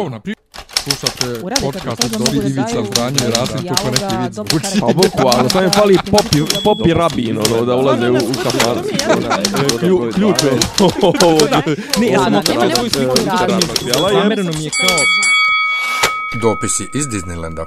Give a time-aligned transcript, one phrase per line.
[0.00, 0.34] Na pri...
[0.82, 4.80] Slušate podcast to, od Dobri Ivica Zdanje i Rasim dijaloga, kako neki vid zvuči.
[4.80, 8.82] Pa boku, ali sam je fali popi, popi rabin, ono, da ulaze u, u kafan.
[9.80, 10.50] Klju- Ključ je.
[12.00, 12.74] Ne, ja sam nema nema
[13.14, 14.98] da, da, Zamereno mi je kao...
[16.42, 17.64] Dopisi iz Disneylanda.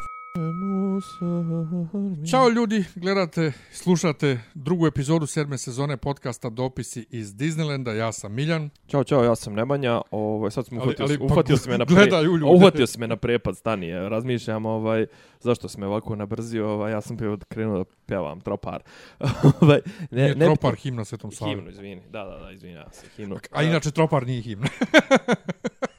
[2.32, 7.92] Ćao ljudi, gledate, slušate drugu epizodu sedme sezone podcasta Dopisi iz Disneylanda.
[7.92, 8.70] Ja sam Miljan.
[8.88, 10.02] Ćao, čao, ja sam Nemanja.
[10.12, 12.08] Ovaj sad Ali- uhvatio, ali ali, pa uhvatio si me na pre,
[12.56, 13.92] uhvatio si me na prepad stani.
[13.92, 15.06] Razmišljam ovaj
[15.40, 18.84] zašto si me ovako nabrzio, ovaj ja sam bio krenuo da pevam tropar.
[19.62, 19.80] ovaj
[20.12, 21.52] Ne, nije Tropar himna Svetom Savu.
[21.52, 22.02] Himnu, izvini.
[22.10, 23.38] Da, da, da, izvinjavam se, himnu.
[23.52, 24.68] A inače Tropar nije himna.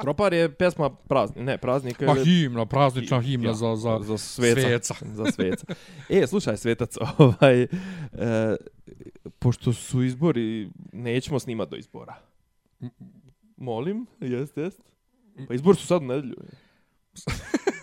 [0.00, 1.98] Tropar je pesma praznik, ne, praznik.
[1.98, 4.60] Pa je- himna, praznična himna Ja, za, za, za sveca.
[4.60, 4.94] sveca.
[5.14, 5.66] za sveca.
[6.08, 7.68] E, slušaj, svetac, ovaj, e,
[9.38, 12.14] pošto su izbori, nećemo snimati do izbora.
[13.56, 14.80] Molim, jest, jest.
[15.48, 16.36] Pa izbori su sad u nedelju.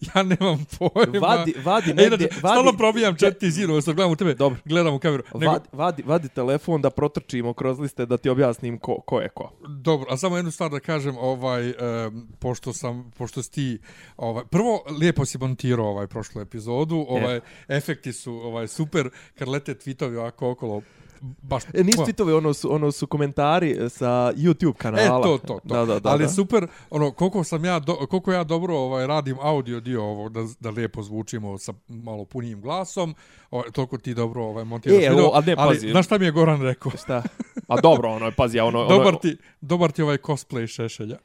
[0.14, 1.26] Ja nemam pojma.
[1.28, 4.58] Vadi, vadi E, negdje, inače, stalno vadi, probijam četiri zidova, sad gledam u tebe, Dobro.
[4.64, 5.22] gledam u kameru.
[5.34, 9.28] Nego, vadi, vadi, vadi telefon da protrčimo kroz liste da ti objasnim ko, ko je
[9.28, 9.52] ko.
[9.68, 13.78] Dobro, a samo jednu stvar da kažem, ovaj, um, pošto sam, pošto si ti,
[14.16, 19.74] ovaj, prvo, lijepo si montirao ovaj prošlu epizodu, ovaj, efekti su ovaj, super, kad lete
[19.74, 20.82] tweetovi ovako okolo,
[21.22, 21.62] baš...
[21.74, 25.18] E, nisu tweetovi, ono su, ono su komentari sa YouTube kanala.
[25.18, 25.60] E, to, to, to.
[25.64, 26.10] Da, da, da.
[26.10, 26.28] Ali da.
[26.28, 30.46] super, ono, koliko sam ja, do, koliko ja dobro ovaj, radim audio dio ovo, da,
[30.60, 33.14] da lijepo zvučimo sa malo punijim glasom,
[33.50, 35.26] ovaj, toliko ti dobro ovaj, montiraš E, video.
[35.26, 35.90] o, a ne, ali, pazi.
[35.90, 36.92] znaš šta mi je Goran rekao?
[37.02, 37.22] Šta?
[37.68, 38.88] A dobro, ono, pazi, ja ono...
[38.88, 41.16] Dobar ono, ti, dobar ti ovaj cosplay šešelja.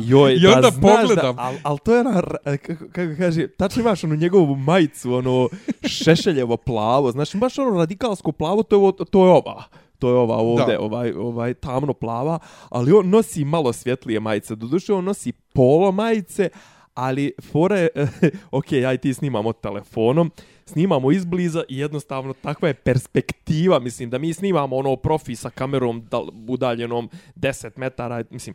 [0.00, 1.36] Joj, I onda da pogledam.
[1.36, 5.14] Da, al, al to je ona, r- kako, kako kaže, tačno imaš onu njegovu majicu,
[5.14, 5.48] ono
[5.84, 9.64] šešeljevo plavo, znaš, baš ono radikalsko plavo, to je, ovo, to je ova.
[9.98, 10.80] To je ova ovde, Da.
[10.80, 14.54] ovaj, ovaj tamno plava, ali on nosi malo svjetlije majice.
[14.54, 16.48] Doduše, on nosi polo majice,
[16.94, 17.88] ali fore,
[18.50, 20.30] ok, ja i ti snimamo telefonom,
[20.66, 26.06] snimamo izbliza i jednostavno takva je perspektiva, mislim, da mi snimamo ono profi sa kamerom
[26.10, 28.54] dal, udaljenom 10 metara, mislim,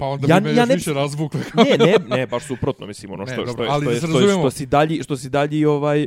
[0.00, 1.40] Pa onda Ja- bi me ja još ne- više razvukli.
[1.54, 4.30] ne, ne, ne, baš suprotno, mislim, ono Ne, što, dobro, što, je, ali što, je,
[4.30, 6.06] što si dalji, što si dalji, ovaj,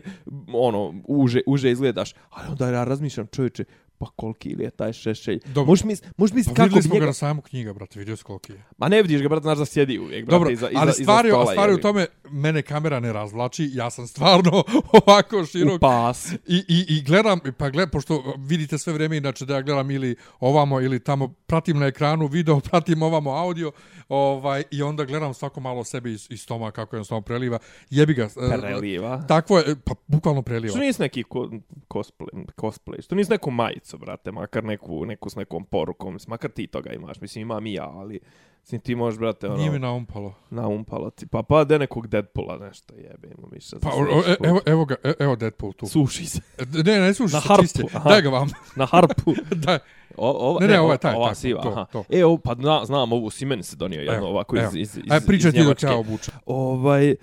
[0.49, 2.13] ono, uže, uže izgledaš.
[2.29, 3.63] Ali onda ja razmišljam, čovječe,
[3.97, 5.39] pa koliki li je taj šešelj?
[5.45, 5.65] Dobro.
[5.71, 7.05] Možeš mis, možeš mis Pa kako vidjeli smo njega...
[7.05, 8.63] ga na sajmu knjiga, brate, vidio si koliki je.
[8.77, 11.03] Ma ne vidiš ga, brate, znaš da sjedi uvijek, brate, Dobro, iza, iza, ali iza
[11.03, 14.63] stvari, stola, stvari u tome, mene kamera ne razvlači, ja sam stvarno
[15.05, 15.81] ovako U širok.
[15.81, 16.31] pas.
[16.31, 20.15] I, i, I gledam, pa gled, pošto vidite sve vrijeme, inače da ja gledam ili
[20.39, 23.71] ovamo ili tamo, pratim na ekranu video, pratim ovamo audio,
[24.09, 27.59] ovaj, i onda gledam svako malo sebe iz, iz stoma, kako je stoma preliva.
[27.89, 28.23] Jebi ga.
[28.23, 29.21] e, Preliva.
[29.27, 30.69] Takvo je, pa bukvalno preliva.
[30.69, 31.49] Što nisi neki ko,
[31.89, 36.67] cosplay, cosplay, što nisi neku majicu, brate, makar neku, neku s nekom porukom, makar ti
[36.67, 38.19] toga imaš, mislim, imam i ja, ali...
[38.61, 40.33] Mislim, ti možeš, brate, ono, Nije mi naumpalo.
[40.49, 41.27] naumpalo ti.
[41.27, 43.75] Pa pa de nekog Deadpoola nešto jebe, ima više.
[43.81, 45.87] Pa, o, o, e- evo, evo ga, e- evo Deadpool tu.
[45.87, 46.39] Suši se.
[46.85, 47.83] Ne, ne slušaj Na se harpu, čiste.
[47.93, 48.09] aha.
[48.09, 48.49] Daj ga vam.
[48.75, 49.33] Na harpu.
[49.65, 49.79] Daj.
[50.17, 51.85] O, ova, Ne, ne, je taj, ova taj, siva, to, aha.
[51.85, 52.03] to.
[52.09, 54.67] E, ovo, pa zna, znam, ovu Simen se donio jedno Evo, ovako evo.
[54.67, 56.33] iz, iz, iz, Aj, pričaj ti dok ja obučem.
[56.45, 57.15] Ovaj, e,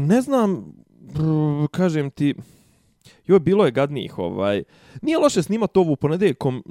[0.00, 1.22] ne znam, brr,
[1.70, 2.34] kažem ti,
[3.26, 4.62] joj, bilo je gadnijih, ovaj,
[5.02, 6.62] nije loše snimat ovu ponedeljkom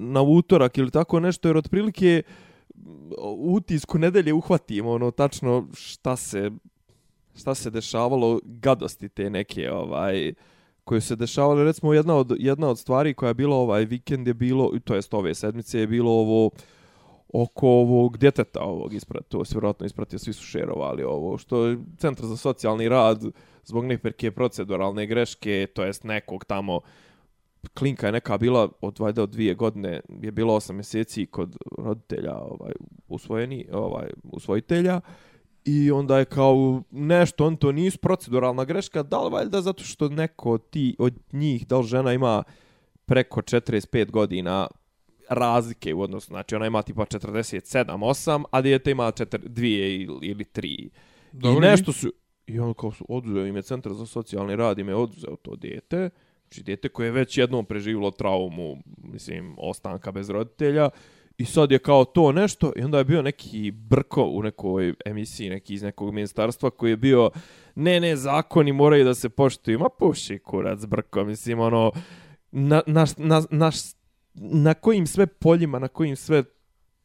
[0.00, 2.22] na utorak ili tako nešto, jer otprilike
[3.18, 6.50] u utisku nedelje uhvatimo, ono, tačno šta se,
[7.34, 10.32] šta se dešavalo, gadosti te neke, ovaj,
[10.84, 14.26] koje su se dešavale, recimo jedna od, jedna od stvari koja je bila ovaj vikend
[14.26, 16.50] je bilo, to jest ove sedmice je bilo ovo,
[17.32, 21.78] oko ovog djeteta ovog isprat, to se vjerojatno ispratio, svi su šerovali ovo, što je
[21.98, 23.24] Centar za socijalni rad
[23.66, 26.80] zbog neke proceduralne greške, to jest nekog tamo
[27.74, 32.38] klinka je neka bila od valjda od dvije godine, je bilo osam mjeseci kod roditelja
[32.38, 32.72] ovaj,
[33.08, 35.00] usvojeni, ovaj, usvojitelja,
[35.66, 40.08] I onda je kao nešto, on to nisu proceduralna greška, da li valjda zato što
[40.08, 42.42] neko ti, od njih, da li žena ima
[43.06, 44.68] preko 45 godina
[45.28, 50.26] razlike u odnosu, znači ona ima tipa 47, 8, a dijete ima 4, 2 ili,
[50.26, 50.88] ili 3.
[51.32, 52.12] Dobro, I nešto su,
[52.46, 55.56] i on kao su oduzeo im je centar za socijalni rad, im je oduzeo to
[55.56, 56.10] dijete,
[56.42, 60.90] znači dijete koje je već jednom preživilo traumu, mislim, ostanka bez roditelja,
[61.38, 65.50] I sad je kao to nešto i onda je bio neki brko u nekoj emisiji,
[65.50, 67.30] neki iz nekog ministarstva koji je bio
[67.74, 69.78] ne, ne, zakoni moraju da se poštuju.
[69.78, 71.92] Ma puši kurac brko, mislim, ono,
[72.50, 73.70] na, na, na, na,
[74.34, 76.44] na kojim sve poljima, na kojim sve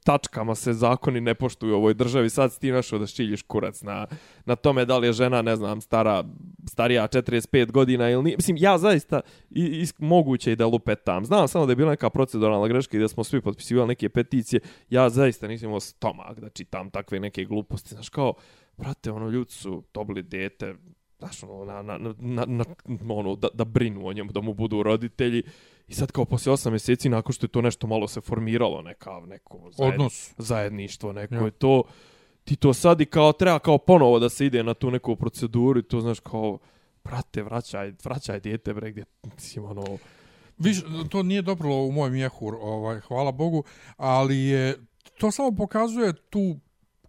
[0.04, 2.30] tačkama se zakoni ne poštuju u ovoj državi.
[2.30, 4.08] Sad si ti našao da šiljiš kurac na,
[4.46, 6.24] na tome da li je žena, ne znam, stara,
[6.68, 8.38] starija 45 godina ili nije.
[8.38, 11.26] Mislim, ja zaista i, i, moguće i da lupetam.
[11.26, 14.60] Znam samo da je bila neka proceduralna greška i da smo svi potpisivali neke peticije.
[14.90, 17.90] Ja zaista nisam imao stomak da čitam takve neke gluposti.
[17.90, 18.34] Znaš, kao,
[18.78, 20.76] brate, ono, ljudi su dobili dete,
[21.22, 22.66] znaš, ono, na, na, na, na,
[23.10, 25.44] ono, da, da brinu o njemu, da mu budu roditelji.
[25.88, 29.20] I sad kao poslije osam mjeseci, nakon što je to nešto malo se formiralo, neka,
[29.28, 30.34] neko zajed, Odnos.
[30.38, 31.42] zajedništvo, neko Ja.
[31.46, 31.84] je to,
[32.44, 35.80] ti to sad i kao treba kao ponovo da se ide na tu neku proceduru
[35.80, 36.60] i to znaš kao,
[37.04, 39.84] brate, vraćaj, vraćaj dijete, bre, gdje, mislim, ono,
[40.58, 43.64] Viš, to nije dobro u mojem jehur, ovaj, hvala Bogu,
[43.98, 44.78] ali je,
[45.18, 46.60] to samo pokazuje tu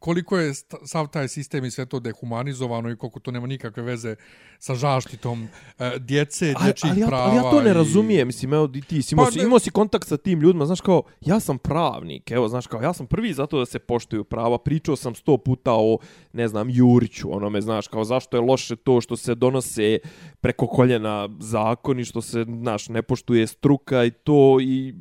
[0.02, 0.52] koliko je
[0.84, 4.16] sav taj sistem i sve to dehumanizovano i koliko to nema nikakve veze
[4.58, 7.24] sa zaštitom e, djece, ali, dječjih ali, ja, prava.
[7.24, 9.70] ali ja to ne i- razumijem, mislim, evo, ti si, imao, Pa si, imao si
[9.70, 13.32] kontakt sa tim ljudima, znaš kao, ja sam pravnik, evo, znaš kao, ja sam prvi
[13.32, 15.98] zato da se poštuju prava, pričao sam sto puta o,
[16.32, 19.98] ne znam, Juriću, onome, znaš, kao, zašto je loše to što se donose
[20.40, 24.94] preko koljena zakoni, što se, znaš, ne poštuje struka i to, i,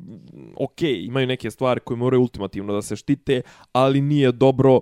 [0.56, 4.80] okej, imaju neke stvari koje moraju ultimativno da se štite, ali nije dobro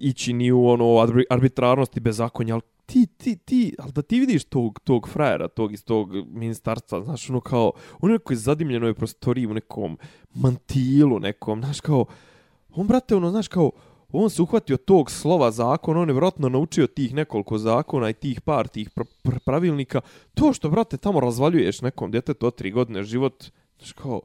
[0.00, 4.44] ići ni u ono arbitrarnost arbitrarnosti bezakonje, ali ti, ti, ti, ali da ti vidiš
[4.44, 9.54] tog, tog frajera, tog iz tog ministarstva, znaš, ono kao, u nekoj zadimljenoj prostoriji u
[9.54, 9.98] nekom
[10.34, 12.04] mantilu nekom, znaš, kao,
[12.74, 13.70] on, brate, ono, znaš, kao,
[14.12, 18.40] on se uhvatio tog slova zakona, on je vjerojatno naučio tih nekoliko zakona i tih
[18.40, 20.00] par tih pr pr pravilnika.
[20.34, 23.44] To što, brate, tamo razvaljuješ nekom djetetu od tri godine život,
[23.78, 24.20] znaš, kao,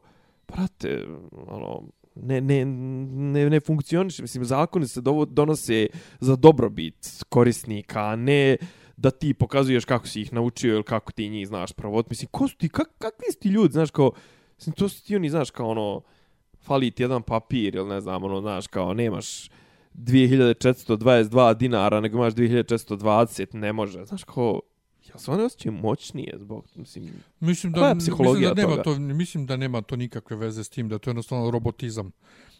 [0.48, 1.06] brate,
[1.46, 1.82] ono,
[2.22, 4.18] ne, ne, ne, ne funkcioniš.
[4.18, 5.86] Mislim, zakoni se dovo, donose
[6.20, 8.56] za dobrobit korisnika, a ne
[8.96, 12.06] da ti pokazuješ kako si ih naučio ili kako ti njih znaš provod.
[12.10, 14.12] Mislim, ko su ti, kak, kakvi su ti ljudi, znaš, kao,
[14.58, 16.02] mislim, to su ti oni, znaš, kao ono,
[16.62, 19.50] fali ti jedan papir ili ne znam, ono, znaš, kao, nemaš
[19.94, 24.60] 2422 dinara, nego imaš 2420, ne može, znaš, kao,
[25.14, 27.10] ja se one osjećaju moćnije zbog, mislim,
[27.40, 28.82] Mislim Koja da, je psihologija mislim da nema toga?
[28.82, 32.12] to, mislim da nema to nikakve veze s tim, da je to jednostavno robotizam.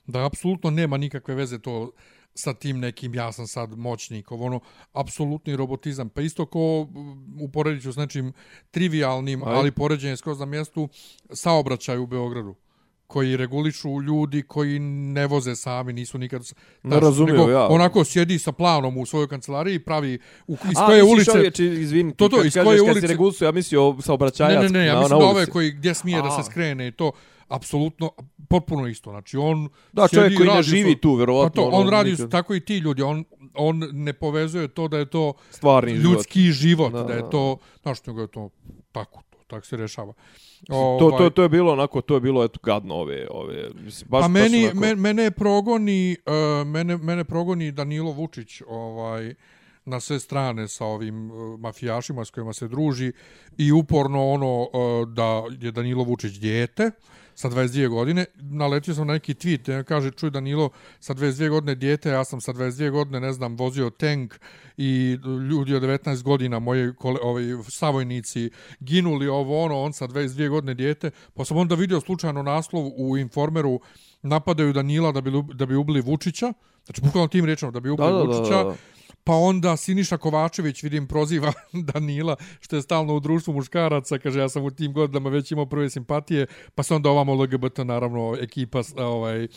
[0.07, 1.91] Da apsolutno nema nikakve veze to
[2.35, 4.61] sa tim nekim ja sam sad moćnikov, ono,
[4.93, 6.09] apsolutni robotizam.
[6.09, 6.87] Pa isto ko
[7.41, 8.33] uporedit ću s nečim
[8.71, 9.59] trivialnim, Ajde.
[9.59, 10.89] ali poređenje skroz na mjestu,
[11.33, 12.55] saobraćaj u Beogradu
[13.07, 16.43] koji regulišu ljudi koji ne voze sami, nisu nikad...
[16.83, 17.67] Ne razumiju, nego ja.
[17.67, 21.31] Onako sjedi sa planom u svojoj kancelariji i pravi u, iz A, koje misliš ulice...
[21.33, 23.97] Ove, či, izvini, To, to, iz kad koje kažeš kad ulice- si regulsu, ja mislio
[24.01, 25.37] saobraćajac Ne, ne, ne, ja na, mislim na da ulici.
[25.37, 26.31] ove koji gdje smije da A.
[26.33, 27.13] se skrene i to
[27.49, 28.11] apsolutno
[28.49, 29.11] potpuno isto.
[29.11, 31.51] Znači on Da, sjedi čovjek koji ne živi tu, verovatno.
[31.53, 33.25] Pa to, ono, on radi nikad- tako i ti ljudi, on
[33.55, 36.05] on ne povezuje to da je to stvarni život.
[36.07, 37.31] ljudski život, Da, da, je da.
[37.31, 38.51] to, znaš nego je to
[38.93, 40.13] tako, to, tako se rešava.
[40.67, 44.09] To, to, Ovaj, to je bilo onako, to je bilo eto gadno ove, ove, mislim,
[44.11, 49.35] baš, pa baš meni, onako, me, mene progoni, uh, mene, mene progoni Danilo Vučić ovaj,
[49.85, 53.13] na sve strane sa ovim uh, mafijašima s kojima se druži
[53.59, 56.91] i uporno ono uh, da je Danilo Vučić dijete
[57.37, 58.25] sa 22 godine.
[58.37, 62.41] Naletio sam na neki tweet, eh, kaže, čuj Danilo, sa 22 godine dijete, ja sam
[62.41, 64.35] sa 22 godine, ne znam, vozio tank
[64.77, 65.19] i
[65.51, 68.51] ljudi od 19 godina, moji kole, ovi savojnici,
[68.81, 73.17] ginuli ovo ono, on sa 22 godine dijete, pa sam onda vidio slučajno naslov u
[73.17, 73.81] Informeru,
[74.23, 76.53] napadaju Danila da bi, da bi ubili Vučića,
[76.85, 78.75] znači bukvalno tim rečima da bi ubili Da, da, da, Vučića, da.
[79.27, 81.53] Pa onda Siniša Kovačević, vidim, proziva
[81.93, 85.67] Danila, što je stalno u društvu muškaraca, kaže, ja sam u tim godinama već imao
[85.67, 89.49] prve simpatije, pa se onda ovamo LGBT, naravno, ekipa ovaj,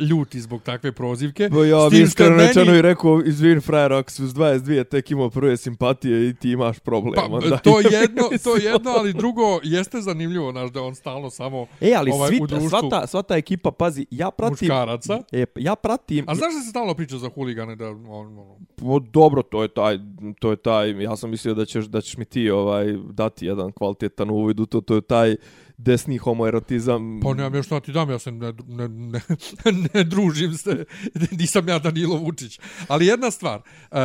[0.00, 1.48] ljuti zbog takve prozivke.
[1.50, 5.10] Pa ja bi iskreno meni- rečeno i rekao, izvin frajer, ako si uz 22 tek
[5.10, 7.14] imao prve simpatije i ti imaš problem.
[7.14, 7.56] Pa, onda.
[7.56, 12.10] to jedno, to jedno, ali drugo, jeste zanimljivo, znaš, da on stalno samo E, ali
[12.10, 14.68] ovaj, svi, u društvu sva, ta, sva ta ekipa, pazi, ja pratim...
[14.68, 15.22] muškaraca.
[15.32, 16.24] E, ja pratim...
[16.28, 19.68] A znaš da se stalno priča za huligane, da on, ono, O, dobro, to je
[19.68, 19.98] taj,
[20.40, 23.72] to je taj, ja sam mislio da ćeš, da ćeš mi ti ovaj dati jedan
[23.72, 25.36] kvalitetan uvid u to, to je taj
[25.76, 27.20] desni homoerotizam.
[27.22, 29.20] Pa nemam još šta ti dam, ja se ne, ne, ne,
[29.94, 30.84] ne družim se,
[31.38, 32.60] nisam ja Danilo Vučić.
[32.88, 33.98] Ali jedna stvar, uh,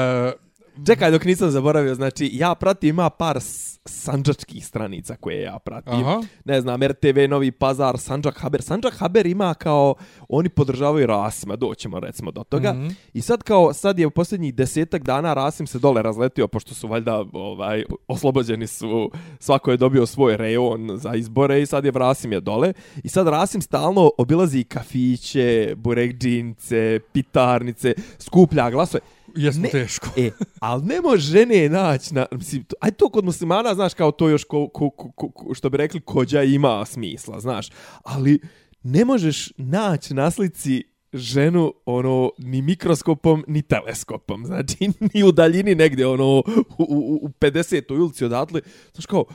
[0.85, 3.37] Čekaj, dok nisam zaboravio, znači, ja pratim, ima par
[3.85, 5.93] sanđačkih stranica koje ja pratim.
[5.93, 8.61] aha, Ne znam, RTV, Novi Pazar, Sanđak Haber.
[8.61, 9.95] Sanđak Haber ima kao,
[10.29, 12.73] oni podržavaju Rasima, doćemo recimo do toga.
[12.73, 12.87] Mhm.
[13.13, 16.87] I sad kao, sad je u posljednjih desetak dana Rasim se dole razletio, pošto su
[16.87, 22.31] valjda ovaj, oslobođeni su, svako je dobio svoj rejon za izbore i sad je Rasim
[22.31, 22.73] je dole.
[23.03, 29.01] I sad Rasim stalno obilazi kafiće, burekđince, pitarnice, skuplja glasove.
[29.35, 29.69] Jesmo Ne.
[29.69, 30.07] teško.
[30.17, 32.25] E, ali ne može žene naći na...
[32.31, 35.69] Mislim, to, aj to kod muslimana, znaš, kao to još, ko, ko, ko, ko, što
[35.69, 37.69] bi rekli, kođa ima smisla, znaš.
[38.03, 38.39] Ali
[38.83, 44.77] ne možeš naći na slici ženu ono ni mikroskopom ni teleskopom znači
[45.13, 46.43] ni u daljini negdje ono u,
[46.77, 48.01] u, u 50.
[48.01, 48.61] ulici odatle
[48.93, 49.25] znači kao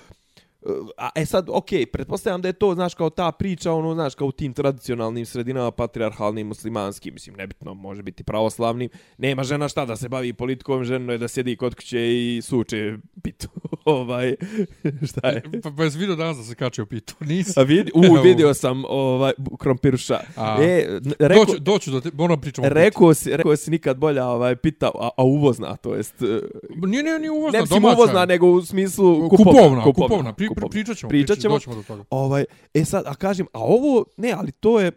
[0.96, 4.26] A, e sad, okay, pretpostavljam da je to, znaš, kao ta priča, ono, znaš, kao
[4.26, 8.88] u tim tradicionalnim sredinama, patriarhalnim, muslimanskim, mislim, nebitno, može biti pravoslavnim,
[9.18, 12.96] nema žena šta da se bavi politikom, ženo je da sjedi kod kuće i suče
[13.22, 13.48] pitu,
[13.84, 14.34] ovaj,
[15.10, 15.42] šta je?
[15.62, 17.14] Pa, pa jesi vidio danas da se kačio pitu?
[17.32, 17.60] Nisam.
[17.62, 20.20] A vidi, u, vidio sam, ovaj, krompiruša.
[20.36, 24.26] A, e, reko, doću, doću do te, moram pričamo rekao si, rekao si nikad bolja,
[24.26, 26.22] ovaj, pita, a, a uvozna, to jest...
[26.22, 26.40] E,
[26.86, 27.88] nije, nije, nije uvozna, ne, domaća.
[27.88, 29.52] Ne, uvozna, nego u smislu kupovna.
[29.52, 30.08] Kupovna, kupovna.
[30.08, 30.32] kupovna.
[30.32, 31.56] Pri, pri, pričat ćemo, pričat ćemo.
[31.56, 32.04] Pričat do toga.
[32.10, 32.44] Ovaj,
[32.74, 34.92] e sad, a kažem, a ovo, ne, ali to je,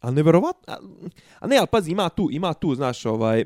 [0.00, 0.76] a neverovatno, a,
[1.40, 3.44] a ne, ali pazi, ima tu, ima tu, znaš, ovaj,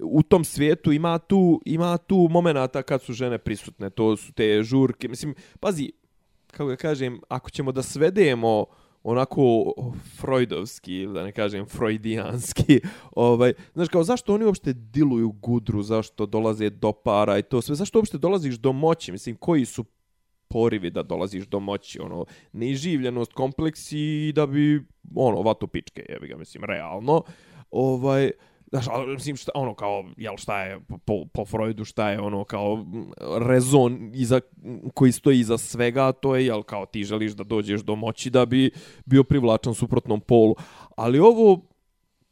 [0.00, 4.62] u tom svijetu ima tu, ima tu momenata kad su žene prisutne, to su te
[4.62, 5.92] žurke, mislim, pazi,
[6.50, 8.66] kako ga kažem, ako ćemo da svedemo
[9.02, 9.72] onako
[10.20, 12.80] freudovski ili da ne kažem freudijanski
[13.12, 17.74] ovaj znaš kao zašto oni uopšte diluju gudru zašto dolaze do para i to sve
[17.74, 19.84] zašto uopšte dolaziš do moći mislim koji su
[20.50, 24.82] porivi da dolaziš do moći, ono, neživljenost, kompleksi da bi,
[25.14, 27.22] ono, vato pičke, jebi ga, mislim, realno.
[27.70, 28.30] Ovaj,
[28.70, 32.44] Znaš, ali, mislim, šta, ono, kao, jel, šta je po, po Freudu, šta je, ono,
[32.44, 32.86] kao,
[33.46, 34.40] rezon iza,
[34.94, 38.46] koji stoji iza svega, to je, jel, kao, ti želiš da dođeš do moći da
[38.46, 38.70] bi
[39.04, 40.54] bio privlačan suprotnom polu.
[40.96, 41.60] Ali ovo,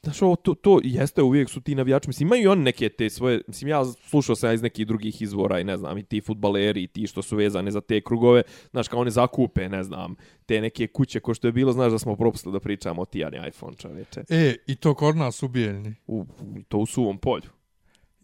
[0.02, 2.08] Znaš, ovo, to, to jeste uvijek su ti navijači.
[2.08, 3.42] Mislim, imaju i oni neke te svoje...
[3.46, 6.86] Mislim, ja slušao sam iz nekih drugih izvora i ne znam, i ti futbaleri i
[6.86, 8.42] ti što su vezane za te krugove.
[8.70, 10.14] Znaš, kao one zakupe, ne znam,
[10.46, 13.48] te neke kuće ko što je bilo, znaš da smo propustili da pričamo o Tijani
[13.48, 14.24] iPhone čoveče.
[14.28, 15.94] E, i to kod nas ubijeljni.
[16.06, 16.26] U,
[16.68, 17.57] to u suvom polju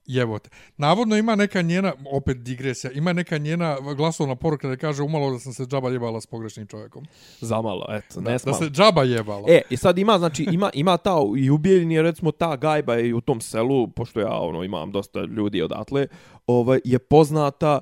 [0.06, 0.50] jebote.
[0.76, 5.38] Navodno ima neka njena, opet digresija, ima neka njena glasovna poruka da kaže umalo da
[5.38, 7.06] sam se džaba jebala s pogrešnim čovjekom.
[7.40, 9.44] Zamalo, eto, ne da, da se džaba jebala.
[9.48, 13.20] E, i sad ima, znači, ima, ima ta i ubijeljeni, recimo, ta gajba i u
[13.20, 16.06] tom selu, pošto ja ono imam dosta ljudi odatle,
[16.46, 17.80] ovaj, je poznata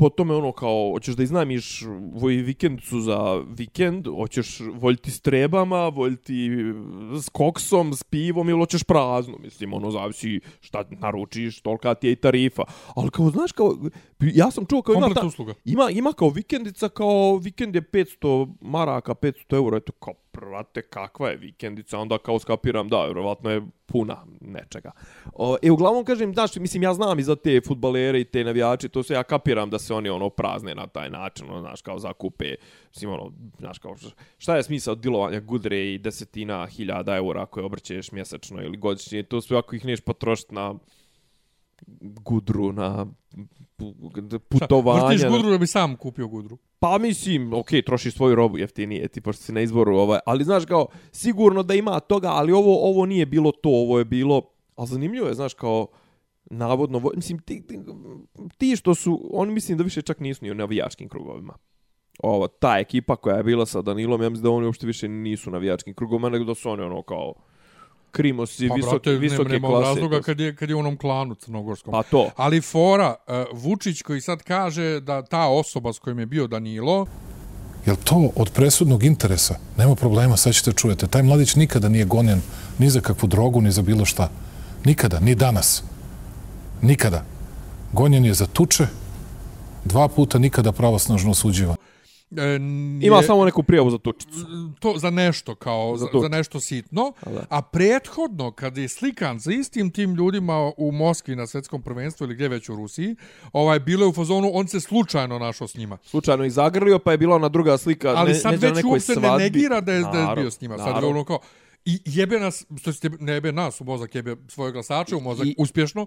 [0.00, 5.88] po tome ono kao, hoćeš da iznajmiš voj vikendicu za vikend, hoćeš voljeti s trebama,
[5.88, 6.48] voljeti
[7.22, 12.12] s koksom, s pivom ili hoćeš prazno, mislim, ono zavisi šta naručiš, tolika ti je
[12.12, 12.62] i tarifa.
[12.94, 13.76] Ali kao, znaš, kao,
[14.20, 15.54] ja sam čuo kao ima, ta, usluga.
[15.64, 21.28] ima, ima kao vikendica, kao vikend je 500 maraka, 500 eura, eto kao, prate, kakva
[21.28, 24.90] je vikendica, onda kao skapiram, da, vjerovatno je puna nečega.
[25.32, 28.88] O, e, uglavnom kažem, znaš, mislim, ja znam i za te futbalere i te navijače,
[28.88, 31.98] to se ja kapiram da se oni ono prazne na taj način, ono, znaš, kao
[31.98, 32.54] zakupe,
[32.94, 33.96] mislim, ono, znaš, kao,
[34.38, 39.40] šta je smisao dilovanja gudre i desetina hiljada eura koje obrćeš mjesečno ili godišnje, to
[39.40, 40.74] sve ako ih neš potrošiti na
[42.00, 43.06] gudru, na
[44.48, 45.06] putovanja.
[45.06, 46.58] Vrtiš gudru da bi sam kupio gudru.
[46.78, 50.64] Pa mislim, ok, trošiš svoju robu jeftinije, ti pošto si na izboru, ovaj, ali znaš
[50.64, 54.42] kao, sigurno da ima toga, ali ovo ovo nije bilo to, ovo je bilo,
[54.76, 55.86] a zanimljivo je, znaš kao,
[56.44, 57.78] navodno, mislim, ti, ti,
[58.58, 61.54] ti što su, oni mislim da više čak nisu ni u navijačkim krugovima.
[62.22, 65.50] Ovo, ta ekipa koja je bila sa Danilom, ja mislim da oni uopšte više nisu
[65.50, 67.34] navijačkim krugovima, nego da su oni ono kao,
[68.10, 69.88] krimosi pa, visoke, brate, visoke nema, klase.
[69.88, 71.92] razloga kad je, kad je u onom klanu crnogorskom.
[71.92, 72.30] Pa to.
[72.36, 77.06] Ali fora, uh, Vučić koji sad kaže da ta osoba s kojim je bio Danilo...
[77.86, 79.58] Jel to od presudnog interesa?
[79.76, 81.06] Nema problema, sad ćete čujete.
[81.06, 82.40] Taj mladić nikada nije gonjen
[82.78, 84.30] ni za kakvu drogu, ni za bilo šta.
[84.84, 85.82] Nikada, ni danas.
[86.82, 87.24] Nikada.
[87.92, 88.86] Gonjen je za tuče,
[89.84, 91.76] dva puta nikada pravosnažno osuđivan.
[92.36, 92.56] E,
[93.00, 94.30] Ima je, samo neku prijavu za tučicu.
[94.78, 99.52] To za nešto kao za, za nešto sitno, a, a prethodno kad je slikan za
[99.52, 103.16] istim tim ljudima u Moskvi na svetskom prvenstvu ili gdje već u Rusiji,
[103.52, 105.98] ovaj bilo je u fazonu on se slučajno našao s njima.
[106.02, 109.30] Slučajno i zagrlio, pa je bila ona druga slika, Ali ne, sad već uopšte ne
[109.38, 110.78] negira da je, da je bio s njima.
[110.78, 111.38] Sad je ono kao
[111.84, 115.46] I jebe nas, što se ne jebe nas u mozak, jebe svoje glasače u mozak
[115.46, 116.06] I, uspješno,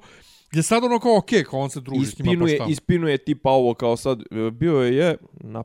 [0.52, 2.66] je sad ono kao okej, okay, kao on se druži s njima pa šta.
[2.70, 5.64] Ispinuje tipa ovo kao sad, e, bio je na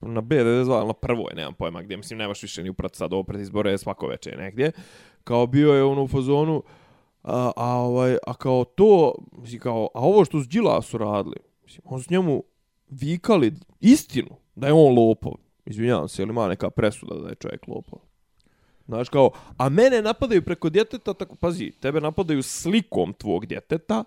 [0.00, 3.40] na B92, na prvoj, nemam pojma gdje, mislim, nemaš više ni uprat sad ovo pred
[3.40, 4.72] izbore, svako veče negdje,
[5.24, 6.62] kao bio je ono u fazonu,
[7.22, 11.36] a, a, ovaj, a kao to, mislim, kao, a ovo što s Đila su radili,
[11.64, 12.42] mislim, on s njemu
[12.88, 15.32] vikali istinu, da je on lopov,
[15.66, 17.98] izvinjavam se, ili ima neka presuda da je čovjek lopov.
[18.86, 24.04] Znaš, kao, a mene napadaju preko djeteta, tako, pazi, tebe napadaju slikom tvog djeteta,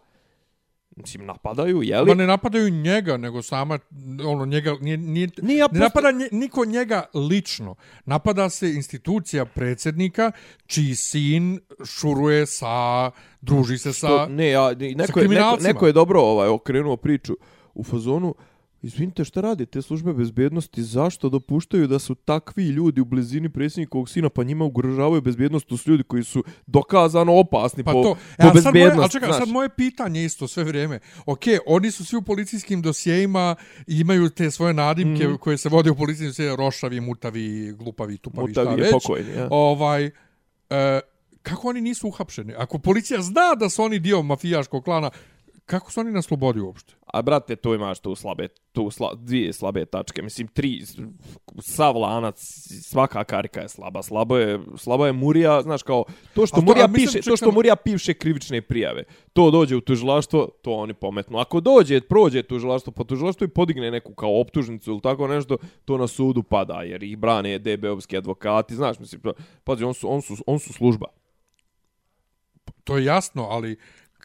[0.99, 2.07] mislim, napadaju, je li?
[2.07, 3.79] Ma ne napadaju njega, nego sama,
[4.25, 7.75] ono, njega, nije, nije, nije ne napada nje, niko njega lično.
[8.05, 10.31] Napada se institucija predsjednika,
[10.65, 15.93] čiji sin šuruje sa, druži se sa, Što, ne, ja, neko, je, neko, neko je
[15.93, 17.37] dobro ovaj, okrenuo priču
[17.73, 18.35] u fazonu,
[18.81, 20.83] Izvinite, šta radi te službe bezbjednosti?
[20.83, 25.67] Zašto dopuštaju da su takvi ljudi u blizini predsjednikovog sina, pa njima ugrožavaju bezbjednost?
[25.67, 28.61] To su ljudi koji su dokazano opasni Pa po, to, po e, a sad moje,
[28.63, 29.15] bezbjednost.
[29.15, 30.99] a čekaj, sad moje pitanje isto sve vrijeme.
[31.25, 33.55] Ok, oni su svi u policijskim dosjejima
[33.87, 38.17] i imaju te svoje nadimke mm koje se vode u policijskim dosjejima, rošavi, mutavi, glupavi,
[38.17, 38.91] tupavi, Mutavi šta već.
[38.91, 39.47] pokojni, ja.
[39.51, 40.05] Ovaj,
[40.69, 40.99] e,
[41.41, 42.53] kako oni nisu uhapšeni?
[42.57, 45.09] Ako policija zna da su oni dio mafijaškog klana,
[45.69, 46.93] kako su oni na slobodi uopšte?
[47.05, 50.21] A brate, to imaš tu slabe, tu sla, dvije slabe tačke.
[50.21, 50.81] Mislim, tri,
[51.61, 52.39] sav lanac,
[52.83, 54.03] svaka karika je slaba.
[54.03, 57.31] Slabo je, slabo je Murija, znaš kao, to što to- Murija a mislim, piše, to
[57.31, 61.37] ček, što Murija piše krivične prijave, to dođe u tužilaštvo, to oni pometnu.
[61.37, 65.97] Ako dođe, prođe tužilaštvo, pa tužilaštvo i podigne neku kao optužnicu ili tako nešto, to
[65.97, 69.33] na sudu pada, jer ih brane DB-ovski advokati, znaš, mislim, pa-
[69.63, 71.05] pazi, on su, on su, on su služba.
[72.83, 73.77] To je jasno, ali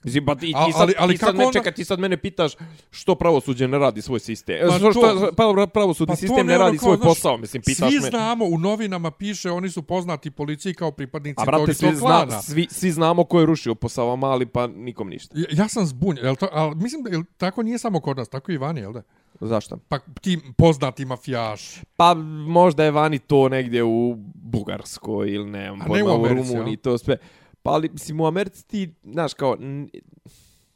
[0.05, 2.17] Mislim, pa ti, ti sad, ali- ali ti sad me, onda- čekaj, ti sad mene
[2.17, 2.53] pitaš
[2.91, 4.57] što pravosuđe ne radi svoj sistem.
[4.63, 6.97] Pa Pa što, to- što pa, pravosudni Pa sistem ne ne ono radi kao, svoj
[6.97, 8.09] znaš, posao, mislim, pitaš svi me.
[8.09, 12.43] znamo, u novinama piše, oni su poznati policiji kao pripadnici A brate, tog, svi, zna,
[12.43, 15.35] svi, svi znamo ko je rušio po Savamali, pa nikom ništa.
[15.39, 18.29] Ja, ja sam zbunjen, jel to, ali mislim da jel, tako nije samo kod nas,
[18.29, 19.03] tako i vani, jel da?
[19.41, 19.77] Zašto?
[19.79, 21.81] Pa ti poznati mafijaš.
[21.97, 22.15] Pa
[22.47, 26.99] možda je vani to negdje u Bugarskoj ili ne, ne u u Americi, Rumuniji, to
[26.99, 27.17] sve.
[27.65, 29.57] Pa ali, mislim, u Americi ti, znaš, kao,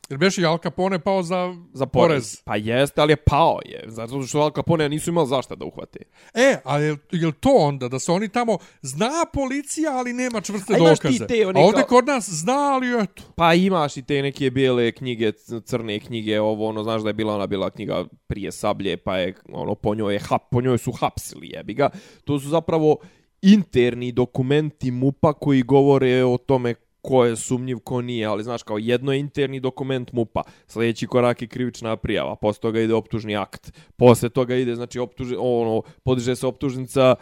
[0.09, 2.09] Jer beše i Al Capone pao za, za porez.
[2.09, 2.43] porez.
[2.45, 3.85] Pa jeste, ali je pao je.
[3.87, 5.99] Zato što Al Capone nisu imali zašta da uhvate.
[6.35, 10.75] E, a je, je to onda da se oni tamo zna policija, ali nema čvrste
[10.75, 11.27] A imaš ti dokaze?
[11.27, 13.23] te, oni a ovdje kao- kod nas zna, ali eto.
[13.37, 15.33] Pa imaš i te neke bijele knjige,
[15.65, 19.35] crne knjige, ovo, ono, znaš da je bila ona bila knjiga prije sablje, pa je,
[19.53, 21.91] ono, po njoj, je hap, po njoj su hapsili, jebi ga.
[22.25, 22.97] To su zapravo
[23.43, 28.79] interni dokumenti MUPA koji govore o tome ko je sumnjiv, ko nije, ali znaš, kao
[28.79, 33.73] jedno je interni dokument MUPA, sljedeći korak je krivična prijava, posle toga ide optužni akt,
[33.97, 37.15] posle toga ide, znači, optuži, ono, podiže se optužnica,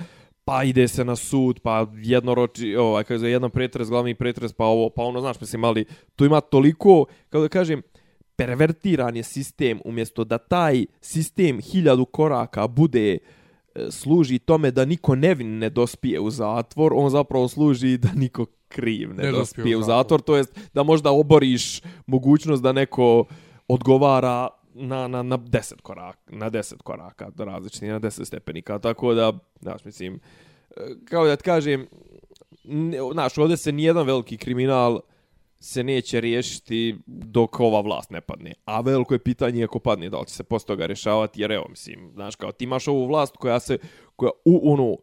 [0.45, 4.65] pa ide se na sud, pa jednoroči, ovaj, kako je jedan pretres, glavni pretres, pa
[4.65, 5.85] ovo, pa ono, znaš, mislim, ali
[6.17, 7.83] tu ima toliko, kako da kažem,
[8.37, 13.46] pervertiran je sistem, umjesto da taj sistem hiljadu koraka bude uh,
[13.91, 19.09] služi tome da niko nevin ne dospije u zatvor, on zapravo služi da niko kriv
[19.09, 23.25] ne, Ne dospije, dospije u u zatvor, to jest da možda oboriš mogućnost da neko
[23.69, 29.33] odgovara na, na, na 10 koraka, na 10 koraka, različiti, na 10 stepenika, tako da,
[29.61, 30.21] znaš, mislim,
[30.77, 31.87] e, kao da ti kažem,
[32.65, 35.01] ne- znaš, ovdje se nijedan veliki kriminal
[35.67, 38.53] se neće riješiti dok ova vlast ne padne.
[38.65, 41.67] A veliko je pitanje ako padne, da li će se posto toga rješavati, jer evo,
[41.69, 43.79] mislim, znaš, kao ti imaš ovu vlast koja se,
[44.17, 44.97] koja u, ono,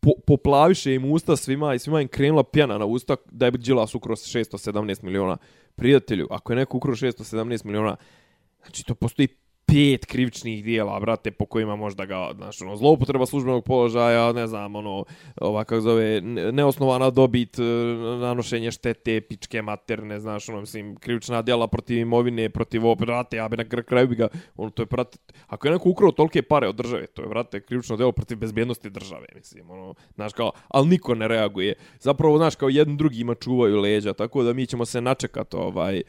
[0.00, 3.94] po, poplaviše im usta svima i svima im krenula pjana na usta da je Đilas
[3.94, 5.36] ukro 617 miliona
[5.74, 6.26] prijatelju.
[6.30, 7.96] Ako je neko ukro 617 miliona,
[8.60, 9.28] znači to postoji
[9.68, 14.76] pet krivičnih dijela, brate, po kojima možda ga, znaš, ono, zloupotreba službenog položaja, ne znam,
[14.76, 15.04] ono,
[15.40, 16.20] ova, kako zove,
[16.52, 17.62] neosnovana dobit, e,
[18.20, 23.48] nanošenje štete, pičke materne, znaš, ono, mislim, krivična dijela protiv imovine, protiv ovo, brate, ja
[23.48, 26.68] bi na kraju bi ga, ono, to je, brate, ako je neko ukrao tolike pare
[26.68, 30.88] od države, to je, brate, krivično djelo protiv bezbjednosti države, mislim, ono, znaš, kao, ali
[30.88, 31.74] niko ne reaguje.
[32.00, 36.02] Zapravo, znaš, kao jedan drugima čuvaju leđa, tako da mi ćemo se načekat, ovaj,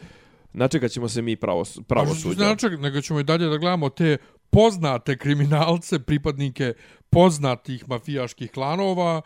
[0.53, 4.17] načekat ćemo se mi pravo, pravo Pa znači, nego ćemo i dalje da gledamo te
[4.49, 6.73] poznate kriminalce, pripadnike
[7.09, 9.21] poznatih mafijaških klanova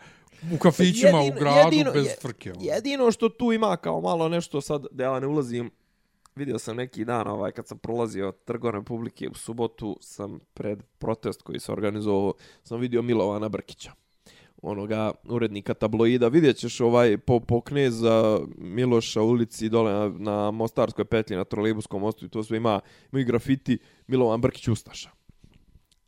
[0.52, 2.52] u kafićima u gradu bez je- frke.
[2.52, 2.60] ono.
[2.64, 5.70] Jedino što tu ima kao malo nešto sad, da ja ne ulazim,
[6.36, 11.42] vidio sam neki dan ovaj, kad sam prolazio Trgom Republike u subotu, sam pred protest
[11.42, 13.92] koji se organizovao, sam vidio Milovana Brkića
[14.64, 16.28] onoga urednika tabloida.
[16.28, 22.00] Vidjet ćeš ovaj, po, po kneza Miloša ulici dole na, na Mostarskoj petlji, na Trolejbuskom
[22.00, 22.80] mostu i to sve ima,
[23.12, 25.10] ima i grafiti Milovan Brkić Ustaša.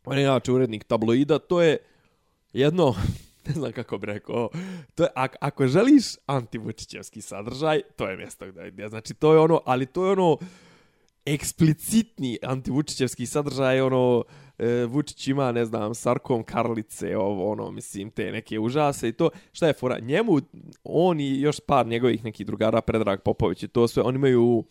[0.05, 1.77] On je inače urednik tabloida, to je
[2.53, 2.95] jedno,
[3.47, 4.49] ne znam kako bi rekao,
[4.95, 9.39] to je, ako, ako želiš antivučićevski sadržaj, to je mjesto gdje, gdje, znači to je
[9.39, 10.37] ono, ali to je ono
[11.25, 14.23] eksplicitni antivučićevski sadržaj, ono,
[14.59, 19.29] e, Vučić ima, ne znam, Sarkom Karlice, ovo, ono, mislim, te neke užase i to,
[19.51, 20.39] šta je fora, njemu,
[20.83, 24.63] on i još par njegovih nekih drugara, Predrag Popović i to sve, oni imaju,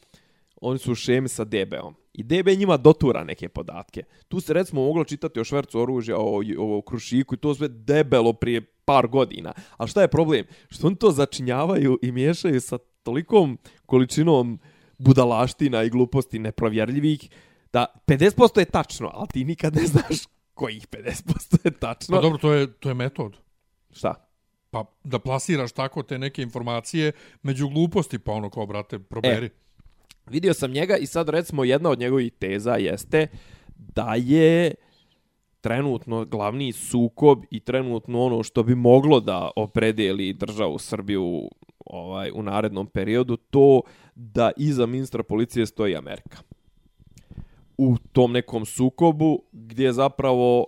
[0.61, 1.95] oni su u šemi sa DB-om.
[2.13, 4.03] I DB njima dotura neke podatke.
[4.29, 8.33] Tu se recimo moglo čitati o švercu oružja, o, o krušiku i to sve debelo
[8.33, 9.53] prije par godina.
[9.77, 10.45] A šta je problem?
[10.69, 14.59] Što oni to začinjavaju i miješaju sa tolikom količinom
[14.99, 17.31] budalaština i gluposti neprovjerljivih
[17.77, 22.17] da 50% je tačno, ali ti nikad ne znaš kojih 50% je tačno.
[22.17, 23.37] Pa dobro, to je, to je metod.
[23.91, 24.15] Šta?
[24.71, 27.13] Pa da plasiraš tako te neke informacije
[27.43, 29.47] među gluposti, pa ono kao, brate, proberi.
[29.47, 29.51] E.
[30.27, 33.27] Vidio sam njega i sad recimo jedna od njegovih teza jeste
[33.77, 34.75] da je
[35.61, 41.51] trenutno glavni sukob i trenutno ono što bi moglo da opredeli državu Srbiju
[41.87, 43.83] ovaj u narednom periodu to
[44.15, 46.39] da iza ministra policije stoji Amerika.
[47.79, 50.67] U tom nekom sukobu gdje zapravo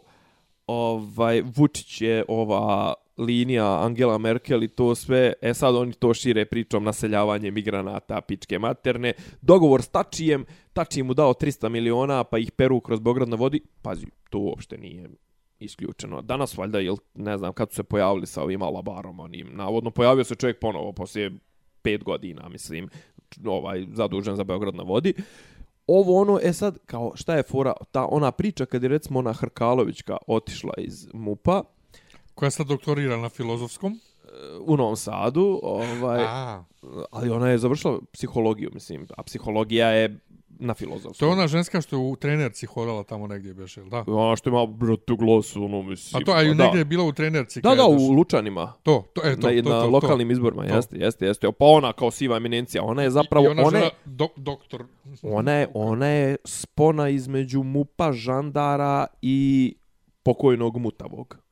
[0.66, 6.44] ovaj Vučić je ova linija Angela Merkel i to sve, e sad oni to šire
[6.44, 12.52] pričom naseljavanje migranata, pičke materne, dogovor s Tačijem, Tači mu dao 300 miliona pa ih
[12.52, 15.08] peru kroz Beograd na vodi, pazi, to uopšte nije
[15.58, 16.22] isključeno.
[16.22, 20.24] Danas valjda, jel, ne znam, kad su se pojavili sa ovim alabarom, onim, navodno pojavio
[20.24, 21.30] se čovjek ponovo poslije
[21.82, 22.88] pet godina, mislim,
[23.44, 25.14] ovaj, zadužen za Beograd na vodi.
[25.88, 29.32] Ovo ono, e sad, kao, šta je fora, ta ona priča kad je recimo ona
[29.32, 31.62] Hrkalovićka otišla iz MUPA,
[32.34, 34.00] Koja sad doktorira na filozofskom.
[34.66, 36.64] u Novom Sadu, ovaj, A,
[37.10, 40.20] ali ona je završila psihologiju, mislim, a psihologija je
[40.58, 41.14] na filozofskom.
[41.18, 44.04] to je ona ženska što je u trenerci hodala tamo negdje beše, jel da?
[44.06, 46.22] Ona što ima bratu glas, ono, mislim.
[46.22, 46.64] A to, a i pa da.
[46.64, 47.60] negdje je bila u trenerci.
[47.60, 48.12] Da, kad da, je u.
[48.12, 48.72] Lučanima.
[48.82, 50.32] To, to, e, to, na, to, na to, to, lokalnim to.
[50.32, 50.74] izborima, To.
[50.74, 51.52] jeste, jeste, jeste.
[51.52, 54.84] Pa ona kao siva eminencija, ona je zapravo, I ona, ona, je, žena, do, doktor.
[55.22, 59.74] ona, je, ona je spona između mupa, žandara i
[60.22, 61.47] pokojnog mutavog.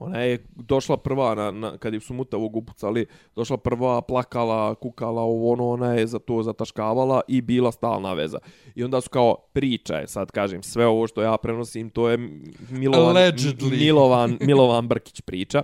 [0.00, 5.52] Ona je došla prva, na, na, kad su mutavog upucali, došla prva, plakala, kukala, ovo
[5.52, 8.38] ono, ona je za to zataškavala i bila stalna veza.
[8.74, 12.18] I onda su kao, priča je, sad kažem, sve ovo što ja prenosim, to je
[12.70, 13.70] Milovan, Allegedly.
[13.70, 15.62] Milovan, Milovan Brkić priča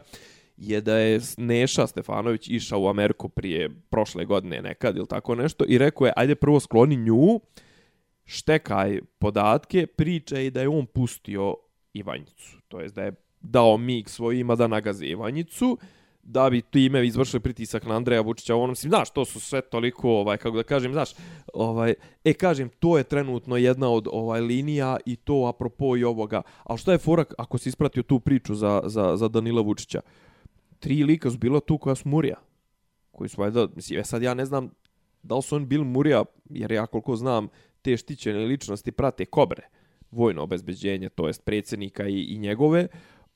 [0.56, 5.64] je da je Neša Stefanović išao u Ameriku prije prošle godine nekad ili tako nešto
[5.68, 7.40] i rekao je ajde prvo skloni nju,
[8.24, 11.54] štekaj podatke, pričaj da je on pustio
[11.92, 12.58] Ivanjicu.
[12.68, 15.78] To jest da je dao mig svojima da nagaze Ivanjicu,
[16.22, 18.56] da bi time izvršili pritisak na Andreja Vučića.
[18.56, 21.10] Ono, mislim, znaš, to su sve toliko, ovaj, kako da kažem, znaš,
[21.54, 21.94] ovaj,
[22.24, 26.42] e, kažem, to je trenutno jedna od ovaj linija i to apropo i ovoga.
[26.64, 30.00] Ali šta je forak, ako si ispratio tu priču za, za, za Danila Vučića?
[30.78, 32.36] Tri lika su bila tu koja su Murija.
[33.10, 34.70] Koji su, valjda, mislim, e sad ja ne znam
[35.22, 37.48] da li su oni bili Murija, jer ja koliko znam,
[37.82, 39.68] te štićene ličnosti prate Kobre,
[40.10, 42.86] vojno obezbeđenje, to jest predsjednika i, i njegove,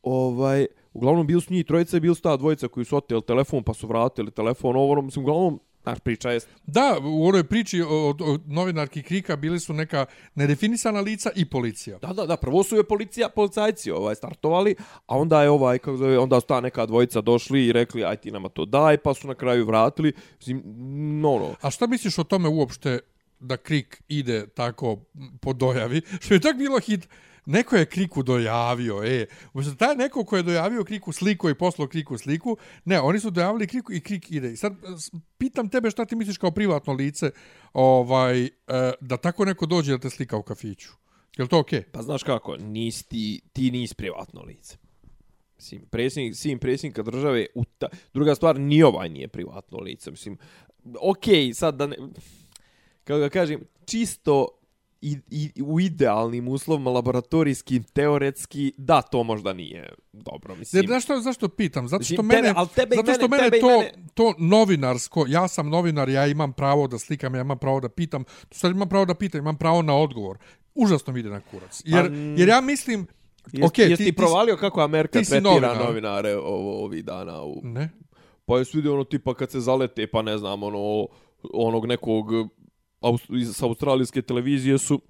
[0.02, 3.62] ovaj, uglavnom bili su njih trojica i bili su ta dvojica koji su oteli telefon
[3.62, 7.82] pa su vratili telefon, ovo, ono, mislim, uglavnom, znaš, priča je Da, u onoj priči
[7.82, 11.98] o, o, o novinarki Krika bili su neka nedefinisana lica i policija.
[11.98, 14.74] Da, da, da, prvo su je policija, policajci ovaj startovali,
[15.06, 18.16] a onda je ovaj kako zove, onda su ta neka dvojica došli i rekli aj
[18.16, 20.12] ti nama to daj, pa su na kraju vratili.
[20.38, 20.62] Mislim,
[21.20, 21.54] no, no.
[21.60, 22.98] A šta misliš o tome uopšte
[23.40, 24.98] da Krik ide tako
[25.40, 26.02] po dojavi?
[26.22, 27.08] Što je tak bilo hit,
[27.50, 29.26] neko je Kriku dojavio, e.
[29.52, 33.30] Možda taj neko ko je dojavio Kriku sliku i poslao Kriku sliku, ne, oni su
[33.30, 34.52] dojavili Kriku i Krik ide.
[34.52, 34.74] I sad
[35.38, 37.30] pitam tebe šta ti misliš kao privatno lice
[37.72, 38.50] ovaj, e,
[39.00, 40.88] da tako neko dođe da te slika u kafiću.
[41.36, 41.82] Je li to okej?
[41.82, 44.76] Pa znaš kako, nisi ti, ti nisi privatno lice.
[45.56, 50.10] Mislim, predsjednik, sin predsjednika države, u ta, druga stvar, ni ovaj nije privatno lice.
[50.10, 50.38] Mislim,
[51.00, 51.96] okej, sad da ne,
[53.04, 54.59] kako ga kažem, čisto
[55.02, 60.54] i, i, u idealnim uslovima laboratorijskim, teoretski, da, to možda nije dobro.
[60.54, 61.88] Mislim, Ne, znaš što, zašto pitam?
[61.88, 65.48] Zato što mene, tebe- ali tebe zato što mene- mene, to, mene- to novinarsko, ja
[65.48, 69.04] sam novinar, ja imam pravo da slikam, ja imam pravo da pitam, sad imam pravo
[69.04, 70.38] da pitam, imam pravo na odgovor.
[70.74, 71.82] Užasno mi ide na kurac.
[71.84, 73.06] Jer, Pa, jer ja mislim,
[73.52, 75.76] Jes, okej, jesi ti, ti, provalio kako Amerika ti tretira novinar.
[75.78, 77.42] novinare ovo, ovih dana?
[77.42, 77.60] U...
[77.64, 77.90] Ne?
[78.44, 81.06] Pa jesu vidio ono tipa kad se zalete, pa ne znam, ono,
[81.44, 82.26] onog nekog
[83.30, 85.00] iz australijske televizije su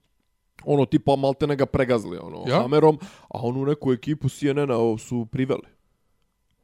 [0.65, 2.59] ono tipa malte ga pregazli ono Ja?
[2.59, 2.99] kamerom,
[3.29, 5.63] a onu neku ekipu CNN-a su priveli.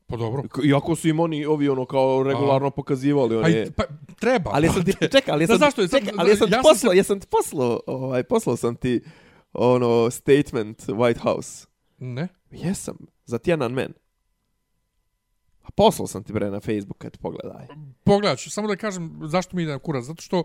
[0.06, 0.42] Pa dobro.
[0.64, 3.62] Iako su im oni ovi ono kao regularno pokazivali Pa, one...
[3.62, 3.84] i- pa
[4.16, 4.50] treba.
[4.54, 5.88] Ali jesam ti, čekaj, ali Znaš zašto je?
[5.88, 9.00] čekaj, ali ti ja sam poslao, se- jesam ti poslao, ovaj, poslao sam ti
[9.52, 11.66] ono statement White House.
[11.98, 12.28] Ne?
[12.50, 13.92] Jesam, za Tiananmen.
[15.62, 17.66] A poslao sam ti bre na Facebook, kad pogledaj.
[18.04, 20.04] Pogledat ću, samo da kažem zašto mi ide na kurac.
[20.04, 20.42] Zato što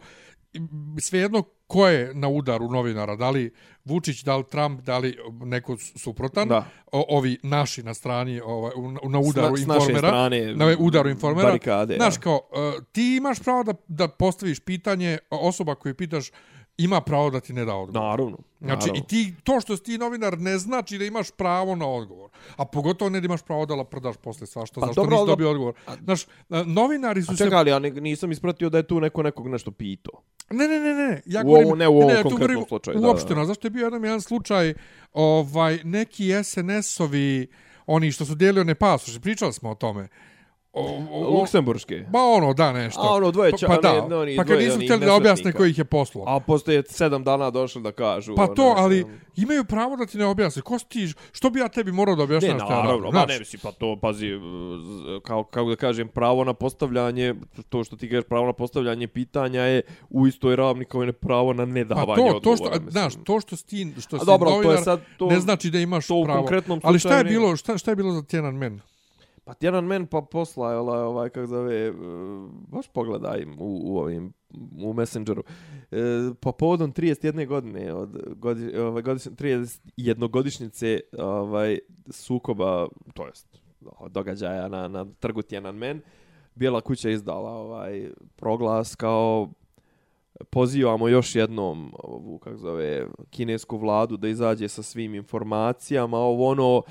[1.00, 3.54] svejedno ko je na udaru novinara, da li
[3.86, 6.66] Vučić, da li Trump, da li neko suprotan, Da.
[6.92, 8.72] o, ovi naši na strani, ovaj,
[9.10, 11.96] na udaru s, na, s informera, strane na udaru informera, barikade.
[11.96, 16.32] Znaš, kao, uh, ti imaš pravo da, da postaviš pitanje, osoba koju pitaš
[16.84, 18.10] ima pravo da ti ne da odgovor.
[18.10, 18.38] Naravno.
[18.62, 22.30] Znači, i ti, to što si ti novinar ne znači da imaš pravo na odgovor.
[22.56, 25.52] A pogotovo ne da imaš pravo da prodaš posle svašta, Pa zašto dobro, nisi dobio
[25.52, 25.74] odgovor.
[26.04, 27.44] Znaš, a, novinari su A se...
[27.44, 30.22] čekaj, ali ja ne- nisam ispratio da je tu neko nekog nešto pitao.
[30.50, 31.22] Ne, ne, ne, ne.
[31.26, 33.46] Ja U govorim, ovom- ne u ovom ja tu konkretnom govorim slučaju, da, da.
[33.46, 34.74] Zašto je bio jedan, jedan slučaj,
[35.14, 37.48] ovaj, neki SNS-ovi,
[37.86, 40.08] oni što su dijelili one pasoše, pričali smo o tome,
[40.74, 40.82] o,
[41.12, 42.06] o, Luksemburške.
[42.10, 43.02] Ba ono, da, nešto.
[43.02, 45.14] A ono, dvoje pa, ča- pa, da, ne, oni pa kad dvoje nisu htjeli da
[45.14, 46.24] objasne koji ih je poslao.
[46.28, 48.36] A postoje sedam dana došli da kažu.
[48.36, 49.14] Pa ono, to, ali ono.
[49.38, 50.62] imaju pravo da ti ne objasne.
[50.62, 53.20] Ko si ti, što bi ja tebi morao da Ne, objašnjam šta ja naravno, radim?
[53.20, 54.28] ma ne misli, pa to, pazi,
[55.24, 57.36] kao, kako da kažem, pravo na postavljanje,
[57.70, 61.14] to što ti kažeš, pravo na postavljanje pitanja je u istoj ravni kao i ne
[61.14, 62.92] pravo na Pa nedavanje to, to što, odgovora, mislim.
[62.92, 65.28] znaš, to što si ti, što A si dobro, ali to je novinar, sad to-
[65.28, 66.48] ne znači da imaš to u pravo.
[66.84, 68.80] Ali šta je bilo, šta, šta je bilo za Tiananmen?
[69.44, 71.94] Pa jedan men pa posla je ovaj, ovaj kako zove, e,
[72.68, 74.34] baš pogledaj u, u ovim
[74.84, 75.44] u Messengeru.
[75.92, 75.98] E,
[76.42, 83.62] po povodom 31 godine od godi, ovaj, godišnje, 31 godišnjice ovaj, sukoba, to jest
[84.10, 86.02] događaja na, na trgu Tiananmen,
[86.56, 89.50] Bijela kuća je izdala ovaj proglas kao
[90.50, 96.82] pozivamo još jednom ovu, kako zove, kinesku vladu da izađe sa svim informacijama, ovo ono,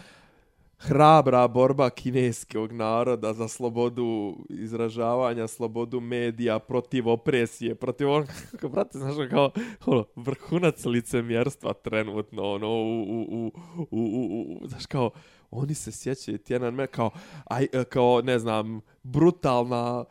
[0.80, 8.98] hrabra borba kineskog naroda za slobodu izražavanja, slobodu medija, protiv opresije, protiv onog, kako, brate,
[8.98, 9.50] znaš, kao,
[9.86, 13.52] ono, vrhunac licemjerstva trenutno, ono, u, u, u,
[13.90, 15.10] u, u, u, znaš, kao,
[15.50, 17.10] oni se sjećaju Tiananmen kao,
[17.44, 20.04] aj, e, kao, ne znam, brutalna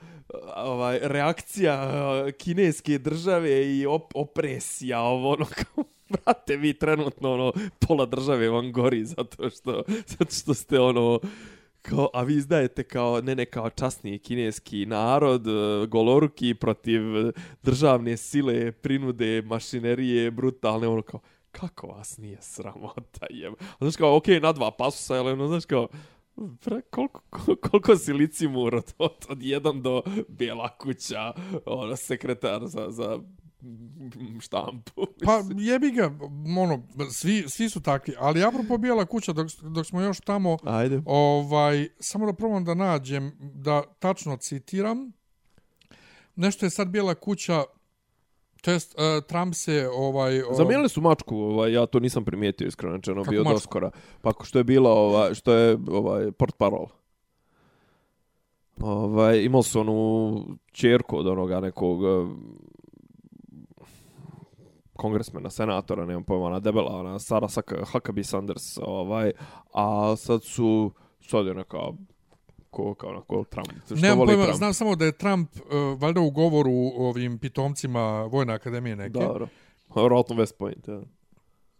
[0.56, 1.74] ovaj reakcija
[2.28, 5.84] e, kineske države i op opresija ovo ono kao
[6.26, 7.54] brate vi trenutno ono
[7.88, 11.20] pola države vam gori zato što zato što ste ono
[11.82, 17.02] kao, a vi izdajete kao, ne ne kao časni kineski narod, e, goloruki protiv
[17.64, 21.20] državne sile, prinude, mašinerije, brutalne, ono kao,
[21.52, 23.54] kako vas nije sramota, jem.
[23.54, 25.88] A znaš kao, okej, okay, na dva pasusa, ali ono, znaš kao,
[26.66, 27.22] Bre, koliko,
[27.70, 31.34] koliko si licimur od, od, od jedan do bijela kuća,
[31.66, 33.20] ono, sekretar za, za
[34.42, 34.92] štampu.
[35.26, 36.12] Pa jebi ga,
[36.62, 38.14] ono, svi, svi su takvi.
[38.20, 41.02] Ali apropo Bijela kuća, dok, dok smo još tamo, Ajde.
[41.06, 45.12] ovaj, samo da probam da nađem, da tačno citiram,
[46.36, 47.64] nešto je sad Bijela kuća,
[48.62, 50.42] to jest uh, Trump se ovaj...
[50.42, 53.54] o- Zamijenili su mačku, ovaj, ja to nisam primijetio iskreno, Kako bio mačku?
[53.56, 53.92] doskora.
[54.22, 56.86] Pa što je bila, ovaj, što je ovaj, port parol.
[58.82, 62.30] Ovaj, imali su onu čerku od onoga nekog eh,
[65.00, 69.32] kongresmena, senatora, nemam pojma, ona debela, ona Sarah Saka- Huckabee Sanders, ovaj,
[69.74, 71.78] a sad su, sad je neka
[72.70, 74.58] ko, kao na ko Trump, što Nemam voli pojma, Trump.
[74.58, 75.62] znam samo da je Trump uh,
[76.00, 79.10] valjda u govoru ovim pitomcima Vojne akademije neke.
[79.10, 79.48] Dobro.
[79.96, 81.02] Vjerojatno West Point, ja.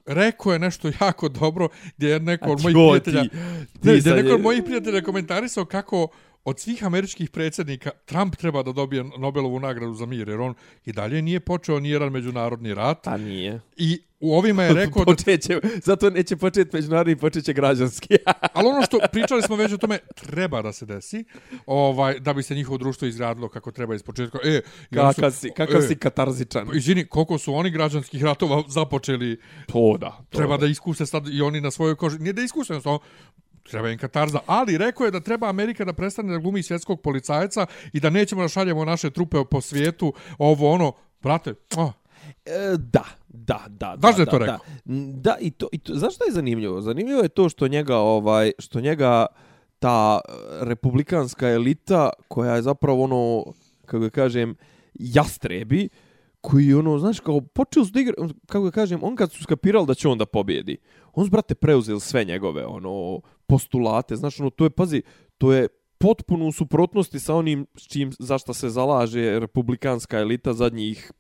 [0.06, 4.12] Rekao je nešto jako dobro gdje je neko od mojih prijatelja ti- ne, ti gdje
[4.12, 6.08] je neko od mojih prijatelja komentarisao kako
[6.46, 10.54] od svih američkih predsjednika Trump treba da dobije Nobelovu nagradu za mir jer on
[10.86, 13.60] i dalje nije počeo ni jedan međunarodni rat A nije.
[13.78, 18.18] i u ovima je rekao da Počeće, zato neće početi međunarodni, počeće građanski.
[18.54, 21.24] Ali ono što pričali smo već o tome, treba da se desi,
[21.66, 24.38] ovaj, da bi se njihovo društvo izgradilo kako treba iz početka.
[24.44, 26.68] E, oni su- kakav si, kakav e, si katarzičan.
[26.68, 30.10] pa Izvini, koliko su oni građanskih ratova započeli, To da.
[30.30, 32.20] To treba da iskuse sad i oni na svojoj koži.
[32.20, 33.00] Nije da iskuse, jednostavno,
[33.72, 34.40] treba im katarza.
[34.46, 38.42] Ali rekao je da treba Amerika da prestane da glumi svjetskog policajca i da nećemo
[38.42, 41.92] da šaljemo naše trupe po svijetu, ovo ono, brate, oh,
[42.46, 43.96] E, da, da, da.
[44.00, 44.46] Znaš da je da, to da.
[44.46, 44.60] rekao?
[44.86, 46.82] N- Da, i to, i to, znaš šta je zanimljivo?
[46.82, 49.26] Zanimljivo je to što njega, ovaj, što njega
[49.80, 50.32] ta e,
[50.66, 53.44] republikanska elita, koja je zapravo ono,
[53.86, 54.56] kako ga kažem,
[54.94, 55.90] jastrebi,
[56.42, 58.14] koji ono, znaš, kao počeo su da igra,
[58.46, 60.78] kako ga kažem, on kad su skapirali da će on da pobjedi,
[61.14, 65.02] on su, brate, preuzeli sve njegove, ono, postulate, znaš, ono, to je, pazi,
[65.38, 71.12] to je potpuno u suprotnosti sa onim s čim, zašto se zalaže republikanska elita zadnjih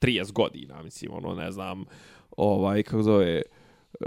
[0.00, 1.84] 30 godina, mislim, ono, ne znam,
[2.36, 3.42] ovaj, kako zove,
[4.00, 4.06] eh,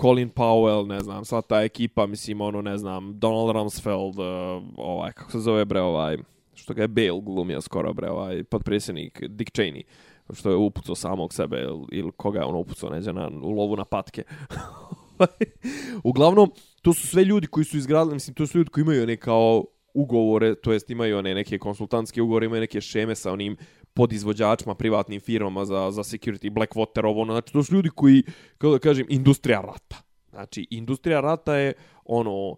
[0.00, 5.12] Colin Powell, ne znam, sva ta ekipa, mislim, ono, ne znam, Donald Rumsfeld, eh, ovaj,
[5.12, 6.16] kako se zove, bre, ovaj,
[6.54, 9.82] što ga je Bale glumio skoro, bre, ovaj, podpredsjednik Dick Cheney,
[10.32, 13.76] što je upucao samog sebe, ili, ili koga je ono upucao, neđe, na, u lovu
[13.76, 14.22] na patke.
[15.18, 15.52] Ovaj.
[16.04, 16.50] Uglavnom,
[16.82, 19.64] to su sve ljudi koji su izgradili, mislim, to su ljudi koji imaju one kao
[19.94, 23.56] ugovore, to jest imaju one neke konsultantske ugovore, imaju neke šeme sa onim
[23.94, 28.22] podizvođačima, privatnim firmama za, za security, Blackwater, ovo, ono, znači to su ljudi koji,
[28.58, 29.96] kako da kažem, industrija rata.
[30.30, 31.72] Znači, industrija rata je,
[32.04, 32.56] ono,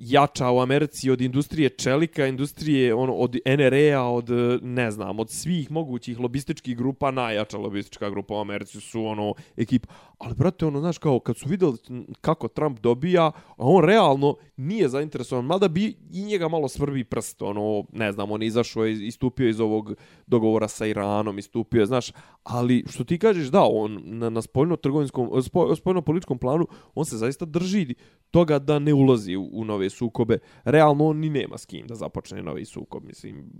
[0.00, 4.28] jača u Americi od industrije čelika, industrije ono, od NRA, od,
[4.62, 9.88] ne znam, od svih mogućih lobističkih grupa, najjača lobistička grupa u Americi su ono ekipa.
[10.18, 11.76] Ali, brate, ono, znaš, kao, kad su videli
[12.20, 17.42] kako Trump dobija, a on realno nije zainteresovan, mada bi i njega malo svrbi prst,
[17.42, 19.94] ono, ne znam, on je izašao, je istupio iz ovog
[20.26, 25.42] dogovora sa Iranom, istupio je, znaš, ali što ti kažeš, da, on na, na spoljno-trgovinskom,
[25.76, 27.94] spoljno-političkom planu, on se zaista drži
[28.30, 30.38] toga da ne ulazi u, u nove nove sukobe.
[30.64, 33.50] Realno on ni nema s kim da započne novi sukob, mislim,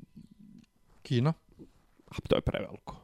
[1.02, 1.32] Kina.
[2.06, 2.96] a to je preveliko.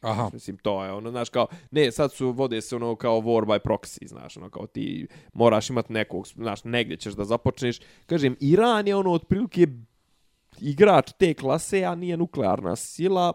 [0.00, 0.30] Aha.
[0.32, 3.58] Mislim, to je ono, znaš, kao, ne, sad su, vode se ono kao war by
[3.58, 7.80] proxy, znaš, ono, kao ti moraš imat nekog, znaš, negdje ćeš da započneš.
[8.06, 9.66] Kažem, Iran je ono, otprilike,
[10.60, 13.32] igrač te klase, a nije nuklearna sila.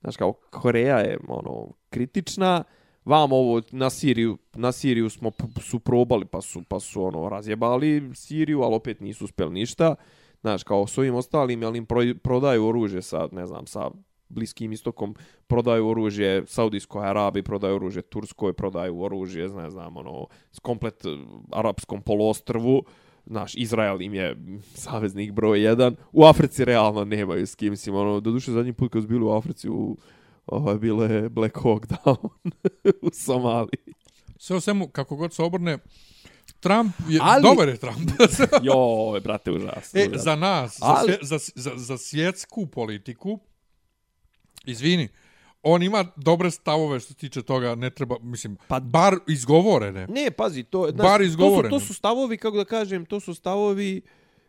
[0.00, 2.64] Znaš, kao, Koreja je, ono, kritična.
[3.06, 8.10] Vam ovo, na Siriju, na Siriju smo, su probali, pa su, pa su, ono, razjebali
[8.14, 9.94] Siriju, ali opet nisu uspjeli ništa.
[10.40, 13.90] Znaš, kao s ovim ostalim, jel im pro- prodaju oružje sa, ne znam, sa
[14.28, 15.14] Bliskim istokom
[15.46, 21.08] prodaju oružje Saudijskoj Arabiji, prodaju oružje Turskoj, prodaju oružje, ne znam, ono, s komplet e,
[21.52, 22.82] arapskom poluostrvu.
[23.26, 24.36] Znaš, Izrael im je
[24.74, 25.96] saveznik broj jedan.
[26.12, 29.30] U Africi realno nemaju s kim, mislim, ono, doduše zadnji put kad su bili u
[29.30, 29.96] Africi, u,
[30.46, 32.28] ovo je bilo je Black Hawk Down
[33.02, 33.94] u Somaliji.
[34.38, 35.78] Sve o svemu, kako god se obrne,
[36.60, 38.10] Trump je, Ali- dobar je Trump.
[38.62, 40.00] Joj, brate, užasno.
[40.00, 40.22] e, užasno.
[40.22, 43.38] za nas, za, Ali- svje, za, za, za svjetsku politiku,
[44.64, 45.08] izvini,
[45.62, 50.06] on ima dobre stavove što se tiče toga, ne treba, mislim, Pa- bar izgovorene.
[50.06, 51.26] Ne, pazi, to, znaš, Bar to,
[51.62, 54.02] su, to su stavovi, kako da kažem, to su stavovi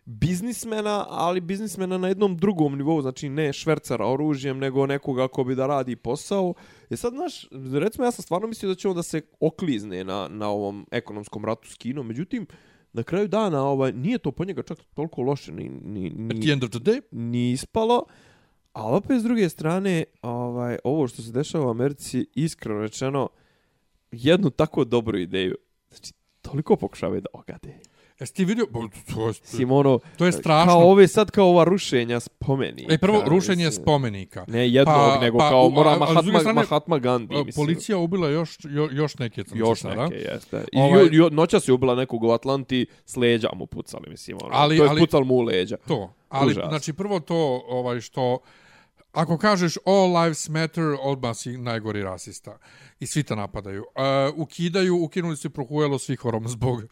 [0.08, 5.56] biznismena, ali biznismena na jednom drugom nivou, znači ne švercara oružjem, nego nekoga ko bi
[5.56, 6.54] da radi posao.
[6.90, 7.48] E sad, znaš,
[7.82, 11.46] recimo ja sam stvarno mislio da će on da se oklizne na, na ovom ekonomskom
[11.46, 12.48] ratu s Kinom, međutim,
[12.94, 16.46] na kraju dana ovaj, nije to po njega čak toliko loše ni, ni, At the
[16.46, 18.04] ni, end of the day, ni ispalo.
[18.74, 23.30] Ali opet s druge strane, ovaj, ovo što se dešava u Americi, iskreno rečeno,
[24.12, 25.56] jednu tako dobru ideju,
[25.90, 27.80] znači, toliko pokušavaju da ogade.
[28.20, 30.72] Jesi ti vidio, Bo, to je, Simono, to je strašno.
[30.72, 32.94] kao ove sad kao ova rušenja spomenika.
[32.94, 33.84] E, prvo, rušenje mislim.
[33.84, 34.46] spomenika.
[34.48, 37.66] Ne jednog, Pa- nego pa, kao u- mora a- Mahatma, strane, Mahatma Gandhi, mislim.
[37.66, 40.04] Policija ubila još, jo, još neke crnce Još sada.
[40.04, 40.64] neke, jeste.
[40.72, 44.38] I Ovaj- jo, noćas je ubila nekog u Atlanti, s leđa mu pucali, mislim.
[44.42, 44.50] Ono.
[44.54, 45.78] Ali- to je ali- pucali mu u leđa.
[45.78, 46.14] To.
[46.30, 46.66] Ali, Užas.
[46.68, 47.36] znači, prvo to,
[47.68, 48.40] ovaj, što...
[49.12, 52.58] Ako kažeš all lives matter, odmah si najgori rasista.
[53.00, 53.82] I svi te napadaju.
[53.82, 56.84] Uh, ukidaju, ukinuli su prohujelo svih horom zbog,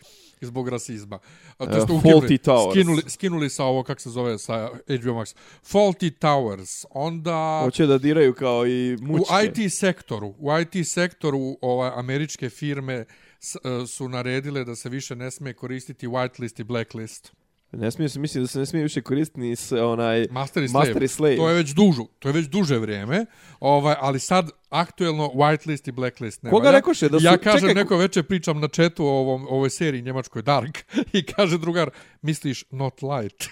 [0.42, 1.20] zbog rasizma.
[1.60, 2.74] Uh, E, Fawlty Towers.
[2.74, 5.36] Skinuli, skinuli sa ovo, kako se zove, sa HBO Max.
[5.72, 6.86] Faulty Towers.
[6.90, 7.62] Onda...
[7.64, 9.34] Hoće da diraju kao i mučke.
[9.34, 13.06] U IT sektoru, u IT sektoru ovaj američke firme
[13.40, 17.32] s, e, su naredile da se više ne smije koristiti whitelist i blacklist.
[17.76, 20.28] Ne smije se, mislim da se ne smije više koristiti ni s onaj...
[20.32, 20.86] Master i slave.
[20.86, 21.36] Master i slave.
[21.36, 23.26] To je već dužu, to je već duže vrijeme.
[23.60, 26.78] Ovaj, ali sad aktuelno whitelist i blacklist ne Koga valja.
[26.78, 29.70] rekoše da su- Ja kažem, čekaj, ko- neko veče pričam na četu o ovom, ovoj
[29.70, 30.78] seriji njemačkoj Dark
[31.14, 31.90] i kaže drugar,
[32.22, 33.44] misliš not light.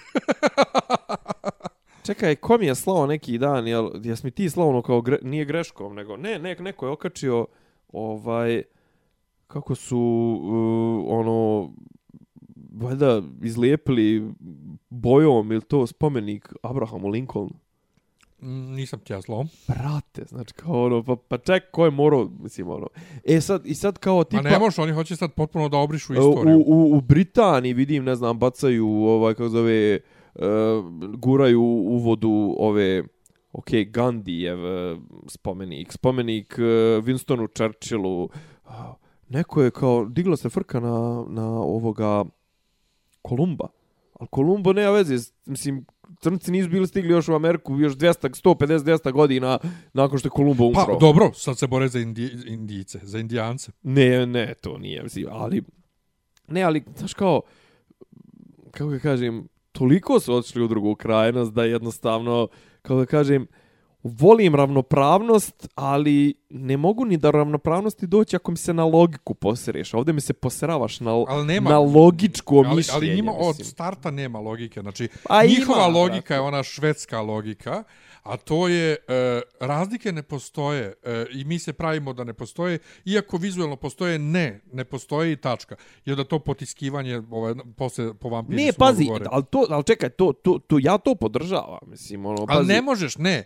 [2.02, 5.18] Čekaj, ko mi je slao neki dan, jel, jes mi ti slao ono kao, gre,
[5.22, 7.46] nije greškom, nego, ne, ne, neko je okačio,
[7.88, 8.62] ovaj,
[9.46, 9.98] kako su,
[10.42, 10.48] uh,
[11.10, 11.70] ono,
[12.74, 14.32] valjda izlijepili
[14.90, 17.54] bojom ili to spomenik Abrahamu Lincolnu.
[18.40, 19.46] Nisam ti ja zlo.
[19.68, 22.86] Brate, znači kao ono, pa, pa ček, ko je morao, mislim ono.
[23.24, 24.42] E sad, i sad kao Ma tipa...
[24.42, 26.64] ne može, oni hoće sad potpuno da obrišu U, istoriju.
[26.66, 30.00] u, u Britaniji vidim, ne znam, bacaju ovaj kako zove
[30.34, 30.42] uh,
[31.16, 33.02] guraju u vodu ove
[33.52, 36.64] ok, Gandhijev uh, spomenik, spomenik uh,
[37.04, 38.24] Winstonu Churchillu.
[38.24, 38.70] Uh,
[39.28, 42.24] neko je kao digla se frka na na ovoga
[43.24, 43.68] Kolumba.
[44.20, 45.86] Al Kolumbo nema veze, mislim
[46.20, 49.58] crnci nisu bili stigli još u Ameriku još 200 150 200 godina
[49.92, 50.86] nakon što je Kolumbo umro.
[50.86, 53.72] Pa dobro, sad se bore za Indi, Indijice, za Indijance.
[53.82, 55.62] Ne, ne, to nije, mislim, ali...
[56.48, 57.40] Ne, ali, znaš kao,
[58.70, 62.48] kako ga kažem, toliko su otišli u drugu krajnost da jednostavno,
[62.82, 63.46] kako da kažem,
[64.02, 69.94] volim ravnopravnost, ali ne mogu ni da ravnopravnosti doći ako mi se na logiku posereš.
[69.94, 72.96] Ovdje mi se poseravaš na, Ali nema- na logičko Ali, mišljenje.
[72.98, 74.80] ali njima od starta nema logike.
[74.80, 76.34] Znači, A njihova ima, logika brate.
[76.34, 77.84] je ona švedska logika,
[78.22, 78.96] a to je e,
[79.60, 84.60] razlike ne postoje e, i mi se pravimo da ne postoje, iako vizuelno postoje, ne,
[84.72, 85.76] ne postoje i tačka.
[86.04, 89.24] I onda to potiskivanje ovaj, posle po vampiri Ne, pazi, gore.
[89.30, 92.58] ali, to, ali čekaj, to, to, to, ja to podržavam, mislim, ono, pazi.
[92.58, 93.44] Ali ne možeš, ne.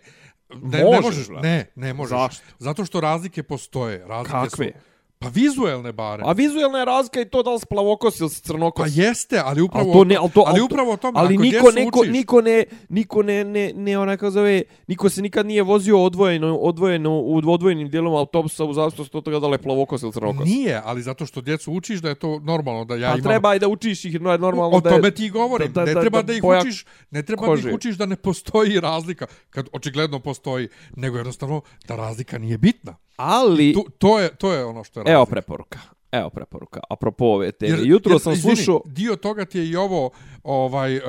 [0.53, 1.47] Ne, ne Možeš, možeš, brate.
[1.47, 2.09] ne, ne možeš.
[2.11, 2.43] Zašto?
[2.59, 4.05] Zato što razlike postoje.
[4.07, 4.71] Razlike Kakve?
[4.73, 4.88] Su,
[5.19, 6.23] pa vizuelne bare.
[6.25, 8.83] A vizuelna je razlika i to da li si plavokos ili si crnokos.
[8.85, 11.71] Pa jeste, ali upravo to ne, ali to, ali ali upravo o ali ako niko,
[11.71, 15.63] niko, učiš, niko ne, niko ne, ne, ne, onaj kako zove, niko se nikad nije
[15.63, 20.01] vozio odvojeno, odvojeno u odvojenim dijelom autobusa u zavisnosti od toga da li je plavokos
[20.01, 20.45] ili crnokos.
[20.45, 23.55] Nije, ali zato što djecu učiš da je to normalno da ja Pa imam treba
[23.55, 24.95] i da učiš ih, no je normalno o da je...
[24.95, 25.71] tome ti govorim.
[25.73, 27.69] da- da- ne da- treba da da, ih boja učiš, ne treba da kože.
[27.69, 32.95] ih učiš da ne postoji razlika, kad očigledno postoji, nego jednostavno da razlika nije bitna.
[33.15, 35.79] Ali, Tu, to je to je ono što je evo preporuka.
[36.11, 36.79] Evo preporuka.
[36.89, 37.77] Apropo ove teme.
[37.83, 38.81] Jutro sam izvini, slušao...
[38.85, 40.09] dio toga ti je i ovo
[40.43, 41.03] ovaj uh,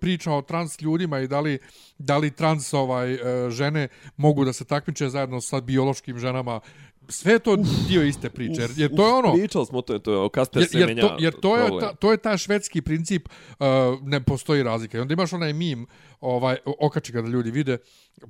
[0.00, 1.58] priča o trans ljudima i da li,
[1.98, 6.60] da li trans ovaj uh, žene mogu da se takmiče zajedno sa biološkim ženama
[7.08, 10.22] sve to uf, dio iste priče jer, jer to je ono pričali smo to to
[10.22, 12.82] je kaster jer, se jer, menja to, jer to je ta, to je ta švedski
[12.82, 13.66] princip uh,
[14.02, 15.86] ne postoji razlika i onda imaš onaj mim
[16.20, 17.78] ovaj okači ga da ljudi vide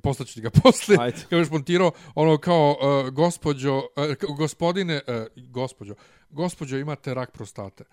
[0.03, 1.17] poslaću ti ga posle Ajde.
[1.29, 5.93] kao je montirao ono kao uh, gospođo uh, gospodine uh, gospođo
[6.29, 7.83] gospođo imate rak prostate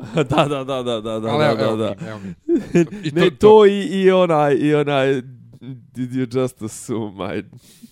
[0.14, 1.94] da, da, da, da, da, da, Ali da, evo, da, evo da.
[2.00, 2.34] mi, evo mi.
[3.08, 5.22] I ne, to, i, i onaj, i onaj,
[5.60, 7.44] did you just assume my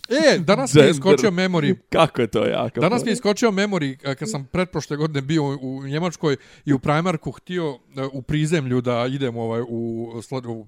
[0.09, 0.91] E, danas mi je gender?
[0.91, 1.77] iskočio memory.
[1.89, 2.81] Kako je to jako?
[2.81, 7.31] Danas mi je iskočio memory kad sam pretprošle godine bio u, Njemačkoj i u Primarku
[7.33, 10.67] htio eh, u prizemlju da idem ovaj u, slad, u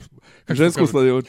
[0.49, 0.87] Žensku.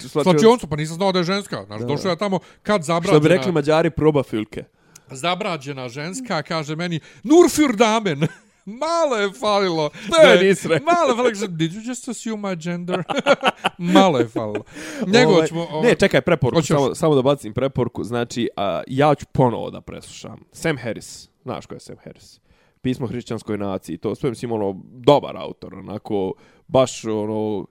[0.09, 1.63] Slačioncu, pa nisam znao da je ženska.
[1.65, 4.63] Znaš, došao ja tamo kad Što bi zabrađena, rekli mađari, proba filke.
[5.11, 8.27] zabrađena ženska, kaže meni, nur für Damen.
[8.65, 9.89] Malo je falilo.
[10.05, 10.85] Što je nisi rekao?
[10.85, 11.47] Malo je falilo.
[11.47, 13.03] Did you just assume my gender?
[13.93, 14.63] Malo je falilo.
[15.07, 15.67] Nego Ovaj, ćemo...
[15.71, 16.67] ovaj- Ne, čekaj, preporuku, Hoćeš?
[16.69, 18.03] samo, samo da bacim preporuku.
[18.03, 20.39] Znači, a, ja ću ponovo da preslušam.
[20.51, 22.39] Sam Harris, znaš ko je Sam Harris?
[22.81, 26.33] Pismo hrišćanskoj naciji, to sve mislim, ono, dobar autor, onako,
[26.67, 27.65] baš, ono,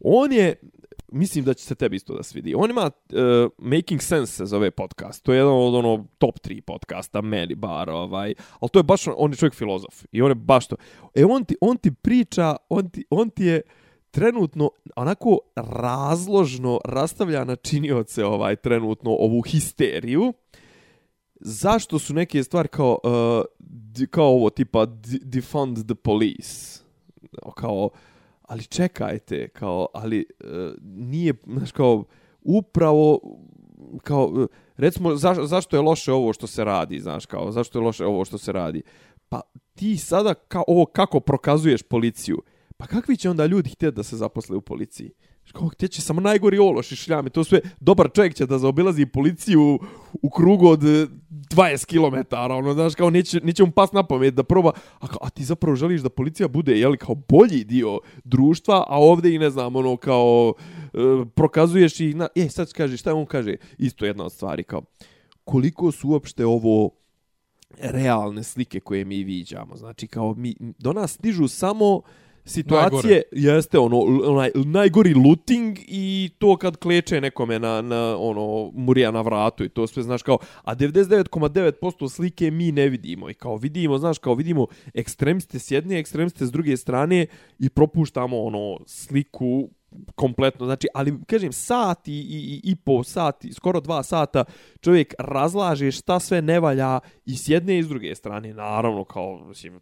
[0.00, 0.54] on je,
[1.14, 2.54] mislim da će se tebi isto da svidi.
[2.56, 5.22] On ima uh, Making Sense se zove podcast.
[5.22, 8.34] To je jedan od ono top 3 podcasta, meni bar, ovaj.
[8.60, 10.04] Al to je baš, on je čovjek filozof.
[10.12, 10.76] I on je baš to.
[11.14, 13.60] E, on ti, on ti priča, on ti, on ti je
[14.10, 20.32] trenutno onako razložno rastavlja na činioce ovaj trenutno ovu histeriju
[21.40, 24.86] zašto su neke stvari kao uh, di, kao ovo tipa
[25.22, 26.80] defund the police
[27.56, 27.90] kao
[28.48, 30.44] ali čekajte kao ali e,
[30.82, 32.04] nije znaš kao
[32.40, 33.20] upravo
[34.02, 37.84] kao e, recimo zaš, zašto je loše ovo što se radi znaš kao zašto je
[37.84, 38.82] loše ovo što se radi?
[39.28, 39.40] Pa
[39.74, 42.42] ti sada kao ovo kako prokazuješ policiju?
[42.76, 45.10] Pa kakvi će onda ljudi htjeti da se zaposle u policiji?
[45.52, 49.06] Kao gdje će samo najgori ološ i šljami, to sve, dobar čovjek će da zaobilazi
[49.06, 49.78] policiju
[50.22, 51.06] u krugu od eh,
[51.50, 55.18] 20 km, ono, znaš, kao neće, neće mu pas na pamet da proba, a, kao,
[55.22, 59.38] a ti zapravo želiš da policija bude, jeli, kao bolji dio društva, a ovdje i
[59.38, 60.54] ne znam, ono, kao,
[60.94, 60.98] e,
[61.34, 64.82] prokazuješ i, na, je, sad kaže, šta on kaže, isto jedna od stvari, kao,
[65.44, 66.90] koliko su uopšte ovo
[67.80, 72.02] realne slike koje mi viđamo, znači, kao, mi, do nas stižu samo
[72.44, 73.52] situacije Najgore.
[73.56, 79.20] jeste ono onaj najgori looting i to kad kleče nekome na na ono murija na
[79.20, 83.98] vratu i to sve znaš kao a 99,9% slike mi ne vidimo i kao vidimo
[83.98, 87.26] znaš kao vidimo ekstremiste s jedne ekstremiste s druge strane
[87.58, 89.68] i propuštamo ono sliku
[90.14, 94.44] kompletno, znači, ali kažem, sat i, i, i po sati, skoro dva sata,
[94.80, 99.44] čovjek razlaže šta sve ne valja i s jedne i s druge strane, naravno, kao,
[99.48, 99.80] mislim,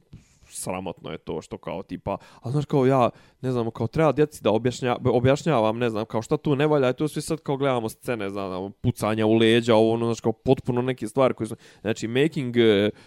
[0.62, 3.10] sramotno je to što kao tipa, a znaš kao ja,
[3.40, 6.90] ne znam, kao treba djeci da objašnja, objašnjavam, ne znam, kao šta tu ne valja,
[6.90, 10.20] i to sve sad kao gledamo scene, znam, ono, pucanja u leđa, ovo, ono, znaš,
[10.20, 12.98] kao potpuno neke stvari koje su, znači, making uh,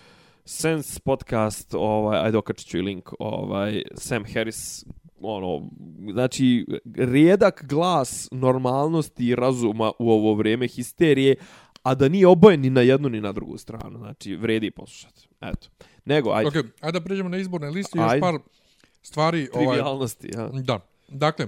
[0.46, 4.86] sense podcast, ovaj, ajde okačit ću i link, ovaj, Sam Harris,
[5.22, 5.70] ono,
[6.12, 11.36] znači, rijedak glas normalnosti i razuma u ovo vrijeme histerije,
[11.86, 13.98] a da nije obojen ni na jednu ni na drugu stranu.
[13.98, 15.28] Znači, vredi poslušati.
[15.42, 15.68] Eto.
[16.06, 16.48] Nego, ajde.
[16.48, 18.22] Ok, ajde da pređemo na izborne liste, još Ajde.
[18.22, 18.36] par
[19.02, 19.50] stvari.
[19.54, 20.50] Ovaj, Trivialnosti, ja.
[20.54, 21.48] da, dakle,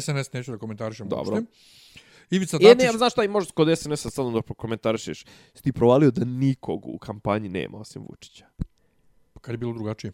[0.00, 1.34] SNS neću da komentarišem Dobro.
[1.36, 1.52] uopšte.
[2.30, 5.24] Ivica E, Dačić, ne, znaš šta i možeš kod SNS-a sad da prokomentarišeš.
[5.54, 8.46] Si ti provalio da nikog u kampanji nema osim Vučića.
[9.40, 10.12] kad je bilo drugačije.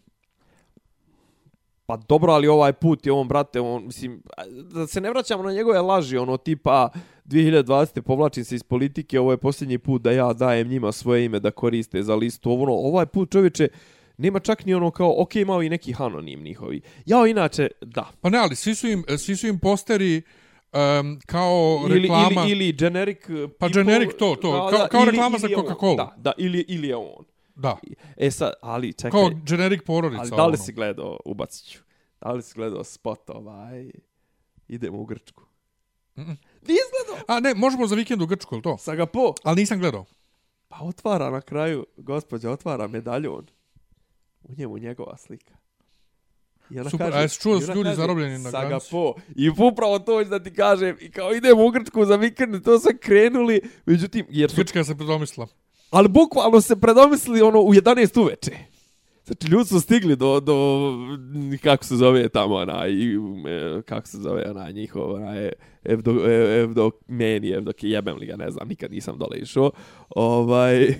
[1.85, 4.21] Pa dobro, ali ovaj put je on, brate, on, mislim,
[4.73, 6.89] da se ne vraćamo na njegove laži, ono, tipa,
[7.25, 8.01] 2020.
[8.01, 11.51] povlačim se iz politike, ovo je posljednji put da ja dajem njima svoje ime da
[11.51, 13.67] koriste za listu, ono, ovaj put, čovječe,
[14.17, 16.81] nema čak ni ono kao, ok, imao i neki anonim njihovi.
[17.05, 18.09] Ja, inače, da.
[18.21, 20.21] Pa ne, ali svi su im, svi su im posteri
[20.73, 22.41] um, kao Ili, reklama.
[22.41, 23.19] ili, ili generic...
[23.59, 25.63] Pa generic to, to, kao- kao reklama za je on.
[25.65, 25.95] Coca-Cola.
[25.97, 27.25] Da, da, ili, ili je on.
[27.55, 27.77] Da,
[28.17, 30.21] E sad, ali čekaj, kao generic porodica.
[30.21, 30.57] ali da li ono.
[30.57, 31.79] si gledao, ubacit ću,
[32.21, 33.91] da li si gledao spot ovaj,
[34.67, 35.43] idemo u Grčku?
[36.15, 36.37] Mm -mm.
[36.61, 37.23] Nisi gledao?
[37.27, 38.77] A ne, možemo za vikend u Grčku, ili to?
[38.77, 39.33] Saga po.
[39.43, 40.05] Ali nisam gledao.
[40.67, 43.45] Pa otvara na kraju, gospođa otvara medaljon.
[44.43, 45.53] U njemu njegova slika.
[46.69, 48.87] I ona Super, a jesi čuo da su ljudi kaže, zarobljeni na granici?
[48.91, 49.13] po.
[49.35, 50.97] I upravo to da ti kažem.
[51.01, 53.61] I kao idemo u Grčku za vikend, to sve krenuli.
[53.85, 55.47] Međutim, jer su Grčka se predomislila.
[55.89, 58.51] Ali bukvalno se predomislili ono u 11 uveče.
[59.25, 60.93] Znači, ljudi su stigli do, do
[61.63, 63.17] kako se zove tamo, onaj, i,
[63.47, 65.51] e, kako se zove, onaj, njihov, onaj, e,
[65.83, 66.11] evdo,
[66.61, 69.71] evdo, meni, evdo, jebem li ga, ne znam, nikad nisam dole išao.
[70.09, 70.95] Ovaj,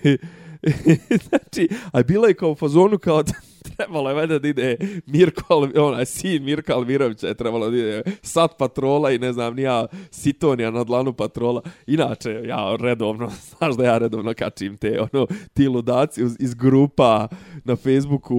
[1.30, 3.34] znači, a bila je kao u fazonu kao da
[3.76, 8.03] trebalo je valjda da ide Mirko, ona, onaj sin Mirka Almirovića je trebalo da ide
[8.22, 11.61] sat patrola i ne znam, nija Sitonija na dlanu patrola.
[11.88, 17.28] Inače, ja redovno, znaš da ja redovno kačim te ono, ti ludaci iz, iz grupa
[17.63, 18.36] na Facebooku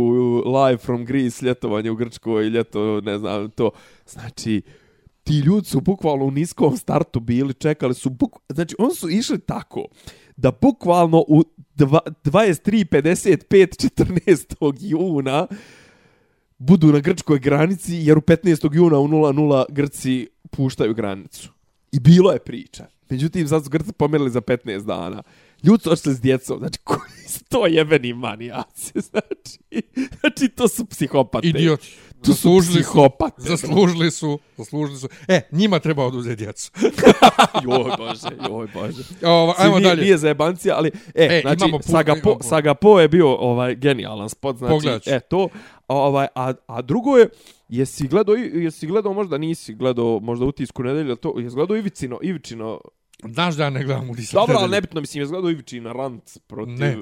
[0.46, 3.70] live from Greece, ljetovanje u Grčkoj, ljeto, ne znam, to.
[4.06, 4.62] Znači,
[5.26, 8.36] ti ljudi su bukvalno u niskom startu bili, čekali su, buk...
[8.48, 9.84] znači oni su išli tako,
[10.36, 11.42] da bukvalno u
[11.76, 13.90] 23.55
[14.26, 14.74] 14.
[14.80, 15.46] juna
[16.58, 18.74] budu na grčkoj granici, jer u 15.
[18.74, 21.50] juna u 00 Grci puštaju granicu.
[21.92, 22.86] I bilo je priča.
[23.08, 25.22] Međutim, sad su Grci pomerili za 15 dana.
[25.62, 29.58] Ljudi su ošli s djecom, znači koji su to jebeni manijaci, znači,
[30.20, 31.48] znači to su psihopate.
[31.48, 31.96] Idioti.
[32.22, 33.08] Zaslužili su,
[33.38, 35.08] zaslužili su, zaslužili su.
[35.28, 36.70] E, njima treba oduzeti djecu.
[37.64, 39.02] joj bože, joj bože.
[39.24, 40.02] Ovo, Ajmo nije, dalje.
[40.02, 44.28] Nije za jebancija, ali e, E, znači imamo Sagapo, imamo- Sagapo je bio ovaj genijalan
[44.28, 45.10] spot, znači Pogledat ću.
[45.10, 45.48] e to,
[45.88, 47.28] ovaj a, a drugo je
[47.68, 52.80] jesi gledao jesi gledao možda nisi gledao možda utisku nedelje to jesi gledao Ivicino Ivičino
[53.24, 54.34] Znaš da ja ne gledam u Disney.
[54.34, 56.96] dobro ali nebitno mislim jesi gledao Ivičina rant protiv Ne.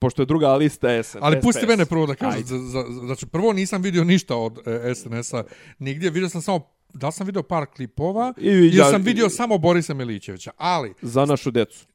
[0.00, 2.42] Pošto je druga lista SM, Ali pusti mene prvo da kažem.
[2.44, 5.44] Za, za, znači, prvo nisam vidio ništa od e, SNS-a
[5.78, 6.10] nigdje.
[6.10, 9.94] Vidio sam samo, da sam vidio par klipova, I- ili ja- sam vidio samo Borisa
[9.94, 10.50] Milićevića.
[10.56, 11.86] Ali, za našu decu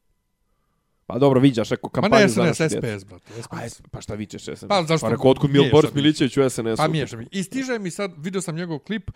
[1.08, 3.32] pa dobro viđaš neku ma kampanju ne za SNS, našu djecu SPS, brate.
[3.52, 3.82] Aj, SPS.
[3.92, 4.64] pa šta vičeš SNS?
[4.68, 5.06] Pa zašto?
[5.06, 6.02] Pa rekao, otkud Mil, Miješam Boris mi.
[6.02, 6.78] Milićević u SNS-u?
[6.78, 7.28] Pa miješam mi.
[7.32, 9.12] I stiže mi sad, vidio sam njegov klip,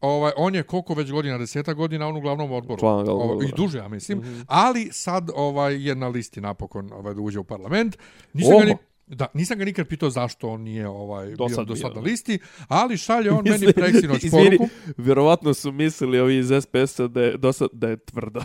[0.00, 2.80] ovaj, on je koliko već godina, deseta godina, on u glavnom odboru.
[2.80, 3.52] Glavnog Ovaj, I odbora.
[3.56, 4.18] duže, ja mislim.
[4.18, 4.44] Mm -hmm.
[4.46, 7.98] Ali sad ovaj, je na listi napokon ovaj, da uđe u parlament.
[8.32, 8.76] Nisam ga, ni,
[9.06, 12.00] da, nisam ga nikad pitao zašto on nije ovaj, Do bio sad do sad bio.
[12.00, 12.38] na listi,
[12.68, 14.68] ali šalje on meni Misli- preksinoć izvini, poruku.
[14.96, 18.40] Vjerovatno su mislili ovi iz SPS-a da je, dosad, da je tvrdo.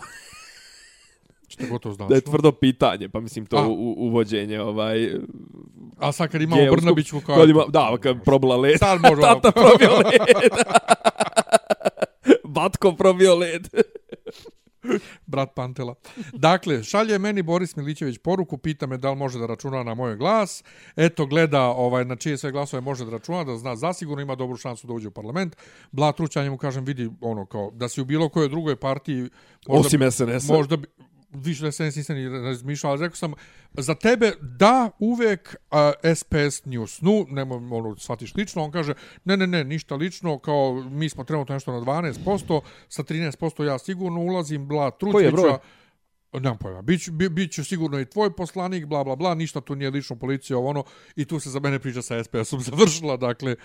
[1.49, 2.09] Što gotovo znaš.
[2.09, 3.67] Da je tvrdo pitanje, pa mislim to A.
[3.67, 5.09] u, uvođenje ovaj...
[5.97, 7.35] A sad kad imamo gejevskog- Brnabiću kao...
[7.35, 8.79] kad ima, da, kad probila led.
[8.79, 10.51] Sad može Tata probio led.
[12.55, 13.67] Batko probio led.
[15.25, 15.95] brat Pantela.
[16.33, 20.15] Dakle, šalje meni Boris Milićević poruku, pita me da li može da računa na moj
[20.15, 20.63] glas.
[20.95, 24.57] Eto, gleda ovaj, na čije sve glasove može da računa, da zna zasigurno ima dobru
[24.57, 25.55] šansu da uđe u parlament.
[25.91, 29.29] Bla Trućanje mu kažem, vidi ono kao, da si u bilo kojoj drugoj partiji...
[29.67, 30.53] Možda, Osim SNS-a.
[30.53, 30.87] Možda bi,
[31.31, 33.33] više da se nisam ni razmišljao, ali rekao sam,
[33.73, 37.01] za tebe da uvek a, SPS News.
[37.01, 38.93] Nu, nemoj ono, shvatiš lično, on kaže,
[39.25, 43.79] ne, ne, ne, ništa lično, kao mi smo trenutno nešto na 12%, sa 13% ja
[43.79, 45.57] sigurno ulazim, bla, Koji je broj?
[46.33, 46.81] Nemam pojma.
[46.81, 50.15] Bić, bi, bit ću sigurno i tvoj poslanik, bla, bla, bla, ništa tu nije lično
[50.15, 50.83] policija, ovo ono,
[51.15, 53.55] i tu se za mene priča sa SPS-om završila, dakle,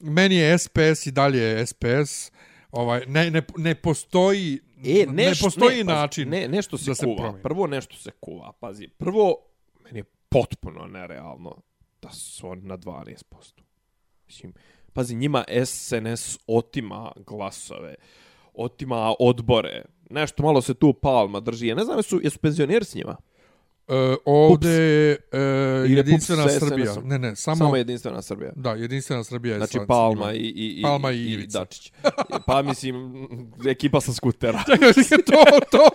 [0.00, 2.32] meni je SPS i dalje je SPS,
[2.74, 6.94] ovaj, ne, ne, ne postoji, E, ne neš, postoji ne, način Ne, nešto se da
[6.94, 7.16] se kuva.
[7.16, 7.42] promijeni.
[7.42, 8.52] Prvo nešto se kuva.
[8.52, 9.36] Pazi, prvo,
[9.84, 11.56] meni je potpuno nerealno
[12.02, 13.14] da su oni na 12%.
[14.26, 14.52] Mislim,
[14.92, 17.94] pazi, njima SNS otima glasove,
[18.54, 19.84] otima odbore.
[20.10, 21.66] Nešto malo se tu palma drži.
[21.66, 23.16] Ja ne znam, jesu, jesu penzioneri s njima?
[23.88, 25.38] E, ovde je e,
[25.80, 26.86] Ili jedinstvena PUPS Srbija.
[26.86, 27.08] SNS-om?
[27.08, 28.52] Ne, ne, samo, Samo jedinstvena Srbija.
[28.56, 31.58] da, jedinstvena Srbija je Znači sa Palma i, i, i, Palma i Ivica.
[31.58, 31.92] Dačić.
[32.46, 33.16] Pa mislim,
[33.66, 34.62] ekipa sa skutera.
[34.70, 35.88] Čekaj, to, to.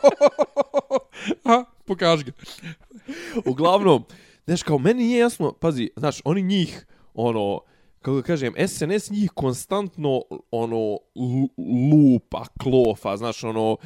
[1.45, 2.31] A, pokaži ga.
[3.45, 4.03] Uglavnom,
[4.45, 7.59] znaš, kao meni nije jasno, pazi, znaš, oni njih, ono,
[8.01, 10.21] kako da kažem, SNS njih konstantno,
[10.51, 10.77] ono,
[11.15, 11.49] lu-
[11.91, 13.77] lupa, klofa, znaš, ono,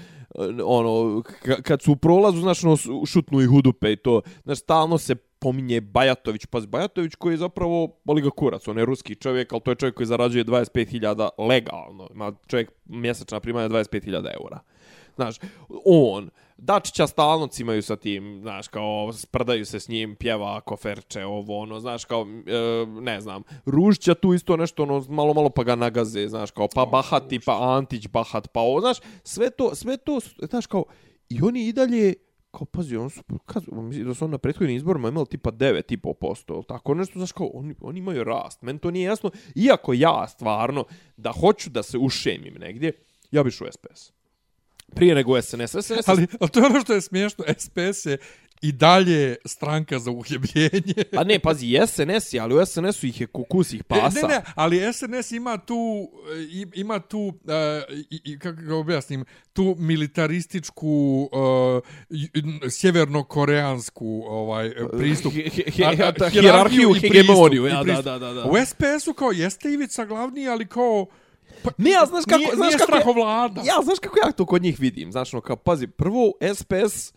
[0.66, 1.24] ono,
[1.64, 5.82] kad su u prolazu, znaš, ono, šutnu ih udupe i to, znaš, stalno se pominje
[5.82, 9.72] Bajatović, Pa Bajatović koji je zapravo, boli ga kurac, on je ruski čovjek, ali to
[9.72, 14.60] je čovjek koji zarađuje 25.000 legalno, ima čovjek mjesečna primanja 25.000 eura.
[15.16, 15.36] Znaš,
[15.86, 21.60] on, Dačića stalno cimaju sa tim, znaš, kao sprdaju se s njim, pjeva koferče, ovo,
[21.60, 25.76] ono, znaš, kao, e, ne znam, Ružića tu isto nešto, ono, malo, malo pa ga
[25.76, 30.20] nagaze, znaš, kao, pa Bahati, pa Antić, Bahat, pa ovo, znaš, sve to, sve to,
[30.50, 30.84] znaš, kao,
[31.30, 32.14] i oni i dalje,
[32.52, 36.54] kao, pazi, on su, kad, mislim da su on na prethodnim izborima imali tipa 9,5%,
[36.54, 40.28] ili tako nešto, znaš, kao, oni, oni imaju rast, meni to nije jasno, iako ja
[40.28, 40.86] stvarno,
[41.18, 42.92] da hoću da se ušemim negdje,
[43.32, 44.23] ja bi šao SPS.
[44.96, 45.72] Prije nego SNS.
[45.72, 48.18] SNS Ali, ali to je ono što je smiješno, SPS je
[48.62, 50.94] i dalje stranka za uhljebljenje.
[51.18, 54.20] A ne, pazi, SNS je, ali u SNS-u ih je kukusih pasa.
[54.22, 57.34] Ne, ne, ali SNS ima tu, e, i- ima tu, uh,
[58.10, 61.82] i, i, kako ga objasnim, tu militarističku, uh,
[62.72, 65.34] sjevernokoreansku ovaj, pristup.
[65.34, 65.50] I
[67.02, 68.44] hegemoniju, ja, da, da, da, da.
[68.44, 71.06] U SPS-u kao jeste Ivica glavni, ali kao...
[71.64, 73.62] Pa, Ne, ja znaš kako, nije, znaš nije kako ja- strahovlada.
[73.62, 75.12] Ja, znaš kako ja to kod njih vidim?
[75.12, 77.14] Znaš, no, kao, pazi, prvo, SPS,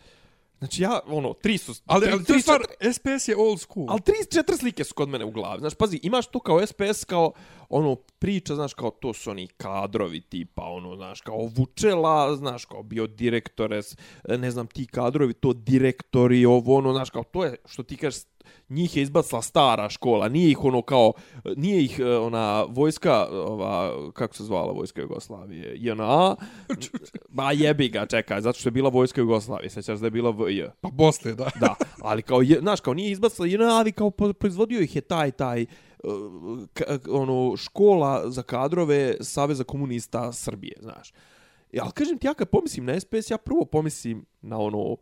[0.58, 1.74] Znači ja, ono, tri su...
[1.86, 3.86] Ali, tri, ali to tri, stvar, četiri- SPS je old school.
[3.90, 5.60] Ali tri, četiri slike su kod mene u glavi.
[5.60, 7.32] Znaš, pazi, imaš tu kao SPS, kao
[7.68, 12.82] ono priča, znaš, kao to su oni kadrovi tipa, ono, znaš, kao Vučela, znaš, kao
[12.82, 13.96] bio direktore, s-
[14.28, 18.22] ne znam, ti kadrovi, to direktori, ovo, ono, znaš, kao to je, što ti kažeš,
[18.68, 21.12] njih je izbacila stara škola, nije ih ono kao,
[21.56, 26.36] nije ih e, ona vojska, ova, kako se zvala vojska Jugoslavije, JNA,
[27.36, 30.62] ba jebi ga, čekaj, zato što je bila vojska Jugoslavije, sećaš da je bila VJ.
[30.80, 31.50] Pa Bosne, da.
[31.60, 35.30] Da, ali kao, je, znaš, kao nije izbacila jedna, ali kao proizvodio ih je taj,
[35.30, 36.10] taj, uh,
[36.72, 41.12] ka, ono, škola za kadrove Saveza komunista Srbije, znaš.
[41.80, 44.96] Ali kažem ti, ja kad pomislim na SPS, ja prvo pomislim na ono,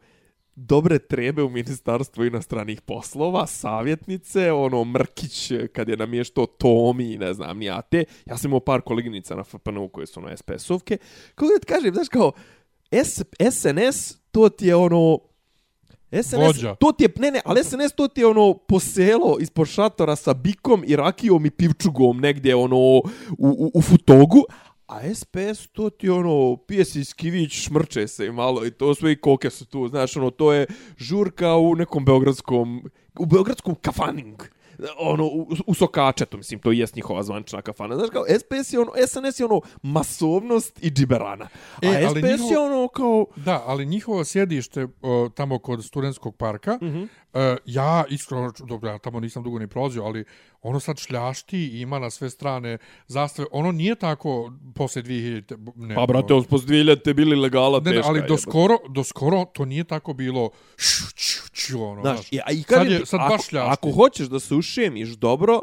[0.57, 7.59] dobre trebe u ministarstvu inostranih poslova, savjetnice, ono Mrkić kad je namještao Tomi, ne znam,
[7.59, 8.05] ni te.
[8.27, 10.97] Ja sam imao par koleginica na FPN-u koje su ono SPS-ovke.
[11.35, 12.33] Kako da ti kažem, znaš kao,
[12.91, 15.19] S, SNS, to ti je ono,
[16.23, 16.75] SNS, Vođa.
[16.75, 20.35] to ti je, ne, ne, ali SNS to ti je ono poselo ispod šatora sa
[20.35, 23.03] bikom i rakijom i pivčugom negdje ono u,
[23.39, 24.45] u, u futogu,
[24.87, 27.05] a SPS to ti ono, pije si
[27.49, 30.67] šmrče se i malo i to sve i koke su tu, znaš, ono, to je
[30.97, 34.43] žurka u nekom beogradskom, u beogradskom kafaning
[34.99, 37.97] ono, u, u Sokačetu, mislim, to jest njihova zvančna kafana.
[37.97, 41.49] Znaš, kao, SPS je ono, SNS je ono masovnost i džiberana.
[41.83, 46.37] A E, SPS njihovo- je ono kao, Da, ali njihovo sjedište o, tamo kod studentskog
[46.37, 46.87] parka, mm.
[46.87, 47.09] -hmm.
[47.35, 50.25] E, ja iskreno, dobro, ja tamo nisam dugo ni prolazio, ali
[50.63, 53.49] ono sad šljašti i ima na sve strane zastave.
[53.53, 55.73] Ono nije tako posle 2000...
[55.77, 58.09] Ne, pa brate, on posle 2000 bili legala ne, ne, teška.
[58.09, 62.33] ali do skoro, do skoro to nije tako bilo šu, ču, ču, ono, Znaš, znaš.
[62.33, 63.71] i, a i sad je, sad ako, baš šljašti.
[63.73, 65.63] ako hoćeš da se ušemiš dobro,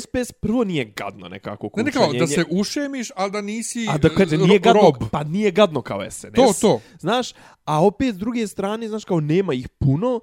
[0.00, 3.98] SPS prvo nije gadno nekako ne, ne kao da se ušemiš, ali da nisi A
[3.98, 4.94] da kaže, ro- nije gadno, rob.
[5.10, 6.32] pa nije gadno kao SNS.
[6.34, 6.80] To, to.
[6.98, 7.32] Znaš,
[7.64, 10.20] a opet s druge strane, znaš, kao nema ih puno,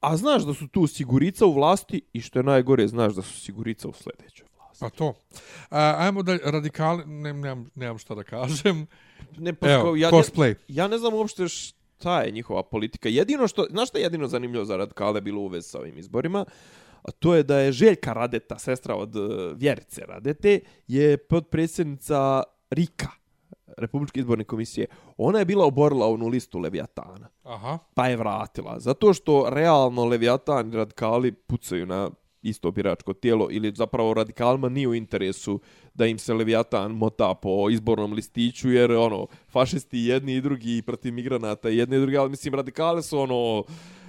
[0.00, 3.40] a znaš da su tu sigurica u vlasti i što je najgore, znaš da su
[3.40, 4.80] sigurica u sljedećoj vlasti.
[4.80, 5.14] Pa to.
[5.70, 8.86] A, ajmo da radikali, ne, nemam, nemam šta da kažem.
[9.38, 10.48] Ne, pa, Evo, ja, cosplay.
[10.48, 13.08] Ne, ja ne znam uopšte šta je njihova politika.
[13.08, 16.44] Jedino što, znaš šta je jedino zanimljivo za radikale bilo u vezi sa ovim izborima?
[17.02, 23.08] A to je da je Željka Radeta, sestra od uh, Vjerice Radete, je podpredsjednica RIKA,
[23.76, 24.86] Republičke izborne komisije.
[25.16, 27.28] Ona je bila oborila onu listu Leviatana.
[27.44, 27.78] Aha.
[27.94, 28.80] Pa je vratila.
[28.80, 32.10] Zato što realno Leviatan i radikali pucaju na
[32.42, 35.60] isto biračko tijelo ili zapravo radikalima nije u interesu
[35.94, 41.14] da im se Leviatan mota po izbornom listiću jer ono fašisti jedni i drugi protiv
[41.14, 43.64] migranata jedni i drugi ali mislim radikale su ono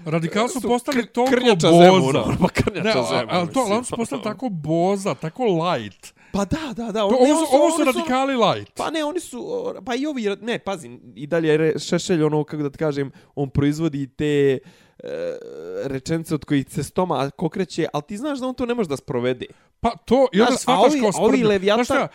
[0.06, 1.70] Radikali su su postali toliko boza.
[1.84, 5.44] Zemuna, pa krnjača Ne, a- Zemuna, ali to, ali oni su postali tako boza, tako
[5.46, 6.14] light.
[6.34, 8.74] Pa da da da To, oni- ovo, ne, su, ovo su oni radikali light.
[8.76, 9.48] Pa ne, oni su,
[9.86, 13.50] pa i ovi, ne, pazi, i dalje je Šešelj, ono, kako da ti kažem, on
[13.50, 14.58] proizvodi te
[15.00, 15.38] e,
[15.84, 18.98] rečence od kojih se stoma kokreće, ali ti znaš da on to ne može da
[18.98, 19.46] sprovede.
[19.80, 21.38] Pa to, i onda Znaš, shvataš kao ovi.
[21.40, 22.08] Leviatan- Znaš šta,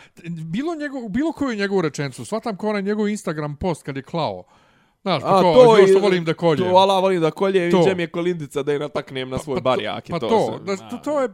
[0.43, 4.43] bilo, njegov, bilo koju njegovu rečencu, shvatam kao onaj njegov Instagram post kad je klao.
[5.01, 6.69] Znaš, pa to, to i- što volim da koljem.
[6.69, 7.83] To, ala, volim da koljem, To.
[7.83, 7.95] to.
[7.95, 10.27] mi je kolindica da je nataknem na svoj pa, barijak i pa to.
[10.27, 11.29] to, se- da, to, to je,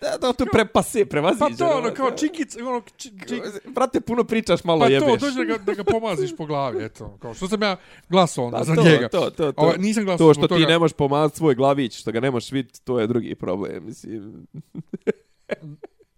[0.00, 1.50] Da, da, to je prepase, prevaziđeno.
[1.50, 5.20] pa to, ono, kao čikic, ono, či, čik, Brate, puno pričaš, malo pa to, jebeš.
[5.20, 7.18] dođe da ga, da ga pomaziš po glavi, eto.
[7.22, 7.76] Kao, što sam ja
[8.08, 9.08] glasao onda Pa za to, njega.
[9.08, 9.62] To, to, to.
[9.62, 10.66] Ovo, nisam glasao to što ti toga.
[10.66, 14.46] ne možeš pomazati svoj glavić, što ga ne možeš vidjeti, to je drugi problem, mislim.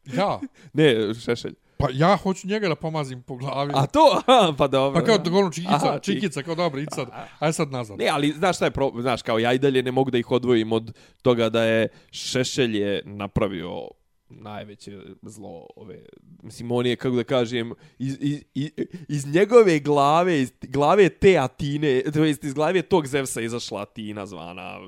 [0.05, 0.41] Ja,
[0.73, 1.55] Ne, šešelj.
[1.83, 3.73] Pa ja hoću njega da pomazim po glavi.
[3.77, 5.01] A to, aha, pa dobro.
[5.01, 5.31] pa kao da.
[5.39, 7.09] ono čikica, Aha, čik- čikica, kao dobro, idi sad.
[7.39, 7.99] Ajde sad nazad.
[7.99, 10.31] Ne, ali znaš šta je problem, znaš, kao ja i dalje ne mogu da ih
[10.31, 13.89] odvojim od toga da je Šešelj je napravio
[14.35, 15.99] najveće zlo ove
[16.43, 18.71] mislim on je kako da kažem iz, iz, iz,
[19.09, 24.27] iz njegove glave iz glave te Atine to jest iz glave tog Zevsa izašla Atina
[24.27, 24.79] zvana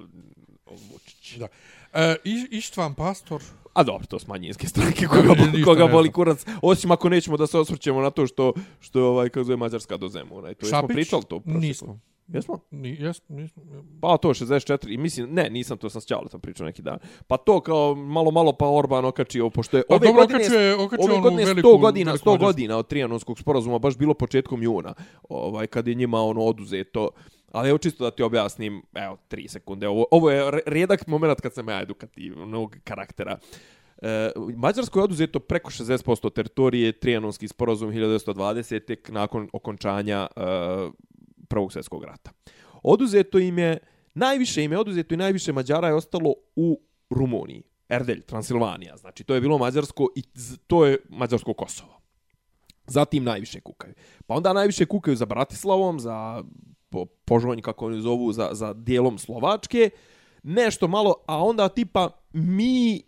[0.66, 1.36] Vučić.
[1.38, 1.48] Da.
[1.92, 3.42] E, Iš, Ištvan Pastor,
[3.74, 6.46] A dobro, to su manjinske stranke koga, koga boli kurac.
[6.62, 9.96] Osim ako nećemo da se osvrćemo na to što što je ovaj kako zove Mađarska
[9.96, 10.50] do Zemuna.
[10.50, 11.40] I to jesmo Šapić, pričali to.
[11.40, 11.98] prošli nismo.
[12.28, 12.58] Jesmo?
[12.70, 13.62] Ni, jes, nismo.
[14.00, 16.98] Pa to 64 i mislim ne, nisam to sam s Ćaletom pričao neki dan.
[17.26, 20.84] Pa to kao malo malo pa Orban okačio pošto je Pa ove dobro, godine okačio
[20.84, 22.46] okačio ove godine 100 veliku- godina, veliku 100 Mađarsku.
[22.46, 24.94] godina od Trianonskog sporazuma baš bilo početkom juna.
[25.28, 27.08] Ovaj kad je njima ono oduzeto
[27.54, 29.88] Ali evo čisto da ti objasnim, evo, tri sekunde.
[29.88, 33.38] Ovo, ovo je redak rijedak moment kad sam ja edukativnog karaktera.
[34.02, 38.86] E, Mađarskoj je oduzeto preko 60% teritorije, Trianonski sporazum 1920.
[38.86, 40.40] tek nakon okončanja e,
[41.48, 42.30] Prvog svjetskog rata.
[42.82, 43.78] Oduzeto im je,
[44.14, 46.80] najviše im je oduzeto i najviše Mađara je ostalo u
[47.10, 47.62] Rumuniji.
[47.88, 48.96] Erdelj, Transilvanija.
[48.96, 50.22] Znači, to je bilo Mađarsko i
[50.66, 52.00] to je Mađarsko Kosovo.
[52.86, 53.94] Zatim najviše kukaju.
[54.26, 56.44] Pa onda najviše kukaju za Bratislavom, za
[57.24, 59.90] po, kako oni zovu, za, za dijelom Slovačke.
[60.42, 63.02] Nešto malo, a onda tipa mi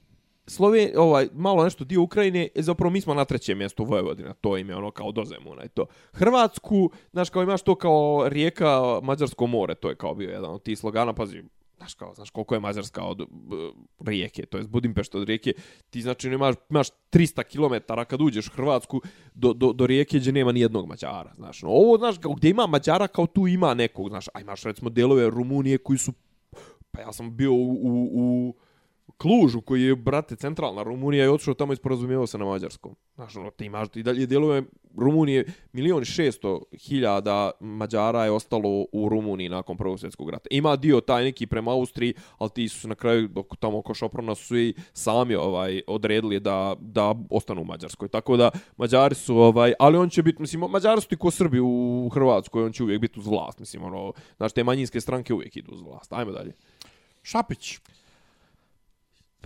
[0.48, 4.68] Sloven, ovaj, malo nešto dio Ukrajine, zapravo mi smo na trećem mjestu Vojvodina, to im
[4.68, 5.86] je ono kao do Zemuna i to.
[6.12, 10.62] Hrvatsku, znaš, kao imaš to kao rijeka Mađarsko more, to je kao bio jedan od
[10.62, 11.42] tih slogana, pazi,
[11.76, 13.26] znaš kao, znaš koliko je Mađarska od uh,
[14.06, 15.52] rijeke, to je Budimpešta od rijeke,
[15.90, 19.00] ti znači imaš, imaš 300 km kad uđeš u Hrvatsku
[19.34, 22.50] do, do, do rijeke gdje nema ni jednog Mađara, znaš, no, ovo, znaš, kao, gdje
[22.50, 26.12] ima Mađara, kao tu ima nekog, znaš, a imaš recimo delove Rumunije koji su,
[26.90, 28.54] pa ja sam bio u, u, u
[29.18, 32.94] Klužu, koji je, brate, centralna Rumunija i otišao tamo i sporazumijevao se na mađarskom.
[33.14, 34.62] Znaš, ono, ti imaš i dalje djeluje
[34.96, 40.48] Rumunije, milion šesto hiljada Mađara je ostalo u Rumuniji nakon Prvog svjetskog rata.
[40.50, 44.34] Ima dio taj neki prema Austriji, ali ti su na kraju, dok tamo oko Šoprona
[44.34, 48.08] su i sami ovaj, odredili da, da ostanu u Mađarskoj.
[48.08, 51.60] Tako da, Mađari su, ovaj, ali on će biti, mislim, Mađari su ti ko Srbi
[51.60, 55.56] u Hrvatskoj, on će uvijek biti uz vlast, mislim, ono, znaš, te manjinske stranke uvijek
[55.56, 56.12] idu uz vlast.
[56.12, 56.52] Ajmo dalje.
[57.22, 57.78] Šapić.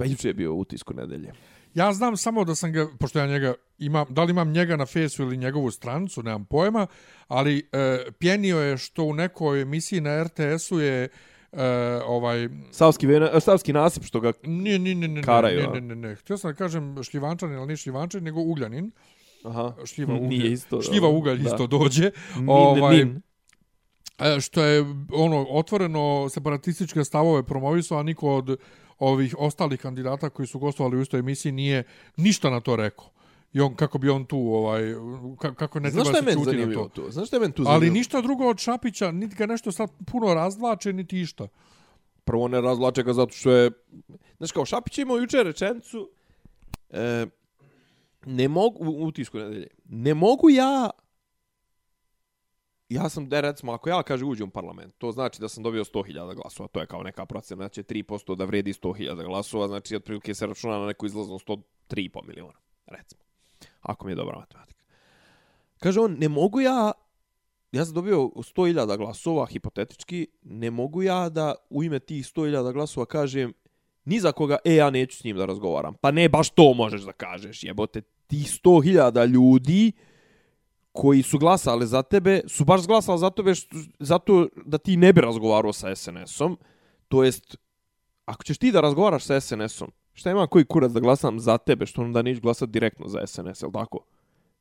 [0.01, 1.33] Pa juče je bio utisku nedelje.
[1.75, 4.87] Ja znam samo da sam ga, pošto ja njega imam, da li imam njega na
[4.87, 6.87] fesu ili njegovu strancu, nemam pojma,
[7.29, 11.09] ali e, pjenio je što u nekoj emisiji na RTS-u je
[11.53, 11.65] e,
[12.07, 12.49] ovaj...
[12.71, 15.61] Savski, vena, e, savski nasip što ga nije, nije, nije, nije, karaju.
[15.61, 16.15] Ne, ne, ne, ne.
[16.15, 18.91] Htio sam da kažem šljivančan, ali nije šljivančan, nego ugljanin.
[19.45, 20.83] Aha, šljiva ugalj, nije isto.
[20.83, 21.51] Šljiva ugalj da.
[21.51, 22.11] isto dođe.
[22.37, 23.23] Nin, ovaj, nin.
[24.19, 28.57] e, što je ono otvoreno separatističke stavove promovisao, a niko od
[29.01, 31.83] ovih ostalih kandidata koji su gostovali u istoj emisiji nije
[32.17, 33.11] ništa na to rekao.
[33.53, 36.75] I on, kako bi on tu, ovaj, ka- kako ne Znaš treba se čuti na
[36.75, 36.89] to.
[36.89, 37.11] tu?
[37.11, 37.87] Znaš šta je meni tu zanimljivo?
[37.91, 41.49] Ali ništa drugo od Šapića, niti ga nešto sad puno razvlače, niti išta.
[42.25, 43.71] Prvo ne razvlače ga zato što je...
[44.39, 46.11] Znaš kao, Šapić je imao juče rečenicu...
[46.91, 47.27] E,
[48.27, 48.85] ne mogu...
[48.85, 49.67] U, u tisku nedelje.
[49.89, 50.91] Ne mogu ja...
[52.91, 55.85] Ja sam, da recimo, ako ja kaže uđem u parlament, to znači da sam dobio
[55.85, 56.69] 100.000 glasova.
[56.69, 60.79] To je kao neka procena, znači 3% da vredi 100.000 glasova, znači otprilike se računa
[60.79, 63.23] na neku izlaznu 103,5 miliona, recimo.
[63.81, 64.81] Ako mi je dobra matematika.
[65.79, 66.93] Kaže on, ne mogu ja
[67.73, 73.07] ja sam dobio 100.000 glasova, hipotetički, ne mogu ja da u ime tih 100.000 glasova
[73.07, 73.53] kažem
[74.05, 75.95] ni za koga, e, ja neću s njim da razgovaram.
[75.95, 78.01] Pa ne, baš to možeš da kažeš, jebote.
[78.27, 79.93] Ti 100.000 ljudi
[80.93, 85.13] koji su glasali za tebe, su baš glasali za tebe što, zato da ti ne
[85.13, 86.59] bi razgovarao sa SNS-om.
[87.09, 87.57] To jest,
[88.25, 91.87] ako ćeš ti da razgovaraš sa SNS-om, šta ima koji kurac da glasam za tebe,
[91.87, 93.99] što onda neću glasati direktno za SNS, jel tako?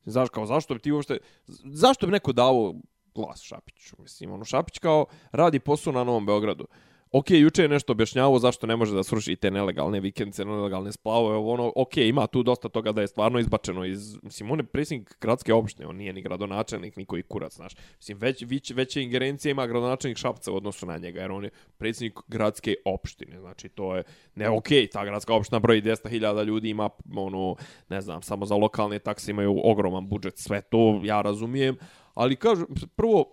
[0.04, 1.18] Znaš, kao, zašto bi ti uopšte...
[1.64, 2.74] Zašto bi neko dao
[3.14, 3.96] glas Šapiću?
[3.98, 6.66] Mislim, ono, Šapić kao radi posao na Novom Beogradu.
[7.12, 11.36] Ok, juče je nešto objašnjavao zašto ne može da sruši te nelegalne vikendice, nelegalne splavove,
[11.36, 15.16] ono, ok, ima tu dosta toga da je stvarno izbačeno iz, mislim, on je predsjednik
[15.20, 17.74] gradske opštine, on nije ni gradonačelnik, ni koji kurac, znaš.
[17.96, 21.50] Mislim, već, već, veće ingerencije ima gradonačelnik Šapca u odnosu na njega, jer on je
[21.78, 24.02] predsjednik gradske opštine, znači, to je,
[24.34, 27.56] ne, ok, ta gradska opština broji 200.000 ljudi, ima, ono,
[27.88, 31.76] ne znam, samo za lokalne takse imaju ogroman budžet, sve to ja razumijem,
[32.14, 33.24] ali kažu, prvo,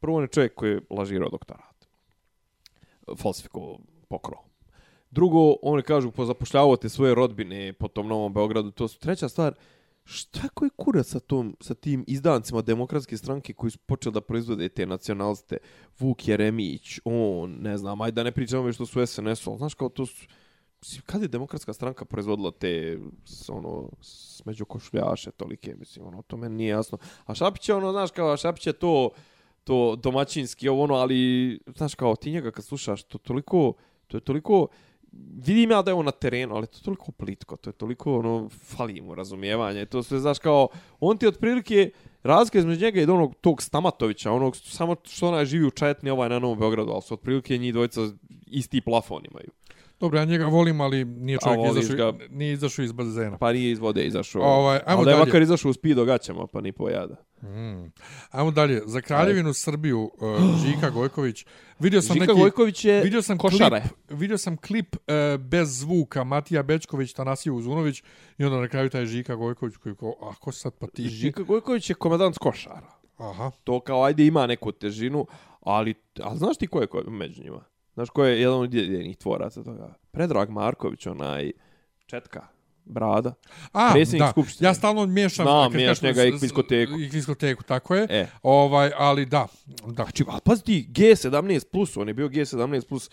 [0.00, 1.69] prvo on je čovjek koji je lažirao doktora
[3.16, 4.36] falsifikovao pokro.
[5.10, 8.70] Drugo, oni kažu, pozapošljavate svoje rodbine po tom Novom Beogradu.
[8.70, 9.54] To su treća stvar.
[10.04, 14.68] Šta koji kurac sa, tom, sa tim izdancima demokratske stranke koji su počeli da proizvode
[14.68, 15.56] te nacionaliste?
[15.98, 20.06] Vuk Jeremić, on, ne znam, ajde da ne pričamo što su SNS-u, znaš kao to
[20.06, 20.26] su...
[21.06, 22.98] Kad je demokratska stranka proizvodila te,
[23.48, 26.98] ono, smeđu košljaše tolike, mislim, ono, to meni nije jasno.
[27.24, 29.10] A Šapić je, ono, znaš, kao, Šapić je to,
[29.70, 33.72] to domaćinski ovo ono, ali znaš kao ti njega kad slušaš, to toliko,
[34.06, 34.66] to je toliko,
[35.46, 38.18] vidim ja da je on na terenu, ali to je toliko plitko, to je toliko,
[38.18, 40.68] ono, fali mu razumijevanje, to sve, znaš, kao,
[41.00, 41.90] on ti otprilike,
[42.22, 46.10] razlika između njega i do onog tog Stamatovića, onog, samo što onaj živi u Četni,
[46.10, 48.00] ovaj na Novom Beogradu, ali su otprilike njih dvojica
[48.46, 49.50] isti plafon imaju.
[50.00, 52.18] Dobro, ja njega volim, ali nije A čovjek izašao, ga.
[52.30, 53.38] nije izašao iz bazena.
[53.38, 54.42] Pa nije iz vode izašao.
[54.42, 55.18] Ovaj, ajmo je dalje.
[55.18, 57.16] makar izašao u speedo gaćama, pa ni pojada.
[57.42, 57.92] Mm.
[58.30, 58.82] Ajmo dalje.
[58.86, 61.46] Za Kraljevinu Srbiju, uh, Žika Gojković.
[61.78, 62.40] Vidio sam Žika neki...
[62.40, 63.80] Gojković je vidio sam košare.
[63.80, 68.02] klip, vidio sam klip uh, bez zvuka Matija Bečković, Tanasije Uzunović
[68.38, 71.08] i onda na kraju taj Žika Gojković koji ko, a ko sad pa ti?
[71.08, 73.00] Žika Gojković je komandant košara.
[73.18, 73.50] Aha.
[73.64, 75.26] to kao ajde ima neku težinu,
[75.60, 77.64] ali, ali znaš ti ko je, ko među njima?
[77.94, 79.94] Znaš ko je jedan od jedinih tvoraca toga?
[80.10, 81.52] Predrag Marković, onaj
[82.06, 82.46] četka,
[82.84, 83.34] Brada.
[83.72, 84.30] A, Predsjednik da.
[84.30, 84.68] Skupštine.
[84.68, 85.46] Ja stalno miješam...
[85.72, 87.00] Miješa kažemo njega i kviskoteku.
[87.00, 88.06] I kviskoteku, tako je.
[88.10, 88.26] E.
[88.42, 89.46] Ovaj, ali da.
[89.86, 89.92] da.
[89.94, 93.10] Znači, a pazi ti, G17+, plus, on je bio G17+, plus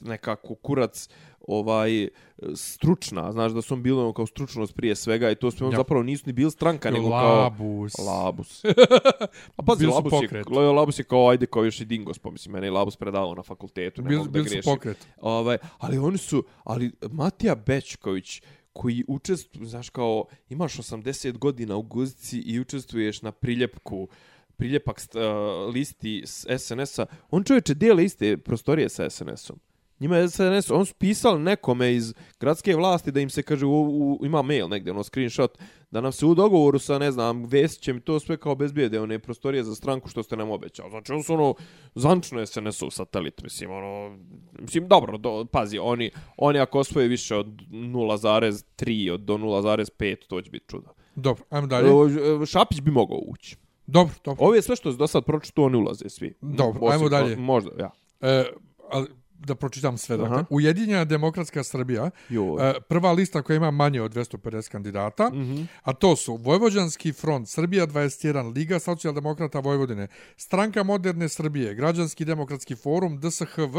[0.00, 1.08] nekako kurac,
[1.48, 2.08] ovaj,
[2.54, 5.72] stručna, znaš da su on bili ono kao stručnost prije svega i to sve on
[5.72, 5.76] Ja.
[5.76, 7.36] zapravo nisu ni bili stranka, nego kao...
[7.36, 7.98] Labus.
[7.98, 8.64] Labus.
[9.56, 10.46] A pazi, su Labus pokret.
[10.50, 13.34] je, Labus je kao, ajde, kao još i Dingos, pa mislim, mene je Labus predavao
[13.34, 14.62] na fakultetu, ne Bil, mogu da su grešim.
[14.64, 15.06] pokret.
[15.20, 18.42] Ovaj, ali oni su, ali Matija Bečković,
[18.80, 24.08] koji učestvuje, znaš kao, imaš 80 godina u guzici i učestvuješ na priljepku,
[24.56, 29.58] priljepak st- uh, listi s SNS-a, on čovječe dijele iste prostorije sa SNS-om.
[30.00, 33.80] Njima je SNS, on su pisali nekome iz gradske vlasti da im se kaže, u,
[33.80, 35.58] u, ima mail negdje, ono screenshot,
[35.90, 39.64] da nam se u dogovoru sa, ne znam, Vesićem to sve kao bezbijede, one prostorije
[39.64, 40.90] za stranku što ste nam obećali.
[40.90, 41.54] Znači, on su ono,
[41.94, 44.18] zvančno SNS-ov satelit, mislim, ono,
[44.58, 50.42] mislim, dobro, do, pazi, oni, oni ako osvoje više od 0,3 od do 0,5, to
[50.42, 50.88] će biti čudo.
[51.14, 51.90] Dobro, ajmo dalje.
[51.90, 53.56] O, Šapić bi mogao ući.
[53.86, 54.44] Dobro, dobro.
[54.44, 56.34] Ovo je sve što se do sad pročito, oni ulaze svi.
[56.40, 57.36] Dobro, Osim ajmo dalje.
[57.36, 57.90] Možda, ja.
[58.20, 58.44] E,
[58.90, 59.06] ali,
[59.40, 60.16] da pročitam sve.
[60.16, 60.44] Dakle, Aha.
[60.50, 62.70] Ujedinjena demokratska Srbija, Joj.
[62.70, 65.62] e, prva lista koja ima manje od 250 kandidata, Mhm.
[65.82, 72.74] a to su Vojvođanski front, Srbija 21, Liga socijaldemokrata Vojvodine, Stranka moderne Srbije, Građanski demokratski
[72.74, 73.78] forum, DSHV,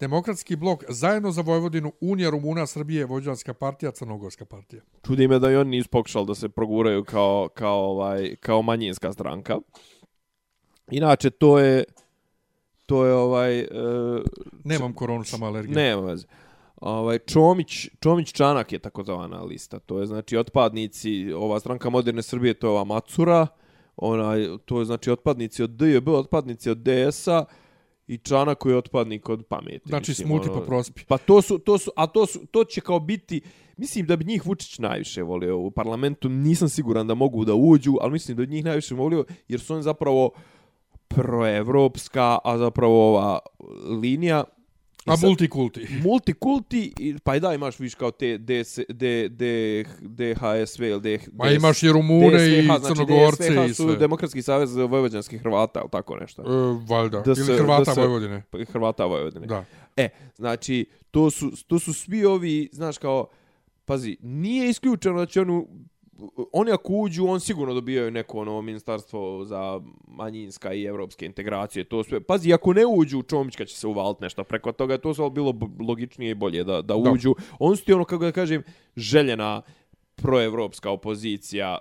[0.00, 4.82] Demokratski blok, Zajedno za Vojvodinu, Unija Rumuna Srbije, Vojvođanska partija, Crnogorska partija.
[5.06, 9.12] Čudi me da i oni nisu pokušali da se proguraju kao, kao, ovaj, kao manjinska
[9.12, 9.58] stranka.
[10.90, 11.84] Inače, to je...
[12.90, 13.58] To je ovaj...
[13.58, 13.66] E,
[14.64, 15.74] Nemam koronu, samo alergiju.
[15.74, 16.26] nema veze.
[16.76, 19.78] Ovaj, Čomić, Čomić Čanak je takozvana lista.
[19.78, 23.46] To je znači otpadnici, ova stranka moderne Srbije, to je ova Macura.
[23.96, 27.44] Onaj, to je znači otpadnici od DJB, otpadnici od DS-a
[28.06, 29.88] i Čanak koji je otpadnik od pameti.
[29.88, 31.04] Znači, mislim, smuti ono- prospi.
[31.08, 33.40] Pa to su, to su, a to su, to će kao biti,
[33.76, 37.94] mislim da bi njih Vučić najviše volio u parlamentu, nisam siguran da mogu da uđu,
[38.00, 40.30] ali mislim da bi njih najviše volio, jer su oni zapravo
[41.10, 43.38] proevropska, a zapravo ova
[43.92, 44.44] linija
[45.06, 45.86] A sad- multikulti.
[46.02, 49.44] multikulti, i- pa i da imaš viš kao te DS, D, D,
[50.00, 53.96] DHSV ili D, Ma imaš i Rumune i DSVH, znači Crnogorce DSVH i su sve.
[53.96, 56.42] Demokratski savez vojvođanskih Hrvata, ili tako nešto.
[56.42, 56.46] E,
[56.86, 57.20] valjda.
[57.20, 58.42] Da se- Ili Hrvata da se- Vojvodine.
[58.64, 59.46] Hrvata Vojvodine.
[59.46, 59.64] Da.
[59.96, 63.26] E, znači, to su, to su svi ovi, znaš, kao,
[63.84, 65.64] pazi, nije isključeno da će oni,
[66.52, 72.04] oni ako uđu, on sigurno dobijaju neko ono ministarstvo za manjinska i evropske integracije, to
[72.04, 72.20] sve.
[72.20, 76.30] Pazi, ako ne uđu, Čomićka će se uvaliti nešto preko toga, to sve bilo logičnije
[76.30, 77.10] i bolje da, da Da.
[77.10, 77.34] uđu.
[77.58, 78.62] On su ti ono, kako da kažem,
[78.96, 79.62] željena
[80.14, 81.78] proevropska opozicija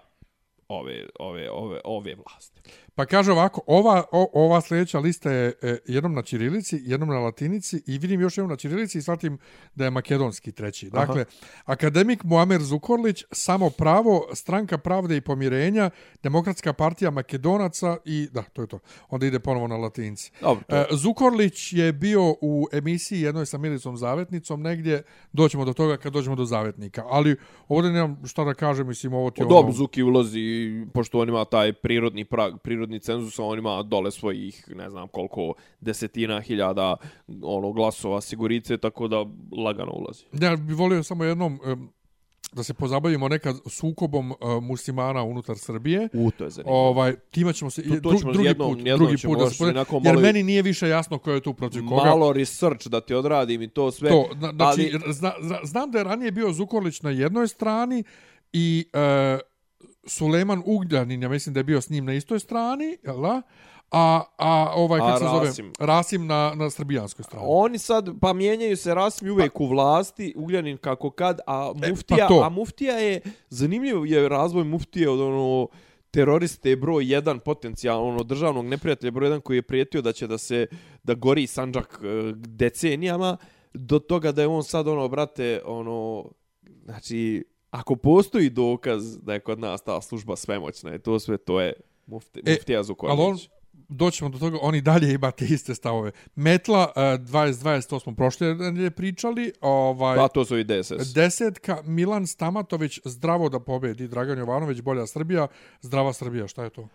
[0.67, 2.61] ove, ove, ove, ove vlasti.
[2.99, 7.19] Pa kaže ovako, ova, o, ova sljedeća lista je e, jednom na Čirilici, jednom na
[7.19, 9.37] Latinici i vidim još jednom na Čirilici i shvatim
[9.75, 10.89] da je makedonski treći.
[10.89, 11.25] Dakle,
[11.65, 15.89] akademik Muamer Zukorlić, samo pravo, stranka pravde i pomirenja,
[16.23, 18.79] demokratska partija makedonaca i da, to je to.
[19.09, 20.31] Onda ide ponovo na Latinci.
[20.41, 25.97] Dobro, E, Zukorlić je bio u emisiji jednoj sa Milicom Zavetnicom negdje, doćemo do toga
[25.97, 27.03] kad dođemo do Zavetnika.
[27.09, 27.35] Ali
[27.67, 29.71] ovdje nemam šta da kažem, mislim, ovo ti je O, dobro, ono...
[29.71, 34.63] Zuki ulazi, pošto on ima taj prirodni prag, prirodni cenzus, a on ima dole svojih,
[34.69, 36.95] ne znam koliko, desetina hiljada
[37.43, 39.25] ono, glasova sigurice, tako da
[39.57, 40.23] lagano ulazi.
[40.33, 41.89] Ja bih volio samo jednom em,
[42.51, 46.09] da se pozabavimo nekad sukobom uh, muslimana unutar Srbije.
[46.13, 46.77] U, to je zanimljivo.
[46.79, 49.39] Ovaj time ćemo se To- to dru, ćemo drugi jednom- put, jednom drugi ćemo put
[49.39, 52.03] da se pozabavimo, jer malo- meni nije više jasno ko je tu protiv koga.
[52.03, 54.09] Malo research da ti odradim i to sve.
[54.09, 58.03] to, na, znači, ali- zna, zna, znam da je ranije bio Zukorlić na jednoj strani
[58.53, 59.39] i uh,
[60.09, 63.41] Suleman Ugljanin, ja mislim da je bio s njim na istoj strani, jel da?
[63.91, 65.73] A, a ovaj, kako se zove, Rasim?
[65.79, 67.45] Rasim na, na srbijanskoj strani.
[67.47, 72.27] Oni sad, pa mijenjaju se rasmi uvijek u vlasti, Ugljanin kako kad, a muftija, pa
[72.27, 72.41] to.
[72.41, 75.67] a muftija je, zanimljiv je razvoj muftije od ono,
[76.11, 80.37] teroriste broj 1 potencijalno ono državnog neprijatelja broj 1 koji je prijetio da će da
[80.37, 80.67] se
[81.03, 83.37] da gori Sandžak e, decenijama
[83.73, 86.25] do toga da je on sad ono brate ono
[86.85, 91.61] znači ako postoji dokaz da je kod nas ta služba svemoćna i to sve to
[91.61, 91.73] je
[92.05, 93.19] mufti, E, muftija Zukorlić.
[93.19, 93.37] Ali on,
[93.89, 96.11] doćemo do toga, oni dalje imate iste stavove.
[96.35, 101.13] Metla, uh, 2020, to smo prošle nedelje pričali, ovaj, Pa to su i DSS.
[101.13, 105.47] desetka, Milan Stamatović, zdravo da pobedi, Dragan Jovanović, bolja Srbija,
[105.81, 106.87] zdrava Srbija, šta je to?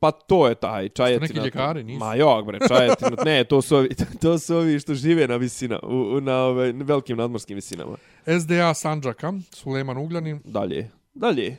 [0.00, 1.26] Pa to je taj čajetina.
[1.28, 1.98] neki ljekari, nisu?
[1.98, 3.10] Ma jok bre, čajetina.
[3.24, 3.88] Ne, to su ovi,
[4.22, 7.96] to su ovi što žive na visina, u, u- na ove, velikim nadmorskim visinama.
[8.40, 10.90] SDA Sanđaka, Suleman Ugljanin, Dalje.
[11.14, 11.56] Dalje.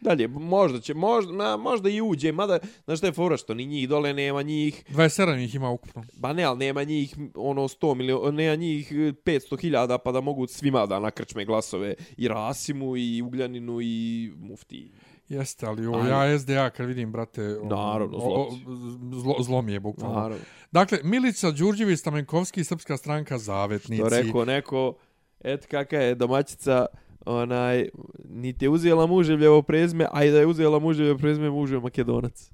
[0.00, 3.66] Dalje, možda će, možda, na, možda i uđe, mada, znaš šta je fora, što ni
[3.66, 6.04] njih dole nema njih, 27 ih ima ukupno.
[6.12, 10.46] ba ne, ali nema njih ono 100 miliona, nema njih 500 hiljada pa da mogu
[10.46, 14.90] svima da nakrčme glasove i Rasimu i Ugljaninu i Mufti.
[15.28, 18.64] Jeste, ali ovo Ali- ja SDA kad vidim, brate, ono, Naravno, o- zlo o- ti.
[19.12, 20.14] zlo, zlo mi je bukvalno.
[20.14, 20.44] Naravno.
[20.72, 24.02] Dakle, Milica Đurđević, Stamenkovski, Srpska stranka, Zavetnici.
[24.02, 24.94] To rekao neko,
[25.40, 26.86] et kakva je domaćica,
[27.26, 27.88] onaj,
[28.24, 32.50] niti je uzela muževljevo prezme, a i da je uzela muževljevo prezme, muž je makedonac.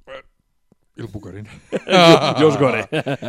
[0.96, 1.46] Ili Bugarin.
[2.42, 2.84] Još gore.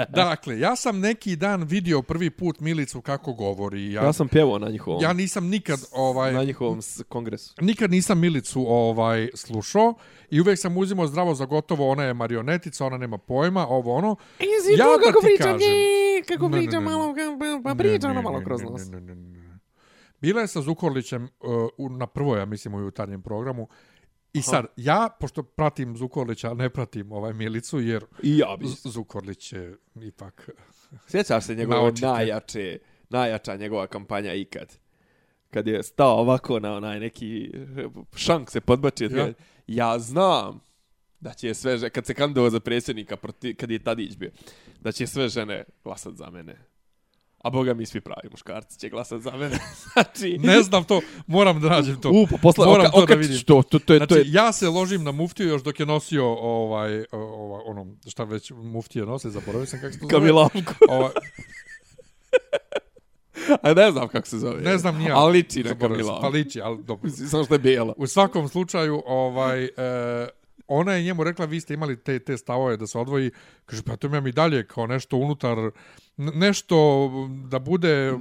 [0.09, 3.91] dakle, ja sam neki dan vidio prvi put Milicu kako govori.
[3.91, 7.53] Ja, Ja sam pjevao na njihovom, ja nisam nikad ovaj na njihovom kongresu.
[7.61, 9.93] nikad nisam Milicu ovaj slušao
[10.29, 14.15] i uvek sam uzimao zdravo za gotovo ona je marionetica, ona nema pojma, ovo ono.
[14.39, 15.59] Jesi Ja to da kako ti priča, kažem.
[15.59, 16.91] nje, kako Ne, ne, priča ne, ne.
[16.91, 17.13] malo,
[17.63, 19.43] pa Ne, priča ne, ona malo ne, kroz ne, ne, ne, ne.
[20.21, 21.29] Bila je sa Zukorlićem
[21.77, 23.67] uh, na prvoj, ja mislim, u jutarnjem programu.
[24.33, 28.65] I sad, ja, pošto pratim Zukorlića, ne pratim ovaj Milicu, jer I ja bi.
[28.67, 30.49] Zukorlić je ipak...
[31.11, 32.07] Sjećaš se njegove Naočite.
[32.07, 32.79] najjače,
[33.09, 34.77] najjača njegova kampanja ikad?
[35.49, 37.51] Kad je stao ovako na onaj neki
[38.15, 39.09] šank se podbačio.
[39.09, 39.25] Ja.
[39.25, 39.33] Ja.
[39.67, 40.59] ja znam
[41.19, 44.31] da će sve žene, kad se kandidovao za predsjednika, proti, kad je Tadić bio,
[44.79, 46.72] da će sve žene glasat za mene.
[47.43, 49.57] A boga mi svi pravi muškarci će glasat za mene.
[49.93, 52.09] znači, Ne znam to, moram da nađem to.
[52.09, 53.39] U, pa posla, Moram oka, to da vidim.
[53.39, 55.85] to, to, to je, Znači, to je, ja se ložim na muftiju još dok je
[55.85, 60.19] nosio ovaj, ovaj ono, šta već muftije nose, zaboravio sam kako se to zove.
[60.19, 60.73] Kamilavko.
[60.89, 61.11] Ovaj,
[63.61, 64.61] A ne znam kako se zove.
[64.61, 65.17] ne znam ni ja.
[65.17, 65.75] Ali liči na.
[65.79, 66.21] Kamilavko.
[66.21, 67.09] Pa liči, ali dobro.
[67.09, 67.93] Samo što je bijela.
[67.97, 69.69] U svakom slučaju, ovaj, e,
[70.67, 73.31] ona je njemu rekla, vi ste imali te, te stavove da se odvoji.
[73.65, 75.57] Kaže, pa to imam i dalje kao nešto unutar,
[76.17, 77.09] nešto
[77.49, 78.13] da bude...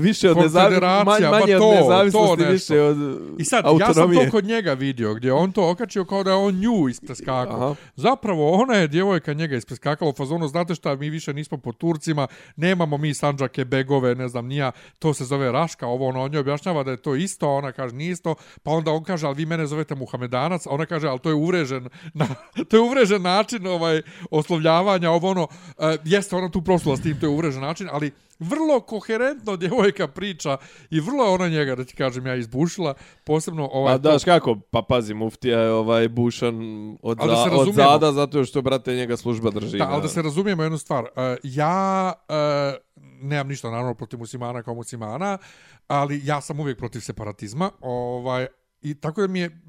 [0.00, 2.96] više od nezavisnosti, Konfederacija, manje pa od to, nezavisnosti, to više od
[3.38, 4.24] I sad, ja sam autonomije.
[4.24, 7.56] to kod njega vidio, gdje on to okačio kao da je on nju ispreskakao.
[7.56, 7.74] Aha.
[7.96, 12.26] Zapravo, ona je djevojka njega ispreskakala u fazonu, znate šta, mi više nismo po Turcima,
[12.56, 16.40] nemamo mi Sanđake, Begove, ne znam, nija, to se zove Raška, ovo ono, on joj
[16.40, 19.46] objašnjava da je to isto, ona kaže nije isto, pa onda on kaže, ali vi
[19.46, 22.26] mene zovete Muhamedanac, ona kaže, ali to je uvrežen, na,
[22.68, 27.20] to je uvrežen način ovaj, oslovljavanja, ovo ono, uh, jeste ona tu prosula s tim,
[27.20, 30.56] to je uvrežen način, ali vrlo koherentno djevojka priča
[30.90, 33.94] i vrlo je ona njega, da ti kažem, ja izbušila, posebno ovaj...
[33.94, 36.56] Pa daš kako, pa pazi, muftija je ovaj bušan
[37.02, 39.78] od, da za, od zada zato što, brate, njega služba drži.
[39.78, 41.04] Da, ali da se razumijemo jednu stvar.
[41.04, 41.10] Uh,
[41.42, 45.38] ja uh, nemam ništa naravno protiv muslimana kao muslimana,
[45.86, 47.70] ali ja sam uvijek protiv separatizma.
[47.80, 48.46] Ovaj,
[48.82, 49.60] I tako da mi je,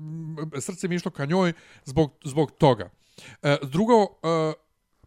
[0.60, 1.54] srce mi je išlo ka njoj
[1.86, 2.90] zbog, zbog toga.
[3.18, 4.08] Uh, drugo, uh,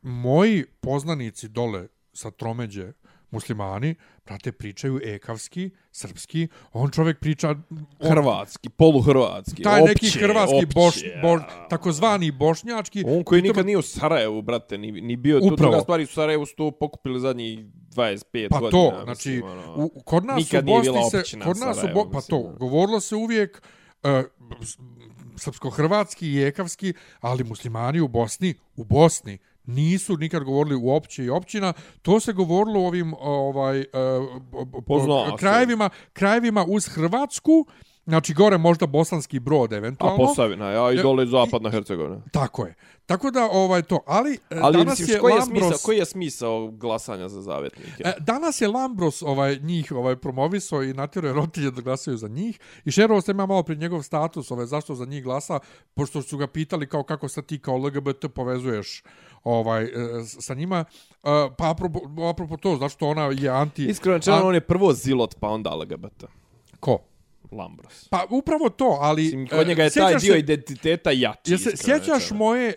[0.02, 2.92] moji poznanici dole sa tromeđe
[3.34, 3.94] muslimani,
[4.26, 7.48] brate, pričaju ekavski, srpski, on čovjek priča...
[7.50, 10.74] On, Hrvatski, poluhrvatski, taj opće, neki hrvatski opće.
[10.74, 13.04] boš, boš, takozvani bošnjački.
[13.06, 15.36] On koji nikad nije u Sarajevu, brate, ni, ni bio...
[15.36, 15.56] Upravo.
[15.56, 18.70] Tu druga stvar, u Sarajevu su to pokupili zadnjih 25 Pa godina.
[18.70, 19.74] to, mislim, znači, ono.
[19.76, 22.16] u, kod nas Nikad u nije Bosni bila se, kod nas u Sarajevo, Bo, pa
[22.16, 22.56] mislim, to, ono.
[22.58, 23.62] govorilo se uvijek
[24.02, 24.10] uh,
[25.36, 31.30] srpsko-hrvatski i ekavski, ali muslimani u Bosni, u Bosni, nisu nikad govorili u opće i
[31.30, 33.84] općina, to se govorilo u ovim ovaj,
[34.86, 35.36] Pozna se.
[35.38, 37.66] krajevima, krajevima uz Hrvatsku,
[38.04, 40.16] znači gore možda bosanski brod A eventualno.
[40.18, 42.20] Posavina, ja i dole zapadna Hercegovina.
[42.32, 42.74] Tako je.
[43.06, 45.62] Tako da ovaj to, ali, e, Ali danas mislim, je koji je, Lambros...
[45.62, 47.90] smisao, koji je smisao glasanja za zavetnike?
[48.00, 52.28] E, danas je Lambros ovaj njih ovaj promovisao i natjerao je roditelje da glasaju za
[52.28, 52.58] njih.
[52.84, 55.58] I šerovo sam ja malo pri njegov status, ovaj zašto za njih glasa,
[55.94, 59.02] pošto su ga pitali kao kako se ti kao LGBT povezuješ
[59.44, 59.88] ovaj e,
[60.24, 60.84] s- sa njima.
[61.56, 62.00] Pa apropo,
[62.30, 63.84] apropo to, zašto ona je anti...
[63.84, 66.24] Iskreno rečeno, a- on je prvo zilot, pa onda LGBT.
[66.80, 66.98] Ko?
[67.54, 68.08] Lambros.
[68.08, 69.22] Pa upravo to, ali...
[69.22, 71.50] Mislim, kod e, njega je taj dio se- identiteta jači.
[71.50, 72.38] Jel se sjećaš rečeno.
[72.38, 72.74] moje...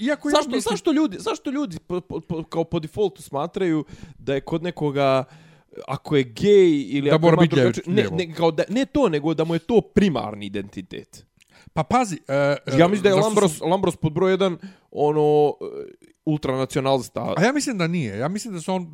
[0.00, 3.84] Iako ja zašto, mislim- zašto ljudi, zašto ljudi po, po, po, kao po defaultu smatraju
[4.18, 5.24] da je kod nekoga
[5.88, 9.08] ako je gej ili Da ako mora biti drugačije- ne, ne, kao da, ne to,
[9.08, 11.26] nego da mu je to primarni identitet.
[11.76, 12.18] Pa pazi...
[12.28, 14.58] E, Ja mislim da je zašto su- Lambros, Lambros pod broj jedan
[14.90, 15.64] ono e,
[16.26, 17.34] ultranacionalista.
[17.36, 18.18] A ja mislim da nije.
[18.18, 18.86] Ja mislim da se on,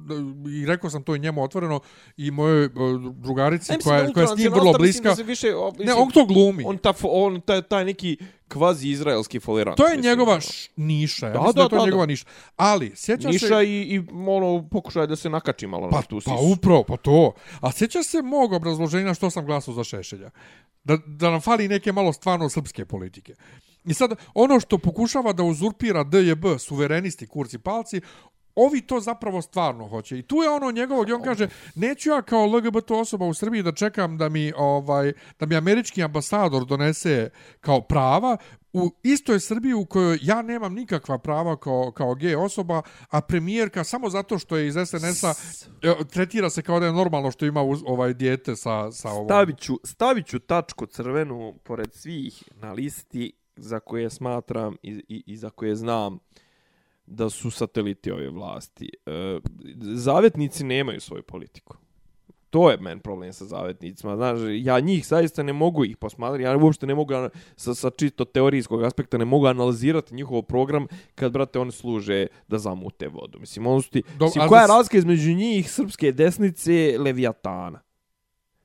[0.53, 1.81] i rekao sam to i njemu otvoreno,
[2.17, 2.69] i mojoj
[3.13, 5.15] drugarici Ne, mislim koja, da koja je s njim vrlo mislim bliska.
[5.15, 6.65] da više, o, Ne, mislim, on to glumi.
[6.67, 8.17] on, ta, on taj, taj neki
[8.49, 9.77] kvazi izraelski folirant.
[9.77, 11.27] to je mislim, njegova š, niša.
[11.27, 12.07] Ja Da, mislim da, da, je to da, njegova da.
[12.07, 12.27] niša.
[12.57, 13.65] Ali, sjećaš Niša se...
[13.65, 16.53] i, i ono, pokušaj da se nakači malo Pa, na tu pa sisu.
[16.53, 17.33] upravo, pa to.
[17.61, 20.31] A sjećaš se mog obrazloženja što sam glasao za Šešelja?
[20.85, 23.35] Da, da nam fali neke malo stvarno srpske politike.
[23.85, 28.01] I sad, ono što pokušava da uzurpira DJB, suverenisti, kurci, palci,
[28.55, 30.19] ovi to zapravo stvarno hoće.
[30.19, 33.63] I tu je ono njegovo gdje on kaže neću ja kao LGBT osoba u Srbiji
[33.63, 37.31] da čekam da mi ovaj da mi američki ambasador donese
[37.61, 38.37] kao prava
[38.73, 43.85] u istoj Srbiji u kojoj ja nemam nikakva prava kao, kao gej osoba, a premijerka
[43.85, 45.35] samo zato što je iz SNS-a
[45.83, 49.27] e, tretira se kao da je normalno što ima uz, ovaj dijete sa, sa ovom.
[49.27, 55.51] Staviću, staviću tačku crvenu pored svih na listi za koje smatram i, i, i za
[55.51, 56.19] koje znam
[57.07, 58.91] da su sateliti ove vlasti.
[59.07, 59.41] E,
[59.81, 61.77] zavetnici nemaju svoju politiku.
[62.53, 64.17] To je men problem sa zavetnicima.
[64.17, 66.43] Znaš, ja njih zaista ne mogu ih posmatrati.
[66.43, 67.15] Ja uopšte ne mogu
[67.57, 72.59] sa, sa čisto teorijskog aspekta ne mogu analizirati njihov program kad, brate, oni služe da
[72.59, 73.39] zamute vodu.
[73.41, 74.03] Mislim, on su ti...
[74.19, 77.81] Do, mislim, koja je razlika između njih, srpske desnice, Leviatana?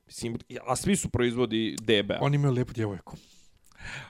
[0.06, 2.12] Mislim, a svi su proizvodi DB.
[2.22, 3.16] Oni imaju lijepu djevojku.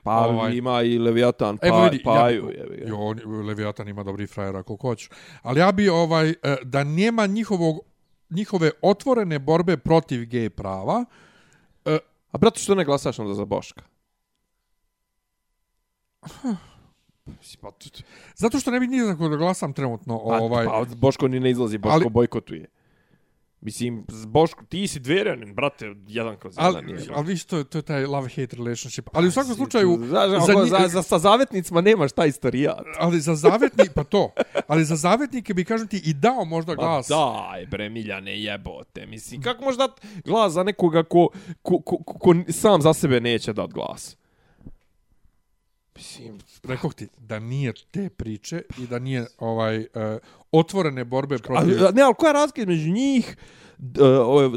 [0.03, 2.51] Pa ovaj, ima i Leviatan, pa, vidi, paju.
[2.57, 3.15] Ja, jo,
[3.47, 5.09] Leviatan ima dobri frajera koliko hoću.
[5.41, 7.80] Ali ja bi ovaj, e, da nema njihovog,
[8.30, 11.05] njihove otvorene borbe protiv gej prava.
[11.86, 11.97] E,
[12.32, 13.84] A brate, što ne glasaš onda za Boška?
[17.61, 17.71] Pa,
[18.36, 20.17] Zato što ne bi nije da glasam trenutno.
[20.17, 20.65] Pa, ovaj...
[20.65, 22.65] pa Boško ni ne izlazi, Boško ali, bojkotuje.
[23.61, 26.75] Mislim, Boško, ti si dveranin, brate, jedan kroz jedan.
[26.75, 29.09] Ali, ali viš, to, to je taj love-hate relationship.
[29.13, 29.97] Ali u svakom slučaju...
[30.01, 32.85] Za, za, za, za, za, sa zavetnicima nemaš taj istorijat.
[32.99, 34.31] Ali za zavetnik, pa to.
[34.67, 37.07] Ali za zavetnike bi, kažem ti, i dao možda glas.
[37.07, 39.05] Pa daj, bre, Miljane, jebote.
[39.05, 41.29] Mislim, kako možeš dat glas za nekoga ko,
[41.61, 44.17] ko, ko, ko, ko sam za sebe neće dat glas?
[45.97, 49.85] Mislim, rekao ti da nije te priče i da nije ovaj uh,
[50.51, 51.85] otvorene borbe protiv...
[51.85, 53.37] A, ne, ali koja je razlika između njih,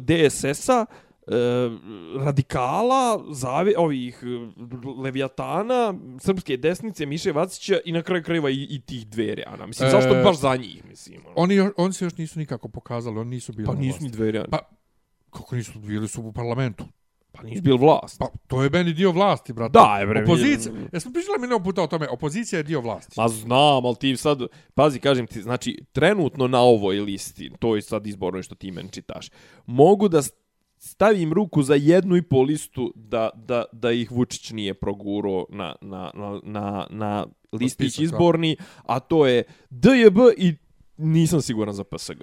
[0.00, 0.86] DSS-a,
[1.30, 1.34] uh,
[2.24, 8.80] radikala, zavi, ovih uh, Leviatana, srpske desnice, Miše Vacića i na kraju krajeva i, i
[8.80, 9.66] tih dvere, Ana.
[9.66, 11.20] Mislim, e, zašto baš za njih, mislim?
[11.26, 11.34] Ono?
[11.36, 14.58] Oni, oni se još nisu nikako pokazali, oni nisu bili Pa nisu ni dvere, Pa,
[15.30, 16.84] kako nisu bili su u parlamentu?
[17.32, 18.18] Pa nisu bil vlast.
[18.18, 19.72] Pa to je meni dio vlasti, brate.
[19.72, 20.22] Da, je bre.
[20.22, 20.72] Opozicija.
[20.92, 23.14] Jesmo pričali mi puta o tome, opozicija je dio vlasti.
[23.16, 24.38] Ma znam, al ti sad,
[24.74, 28.88] pazi, kažem ti, znači, trenutno na ovoj listi, to je sad izborno što ti men
[28.88, 29.30] čitaš,
[29.66, 30.22] mogu da
[30.78, 35.74] stavim ruku za jednu i pol listu da, da, da ih Vučić nije proguro na,
[35.80, 38.56] na, na, na, na listić izborni,
[38.86, 40.54] a to je DJB i
[41.00, 42.22] nisam siguran za PSG.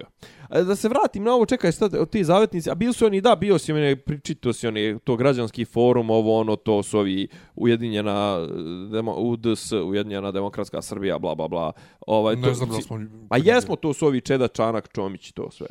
[0.50, 3.36] Da se vratim na ovo, čekaj, sad, od ti zavetnici, a bili su oni, da,
[3.36, 8.46] bio si oni, pričito si oni, to građanski forum, ovo, ono, to su ovi Ujedinjena,
[8.92, 11.72] demo, UDS, Ujedinjena demokratska Srbija, bla, bla, bla.
[12.06, 13.00] Ovaj, ne to, znam da smo...
[13.30, 15.66] A jesmo, to su ovi Čeda, Čanak, Čomić, to sve.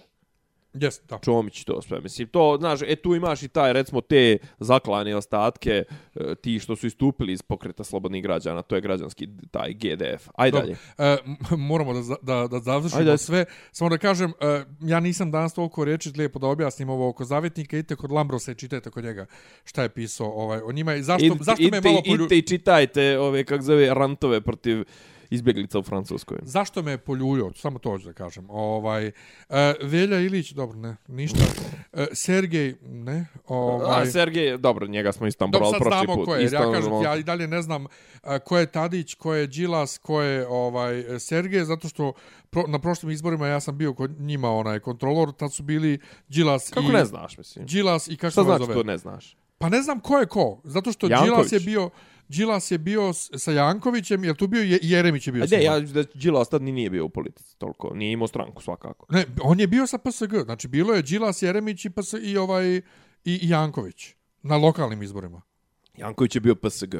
[0.77, 1.19] Yes, da.
[1.23, 1.99] Čomić to sve.
[2.01, 5.83] Mislim, to, znaš, e tu imaš i taj, recimo, te zaklane ostatke,
[6.15, 10.29] e, ti što su istupili iz pokreta slobodnih građana, to je građanski taj GDF.
[10.35, 10.75] Ajde dalje.
[10.97, 11.17] E,
[11.57, 13.17] moramo da, da, da završimo Ajde.
[13.17, 13.45] sve.
[13.71, 17.77] Samo da kažem, e, ja nisam danas toliko reći lijepo da objasnim ovo oko zavjetnika,
[17.77, 19.25] idite kod Lambrosa i čitajte kod njega
[19.63, 22.15] šta je pisao ovaj, o njima i zašto, I, zašto ite, me malo polju...
[22.15, 24.83] Idite i čitajte ove, kak zove, rantove protiv
[25.29, 26.37] izbjeglica u Francuskoj.
[26.41, 27.51] Zašto me poljuljio?
[27.55, 28.49] Samo to ću da kažem.
[28.49, 31.43] Ovaj, uh, Velja Ilić, dobro, ne, ništa.
[31.93, 33.25] Uh, Sergej, ne.
[33.47, 35.89] Ovaj, A, Sergej, dobro, njega smo isto dobro, prošli put.
[35.89, 37.89] Dobro, sad znamo ko je, ja kažem, ja i dalje ne znam uh,
[38.45, 42.13] ko je Tadić, ko je Đilas, ko je ovaj, Sergej, zato što
[42.49, 46.69] pro, na prošlim izborima ja sam bio kod njima onaj kontrolor, tad su bili Đilas
[46.69, 46.87] kako i...
[46.87, 47.65] Kako ne znaš, mislim?
[47.65, 49.37] Đilas i kako Šta znači to ne znaš?
[49.57, 51.29] Pa ne znam ko je ko, zato što Janković.
[51.29, 51.89] Đilas je bio...
[52.27, 55.43] Đilas je bio sa Jankovićem, je tu bio i Jeremić je bio.
[55.43, 58.61] A ne, ja da Đilas tad ni nije bio u politici toliko, nije imao stranku
[58.61, 59.05] svakako.
[59.09, 62.75] Ne, on je bio sa PSG, znači bilo je Đilas, Jeremić i, PS, i ovaj
[62.75, 62.81] i,
[63.25, 65.41] i Janković na lokalnim izborima.
[65.97, 66.95] Janković je bio PSG.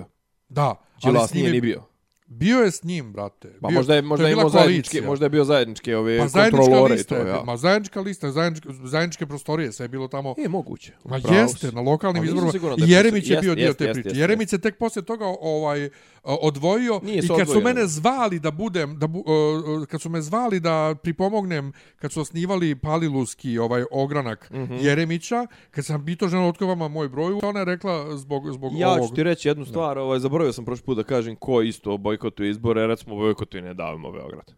[0.50, 1.84] Da, Đilas nije ni bio.
[2.30, 3.54] Bio je s njim, brate.
[3.62, 7.16] Pa možda je možda je imao zajedničke, možda je bio zajedničke ove pa kontrolore lista,
[7.16, 7.44] to, ja.
[7.46, 10.36] Ma zajednička lista, zajedničke, zajedničke prostorije, sve je bilo tamo.
[10.38, 10.94] Je moguće.
[11.06, 12.76] Ma jeste, na lokalnim izborima.
[12.78, 14.10] Jeremić je bio dio te priče.
[14.14, 15.90] Jeremić je tek posle toga ovaj
[16.28, 20.22] odvojio Nije i kad su mene zvali da budem da bu, uh, kad su me
[20.22, 24.84] zvali da pripomognem kad su osnivali Paliluski ovaj ogranak mm -hmm.
[24.84, 29.02] Jeremića kad sam pitao ženu otko moj broj ona je rekla zbog zbog ja ovog
[29.02, 31.98] Ja ću ti reći jednu stvar ovaj zaboravio sam prošli put da kažem ko isto
[32.18, 34.54] bojkotuje izbore recimo bojkotuje ne davimo Beograd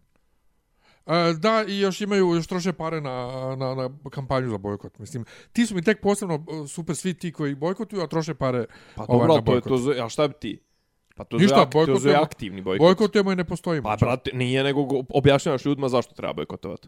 [1.10, 5.00] E, da, i još imaju, još troše pare na, na, na kampanju za bojkot.
[5.00, 9.06] Mislim, ti su mi tek posebno super svi ti koji bojkotuju, a troše pare pa,
[9.08, 9.84] ovaj, dobro, na bojkot.
[9.84, 10.60] To je to, a šta bi ti?
[11.16, 12.86] Pa to Ništa, ak, to je aktivni bojkot.
[12.86, 13.90] Bojkotujemo i ne postojimo.
[13.90, 16.88] Pa, brate, nije nego objašnjavaš ljudima zašto treba bojkotovati.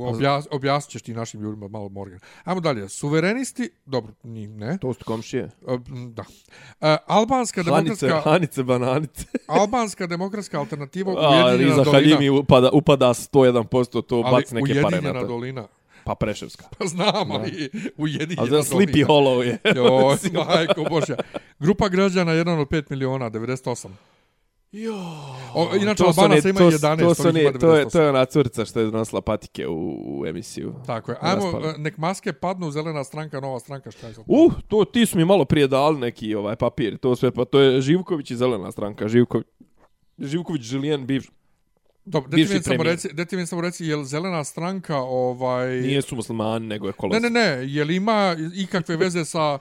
[0.00, 2.18] Objas, objasnit ćeš ti našim ljudima malo Morgan.
[2.44, 2.88] Ajmo dalje.
[2.88, 4.78] Suverenisti, dobro, ni, ne.
[4.78, 5.50] To su komšije.
[6.12, 6.24] Da.
[6.80, 9.26] E, albanska Hanice, demokratska, Hanice, bananice.
[9.60, 11.92] albanska demokratska alternativa A, Ujedinjena Riza dolina.
[11.92, 15.26] Haljimi upada, upada 101%, to Ali bac neke pare Ujedinjena na to.
[15.26, 15.66] dolina.
[16.04, 16.64] Pa Preševska.
[16.78, 18.62] Pa znam, ali Ujedinjena A dolina.
[18.62, 19.58] za Sleepy Hollow je.
[19.76, 20.16] Joj,
[20.46, 21.16] majko Božja.
[21.58, 23.88] Grupa građana 1 od 5 miliona, 98.
[24.76, 24.94] Jo.
[25.54, 27.84] O, inače, To one- ima to su- 11, to su ovih one- ima To je,
[27.84, 27.92] 98.
[27.92, 29.74] to je ona curca što je donosila patike u,
[30.18, 30.74] u emisiju.
[30.86, 31.18] Tako je.
[31.20, 34.24] Ajmo, e, nek maske padnu, zelena stranka, nova stranka, šta je to?
[34.26, 37.60] Uh, to ti su mi malo prije dali neki ovaj papir, to sve, pa to
[37.60, 39.46] je Živković i zelena stranka, Živković.
[40.18, 41.26] Živković Žilijan bivš,
[42.06, 45.68] Dobro, deti mi samo reci, deti mi samo reci, je li zelena stranka, ovaj...
[45.70, 47.20] nije su muslimani, nego Ne, ekolozi.
[47.20, 49.58] ne, ne, je li ima ikakve veze sa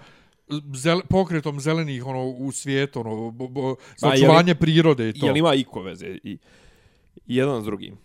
[0.74, 5.26] zel, pokretom zelenih ono u svijetu, ono, bo, bo, za očuvanje prirode i to?
[5.26, 6.38] Jel ima iko veze i,
[7.28, 7.98] jedan s drugim?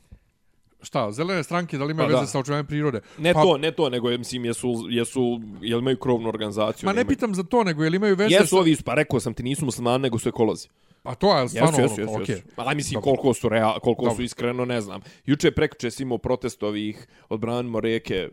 [0.83, 2.27] Šta, zelene stranke, da li imaju Pa veze da.
[2.27, 3.01] sa očuvanjem prirode?
[3.19, 6.87] Ne pa, to, ne to, nego mislim, jesu, jesu, jel imaju krovnu organizaciju?
[6.87, 7.09] Ma ne nemaju?
[7.09, 8.57] pitam za to, nego je li imaju veze Jesu sa...
[8.57, 10.69] ovi, pa rekao sam ti, nisu muslimani, nego su ekolozi.
[11.03, 12.35] A to je Jesu, stvarno jesu, ono, jesu, okej.
[12.35, 12.49] jesu.
[12.57, 13.11] Ali mislim, Dobro.
[13.11, 14.17] koliko su, real, koliko Dobro.
[14.17, 15.01] su iskreno, ne znam.
[15.27, 18.29] Juče prekjuče si imao protest ovih odbranimo reke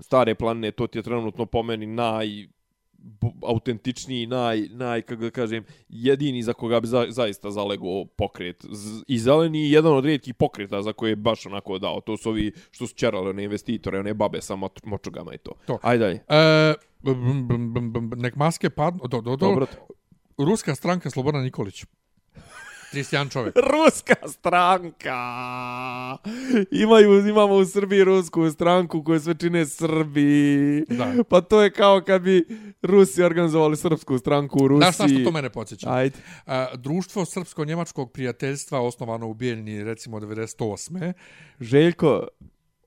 [0.00, 2.28] stare planine, to ti je trenutno po meni naj
[3.42, 8.64] autentičniji, naj, naj, kako da kažem, jedini za koga bi za, zaista zalego pokret.
[8.70, 12.00] Z, I zeleni je jedan od rijetkih pokreta za koje je baš onako dao.
[12.00, 15.52] To su ovi što su čerali, one investitore, one babe sa moč, močugama i to.
[15.66, 15.78] To.
[15.82, 16.24] Ajde dalje.
[16.28, 19.66] E, bum, bum, bum, bum, nek maske padnu, do, do, do, Dobro.
[20.38, 21.84] Ruska stranka Slobodan Nikolić.
[22.92, 23.54] 31 čovjek.
[23.56, 25.18] Ruska stranka.
[26.70, 30.84] Imaju, imamo u Srbiji rusku stranku koju sve čine Srbi.
[30.88, 31.14] Da.
[31.28, 32.44] Pa to je kao kad bi
[32.82, 34.92] Rusi organizovali srpsku stranku u Rusiji.
[34.92, 35.86] Znaš na što to mene podsjeća?
[35.90, 36.18] Ajde.
[36.46, 41.12] A, društvo srpsko-njemačkog prijateljstva osnovano u Bijeljni recimo 98.
[41.60, 42.26] Željko,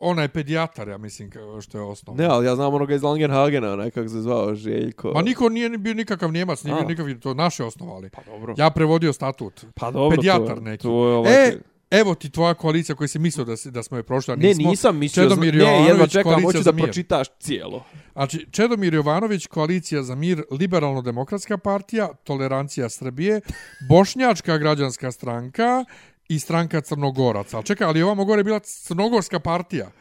[0.03, 2.23] Ona je pedijatar, ja mislim, što je osnovno.
[2.23, 5.11] ne, ali ja znam onoga iz Langenhagena, nekak se zvao Željko.
[5.13, 6.79] Ma niko nije ni bio nikakav Njemac, nije A.
[6.79, 8.09] bio nikakav, to naše osnovali.
[8.09, 8.55] Pa dobro.
[8.57, 9.65] Ja prevodio statut.
[9.75, 10.83] Pa dobro, Pedijatar to, neki.
[10.83, 11.47] To je ovaj...
[11.47, 11.57] E,
[11.91, 14.47] evo ti tvoja koalicija koji si mislio da, si, da smo je prošli, a ne,
[14.47, 14.69] nismo.
[14.69, 17.83] nisam mislio, Čedomir ne, jedva čekam, hoću da pročitaš cijelo.
[18.13, 23.41] Znači, Čedomir Jovanović, koalicija za mir, liberalno-demokratska partija, tolerancija Srbije,
[23.89, 25.85] bošnjačka građanska stranka
[26.31, 27.57] i stranka Crnogoraca.
[27.57, 29.91] Ali čekaj, ali ovamo gore je bila Crnogorska partija,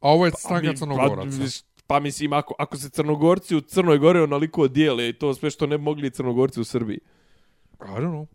[0.00, 1.38] a ovo je stranka mi- Crnogoraca.
[1.38, 1.44] Pa,
[1.86, 5.66] pa mislim, ako, ako se Crnogorci u Crnoj Gori onaliko dijele i to sve što
[5.66, 6.98] ne mogli Crnogorci u Srbiji.
[7.74, 8.26] I don't know.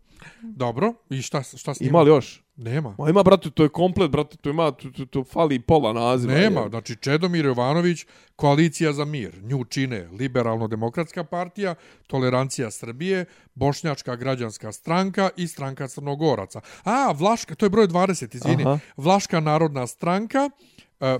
[0.42, 1.88] Dobro, i šta, šta s njima?
[1.90, 2.42] Ima li još?
[2.60, 2.94] Nema.
[2.98, 6.34] Ma ima, brate, to je komplet, brate, to ima, tu, tu, tu fali pola naziva.
[6.34, 6.68] Nema, je.
[6.68, 8.06] znači Čedomir Jovanović,
[8.36, 11.74] koalicija za mir, nju čine liberalno-demokratska partija,
[12.06, 13.24] tolerancija Srbije,
[13.54, 16.60] bošnjačka građanska stranka i stranka Crnogoraca.
[16.84, 18.78] A, Vlaška, to je broj 20, izvini, Aha.
[18.96, 20.50] Vlaška narodna stranka,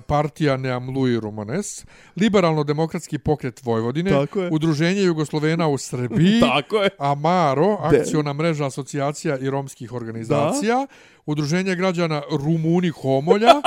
[0.06, 1.84] partija Neamluji Romanes,
[2.16, 4.26] liberalno-demokratski pokret Vojvodine.
[4.50, 6.90] Udruženje Jugoslovena u Srbiji, Tako je.
[6.98, 10.86] Amaro, akcijona mreža asocijacija i romskih organizacija,
[11.26, 13.62] Udruženje građana Rumuni Homolja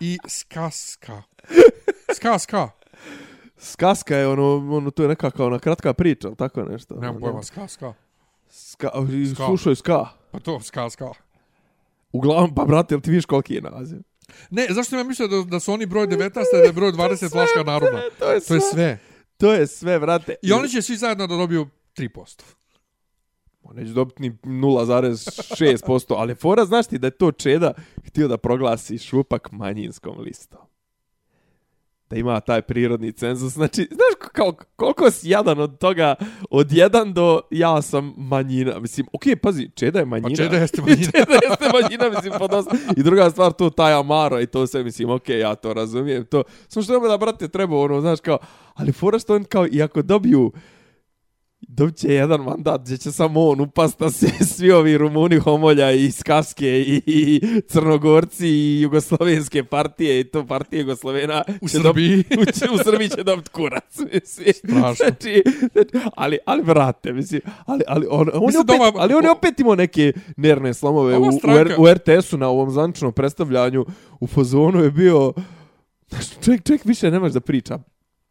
[0.00, 1.22] i Skaska.
[2.14, 2.68] Skaska.
[3.58, 6.94] Skaska je ono, ono, to je nekakva ona kratka priča, ili tako nešto.
[6.94, 7.92] Nemam pojma, Skaska.
[8.48, 8.90] Ska,
[9.34, 9.46] Ska.
[9.46, 10.06] slušaj, ska.
[10.30, 11.08] Pa to, Skaska.
[12.12, 13.98] Uglavnom, pa brate, jel ti vidiš koliki je naziv?
[14.50, 17.34] Ne, zašto ja mislio da, da su oni broj 19, a da je broj 20
[17.34, 18.00] Vlaška narodna?
[18.18, 18.98] To je To je sve.
[19.36, 20.34] To je sve, brate.
[20.42, 22.42] I oni će svi zajedno da dobiju 3%.
[23.62, 27.72] Ma, Neće dobiti ni 0,6%, ali fora, znaš ti da je to Čeda
[28.06, 30.60] htio da proglasi šupak manjinskom listom.
[32.14, 33.52] Da ima taj prirodni cenzus.
[33.52, 36.14] Znači, znaš kol, koliko si jadan od toga,
[36.50, 38.78] od jedan do ja sam manjina.
[38.78, 40.28] Mislim, okej, pazi, Čeda je manjina.
[40.28, 41.04] Pa Čeda jeste manjina.
[41.04, 42.76] Čeda jeste manjina, mislim, pa dosta.
[42.96, 46.24] I druga stvar, to taj Amaro i to sve, mislim, okej, ja to razumijem.
[46.24, 48.38] To, samo što nema da, brate, treba, ono, znaš, kao,
[48.74, 50.52] ali fora što on, kao, i ako dobiju,
[51.68, 55.90] dobit će jedan mandat gdje će samo on upast da se svi ovi Rumuni, Homolja
[55.92, 62.24] i Skaske i, i Crnogorci i Jugoslovenske partije i to partije Jugoslovena U Srbiji.
[62.30, 63.98] Dobit, u, u Srbiji će dobiti kurac.
[64.12, 64.52] Mislim.
[64.54, 64.94] Strašno.
[64.94, 65.42] Znači,
[65.72, 69.30] znači, ali, ali vrate, mislim, ali, ali, on, on Mislim opet, ova- ali on je
[69.30, 71.28] opet imao neke nerne slomove u, u,
[71.78, 73.84] u RTS-u na ovom zančnom predstavljanju
[74.20, 75.32] u fazonu je bio
[76.44, 77.78] čovjek, čovjek više nemaš da priča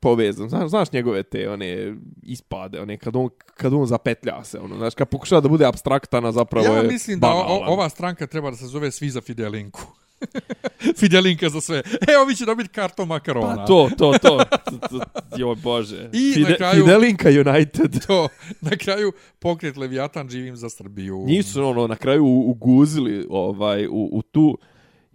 [0.03, 0.49] povezan.
[0.49, 4.95] Znaš, znaš njegove te one ispade, one kad on, kad on zapetlja se, ono, znaš,
[4.95, 7.69] kad pokušava da bude abstraktan, a zapravo Ja je mislim da o, banalan.
[7.69, 9.81] ova stranka treba da se zove Svi za Fidelinku.
[10.99, 11.77] Fidelinka za sve.
[12.07, 13.55] E, ovi će dobiti karton makarona.
[13.55, 14.38] Pa to, to, to.
[14.71, 14.99] to, to
[15.38, 16.09] joj bože.
[16.13, 18.05] I na kraju- Fidelinka United.
[18.07, 18.27] to.
[18.61, 21.23] Na kraju pokret Leviatan živim za Srbiju.
[21.27, 24.57] Njih su ono na kraju uguzili ovaj, u, u tu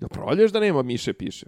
[0.01, 1.47] Jel provaljuješ da nema Miše piše?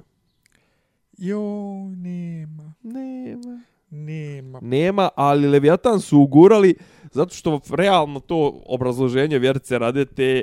[1.20, 3.60] Joj, nema, Nema.
[3.90, 4.59] nema.
[4.62, 6.74] Nema, ali Leviatan su ugurali
[7.12, 10.42] zato što realno to obrazloženje vjerce radete,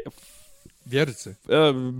[0.85, 1.29] Vjerice.
[1.29, 1.35] e,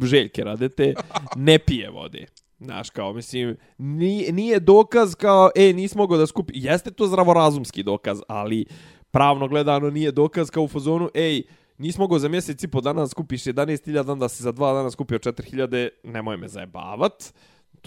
[0.06, 0.94] željke radete,
[1.36, 2.26] ne pije vode.
[2.60, 7.84] Znaš, kao, mislim, nije, nije dokaz kao, e, nisi mogao da skupi, jeste to zdravorazumski
[7.84, 8.66] dokaz, ali
[9.12, 11.44] pravno gledano nije dokaz kao u fazonu, ej,
[11.78, 14.92] nisi mogao za mjesec i po dana da skupiš 11.000, onda si za dva dana
[14.92, 17.34] skupio 4.000, nemoj me zajebavat,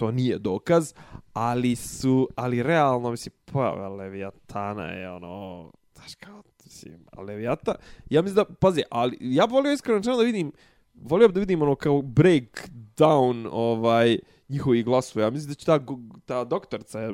[0.01, 0.93] to nije dokaz,
[1.33, 7.75] ali su, ali realno, mislim, pojava Leviatana je ono, znaš kao, mislim, a Leviata,
[8.09, 10.51] ja mislim da, pazi, ali ja bih volio iskreno da vidim,
[10.93, 14.19] volio bih da vidim ono kao break down ovaj
[14.49, 15.25] njihovi glasova.
[15.25, 15.79] Ja mislim da će ta,
[16.25, 17.11] ta doktorca, ja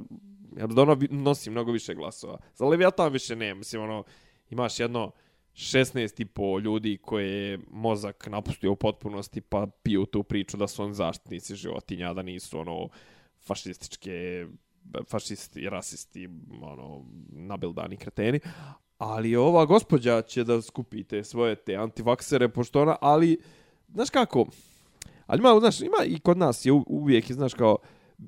[0.51, 2.37] mislim da ona nosi mnogo više glasova.
[2.55, 4.03] Za Leviatan više ne, mislim ono,
[4.49, 5.11] imaš jedno
[5.57, 10.93] 16 ljudi koje je mozak napustio u potpunosti pa piju tu priču da su on
[10.93, 12.89] zaštitnici životinja, da nisu ono
[13.47, 14.47] fašističke
[15.09, 16.29] fašisti, rasisti,
[16.61, 18.39] ono, nabildani kreteni.
[18.97, 23.37] Ali ova gospođa će da skupi te svoje te antivaksere, pošto ona, ali,
[23.93, 24.45] znaš kako,
[25.25, 27.77] ali ima, znaš, ima i kod nas je uvijek, znaš, kao,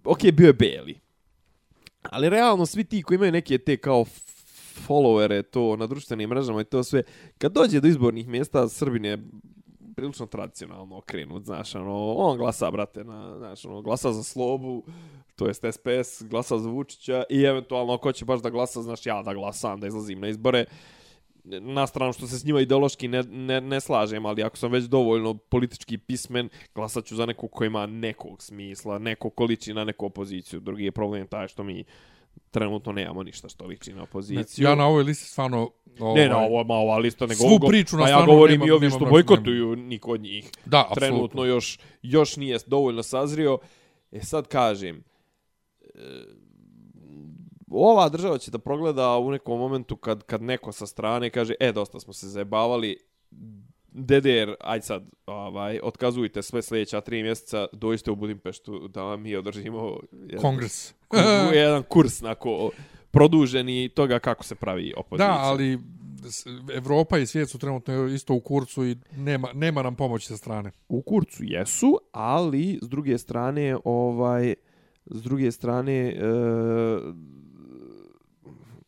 [0.04, 1.00] ok, bio je Beli,
[2.02, 4.06] ali realno svi ti koji imaju neke te kao
[4.88, 7.04] followere to na društvenim mrežama i to sve,
[7.38, 9.18] kad dođe do izbornih mjesta, Srbin je
[9.96, 14.84] prilično tradicionalno okrenut, znaš, ono, on glasa, brate, na, znaš, ono, glasa za Slobu,
[15.36, 19.24] to jest SPS, glasa za Vučića i eventualno ako će baš da glasa, znaš, ja
[19.24, 20.66] da glasam, da izlazim na izbore,
[21.44, 24.84] na stranu što se s njima ideološki ne, ne, ne slažem, ali ako sam već
[24.84, 29.84] dovoljno politički pismen, glasat ću za nekog ko ima nekog smisla, neko ko liči na
[29.84, 30.60] neku opoziciju.
[30.60, 31.84] Drugi je problem taj što mi
[32.52, 34.64] trenutno nemamo ništa što liči na Ne, opoziciju.
[34.66, 35.72] ja na ovoj listi stvarno...
[36.00, 38.68] Ovaj, Ne, na ovo, ma ova lista nego Svu priču na a ja govorim nema-
[38.68, 40.50] i ovi što bojkotuju niko od njih.
[40.66, 40.90] Da.
[40.96, 43.58] Trenutno još, još nije dovoljno sazrio.
[44.12, 45.04] E sad kažem,
[45.84, 46.00] e,
[47.70, 51.72] ova država će da progleda u nekom momentu kad, kad neko sa strane kaže, e,
[51.72, 52.98] dosta smo se zajebavali,
[53.92, 59.36] DDR, aj sad, ovaj, otkazujte sve sljedeća tri mjeseca, dođite u Budimpeštu da vam mi
[59.36, 60.94] održimo jedan, Kongres.
[61.10, 62.72] kur- jedan kurs nako
[63.12, 65.28] produženi toga kako se pravi opozicija.
[65.28, 65.80] Da, ali
[66.74, 70.72] Evropa i svijet su trenutno isto u kurcu i nema, nema nam pomoći sa strane.
[70.90, 74.54] u kurcu jesu, ali s druge strane ovaj
[75.06, 76.14] s druge strane e,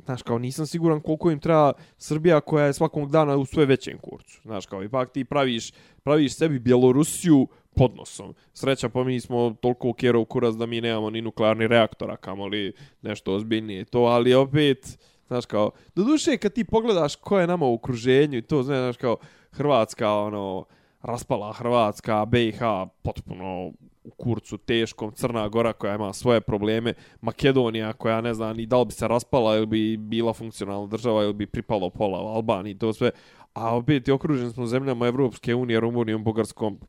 [0.05, 3.97] znaš kao nisam siguran koliko im treba Srbija koja je svakog dana u sve većem
[3.97, 4.41] kurcu.
[4.43, 5.71] Znaš kao ipak ti praviš
[6.03, 8.33] praviš sebi Bjelorusiju pod nosom.
[8.53, 13.33] Sreća po mi smo toliko kerov kurac da mi nemamo ni nuklearni reaktora, kamoli nešto
[13.33, 14.97] ozbiljnije to, ali opet
[15.31, 18.97] Znaš kao, do duše kad ti pogledaš ko je nama u okruženju i to, znaš
[18.97, 19.17] kao,
[19.51, 20.65] Hrvatska, ono,
[21.01, 22.59] raspala Hrvatska, BiH
[23.01, 23.71] potpuno
[24.03, 28.79] u kurcu teškom, Crna Gora koja ima svoje probleme, Makedonija koja ne zna ni da
[28.79, 32.77] li bi se raspala ili bi bila funkcionalna država ili bi pripalo pola u Albaniji,
[32.77, 33.11] to sve.
[33.53, 36.79] A opet je okružen smo zemljama Evropske unije, Rumunijom, Bugarskom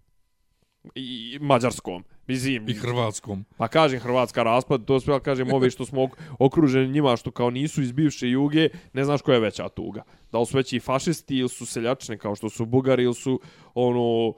[0.94, 2.04] i Mađarskom.
[2.26, 3.44] Mislim, I Hrvatskom.
[3.56, 7.30] Pa kažem Hrvatska raspad, to sve, ali kažem ovi što smo ok- okruženi njima što
[7.30, 10.02] kao nisu iz bivše juge, ne znaš koja je veća tuga.
[10.32, 13.40] Da li su veći fašisti ili su seljačni kao što su Bugari ili su
[13.74, 14.34] ono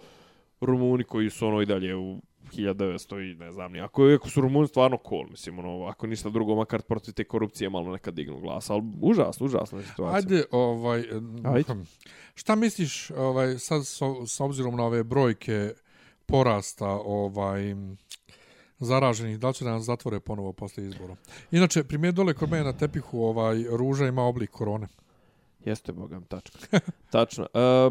[0.61, 2.21] Rumuni koji su ono i dalje u
[2.57, 3.81] 1900 i ne znam ni.
[3.81, 7.71] Ako, ako su Rumuni stvarno cool, mislim, ono, ako ništa drugo, makar protiv te korupcije
[7.71, 10.17] malo nekad dignu glas, ali užasno, užasna situacija.
[10.17, 11.05] Ajde, ovaj,
[11.45, 11.73] Ajde.
[11.73, 11.81] hm,
[12.35, 15.73] šta misliš ovaj, sad s, s obzirom na ove brojke
[16.27, 17.75] porasta ovaj,
[18.79, 21.17] zaraženih, da li će da nas zatvore ponovo posle izbora?
[21.51, 24.87] Inače, primjer dole kod mene na tepihu ovaj, ruža ima oblik korone.
[25.65, 26.61] Jeste, bogam, tačno.
[27.11, 27.47] tačno.
[27.55, 27.91] E,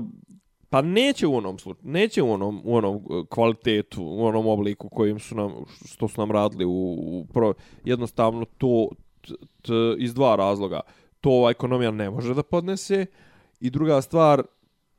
[0.73, 4.89] pa neće u onom slučaju, neće u onom, u onom e, kvalitetu, u onom obliku
[4.89, 5.51] kojim su nam,
[5.85, 7.53] što su nam radili u, u pro,
[7.85, 8.89] jednostavno to
[9.21, 10.79] t, t, iz dva razloga.
[11.21, 13.05] To ova ekonomija ne može da podnese
[13.59, 14.43] i druga stvar,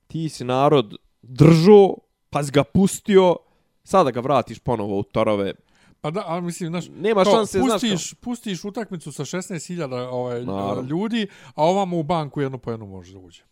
[0.07, 1.97] ti si narod držao,
[2.31, 3.37] pa si ga pustio,
[3.85, 5.53] sada ga vratiš ponovo u torove.
[6.01, 10.45] Pa da, ali mislim, znaš, Nema kao, šanse, znaš pustiš, pustiš utakmicu sa 16.000 ovaj,
[10.45, 10.83] Naravno.
[10.83, 13.43] ljudi, a ovamo u banku jedno po jedno može da uđe.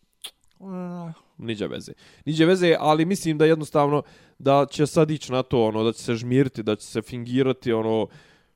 [0.63, 1.13] Eh.
[1.39, 1.93] Niđe veze.
[2.25, 4.03] Niđe veze, ali mislim da jednostavno
[4.39, 7.73] da će sad ići na to, ono, da će se žmiriti, da će se fingirati,
[7.73, 8.07] ono,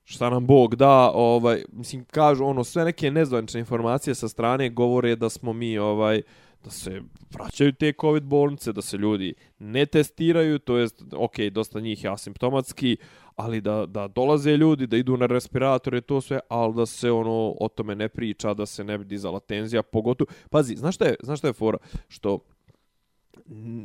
[0.04, 5.16] šta nam Bog da, ovaj, mislim, kažu, ono, sve neke nezvanične informacije sa strane govore
[5.16, 6.22] da smo mi, ovaj,
[6.66, 11.80] da se vraćaju te covid bolnice, da se ljudi ne testiraju, to jest, ok, dosta
[11.80, 12.96] njih je asimptomatski,
[13.36, 17.54] ali da, da dolaze ljudi, da idu na respiratore, to sve, ali da se ono
[17.60, 21.14] o tome ne priča, da se ne bi dizala tenzija, pogotovo, pazi, znaš šta je,
[21.22, 21.78] znaš šta je fora?
[22.08, 22.38] Što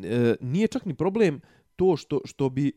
[0.03, 1.41] e, nije čak ni problem
[1.76, 2.72] to što, što bi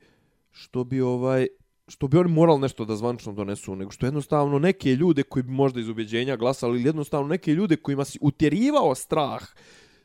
[0.51, 1.47] što bi ovaj
[1.89, 5.51] što bi oni morali nešto da zvančno donesu, nego što jednostavno neke ljude koji bi
[5.53, 9.43] možda iz ubeđenja glasali, ili jednostavno neke ljude kojima si utjerivao strah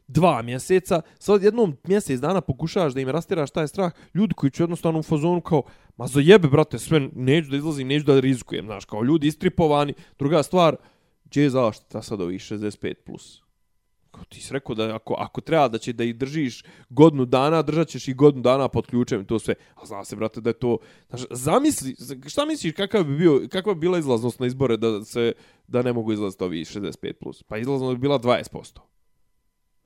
[0.10, 4.64] dva mjeseca, sad jednom mjesec dana pokušavaš da im rastiraš taj strah, ljudi koji će
[4.64, 5.64] jednostavno u fazonu kao,
[5.98, 9.94] ma za jebe, brate, sve, neću da izlazim, neću da rizikujem, znaš, kao ljudi istripovani.
[10.20, 10.76] Druga stvar,
[11.26, 12.94] gdje je zaštita sad ovih 65+.
[13.06, 13.42] Plus?
[14.12, 17.62] Kao ti si rekao da ako, ako treba da će da ih držiš godinu dana,
[17.62, 19.54] držat ćeš i godinu dana pod ključem to sve.
[19.76, 20.78] A zna se, brate, da je to...
[21.10, 21.96] Znaš, zamisli,
[22.28, 25.34] šta misliš kakav bi bio, kakva bi bila izlaznost na izbore da se
[25.68, 27.14] da ne mogu izlaziti ovi 65+.
[27.14, 27.44] Plus?
[27.44, 28.80] Pa izlaznost bi bila 20%.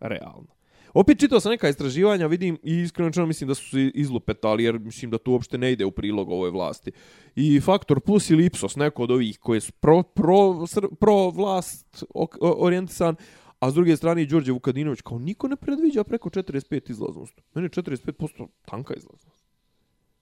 [0.03, 0.47] Realno.
[0.93, 5.11] Opet čitao sam neka istraživanja, vidim i iskreno mislim da su se izlupetali, jer mislim
[5.11, 6.91] da to uopšte ne ide u prilog ovoj vlasti.
[7.35, 10.65] I Faktor Plus ili Ipsos, neko od ovih koji su pro, pro,
[10.99, 12.03] pro vlast
[12.41, 13.15] orijentisan,
[13.63, 17.41] A s druge strane i Đorđe Vukadinović, kao niko ne predviđa preko 45 izlaznost.
[17.53, 19.43] Mene je 45% tanka izlaznost.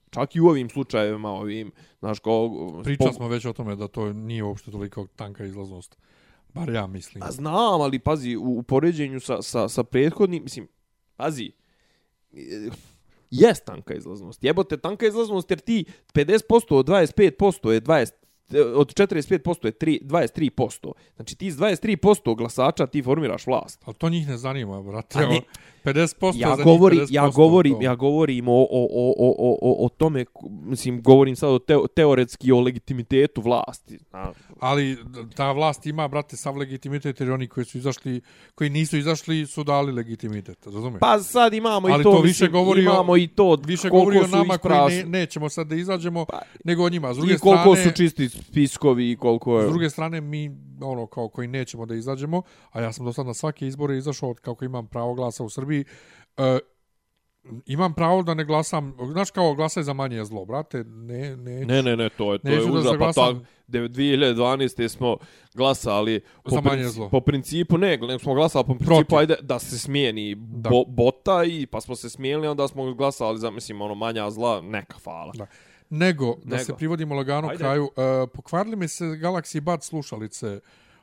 [0.09, 2.49] Čak i u ovim slučajevima, ovim, znaš, kao...
[2.83, 5.97] Pričali smo već o tome da to nije uopšte toliko tanka izlaznost.
[6.53, 7.23] Bar ja mislim.
[7.23, 10.67] A znam, ali pazi, u, u poređenju sa, sa, sa prethodnim, mislim,
[11.15, 11.51] pazi,
[13.31, 14.43] jest tanka izlaznost.
[14.43, 18.11] Jebote, tanka izlaznost jer ti 50% od 25% je 20,
[18.75, 20.91] od 45% je 3, 23%.
[21.15, 23.81] Znači ti iz 23% glasača ti formiraš vlast.
[23.85, 25.19] Ali to njih ne zanima, brate.
[25.19, 25.41] A ne,
[25.83, 27.13] 50% ja za govori, njih 50%.
[27.15, 30.25] ja govorim, ja govorim o, o, o, o, o, o, o tome,
[30.63, 33.99] mislim, govorim sad o te, teoretski o legitimitetu vlasti.
[34.59, 34.97] Ali
[35.35, 38.21] ta vlast ima, brate, sav legitimitet jer oni koji su izašli,
[38.55, 40.99] koji nisu izašli su dali legitimitet, razumiješ?
[40.99, 43.89] Pa sad imamo Ali i to, to više mislim, govori o- imamo i to Više
[43.89, 47.13] govori o nama koji ne, nećemo sad da izađemo, Pa, nego o njima.
[47.13, 49.65] S druge I koliko strane, su čisti spiskovi i koliko je...
[49.65, 50.51] S druge strane, mi,
[50.81, 52.41] ono, kao koji nećemo da izađemo,
[52.71, 55.49] a ja sam do sad na svake izbore izašao od kako imam pravo glasa u
[55.49, 55.85] Srbiji,
[56.37, 56.59] e,
[57.65, 61.83] imam pravo da ne glasam, znaš kao glasaj za manje zlo, brate, ne, ne, Ne,
[61.83, 62.97] ne, ne, to je, to je užas.
[62.99, 63.35] Pa tak,
[63.69, 64.87] 2012.
[64.87, 65.17] smo
[65.55, 67.09] glasali po, Za manje princi- zlo.
[67.09, 69.17] po principu, ne, nego smo glasali po principu, Protiv.
[69.17, 73.51] ajde, da se smijeni bo, bota i pa smo se smijenili, onda smo glasali za,
[73.51, 75.31] mislim, ono, manja zla, neka fala.
[75.33, 75.45] Da.
[75.93, 76.65] Nego, da Nego.
[76.65, 77.57] se privodimo lagano Ajde.
[77.57, 80.59] kraju, uh, pokvarili mi se Galaxy Buds slušalice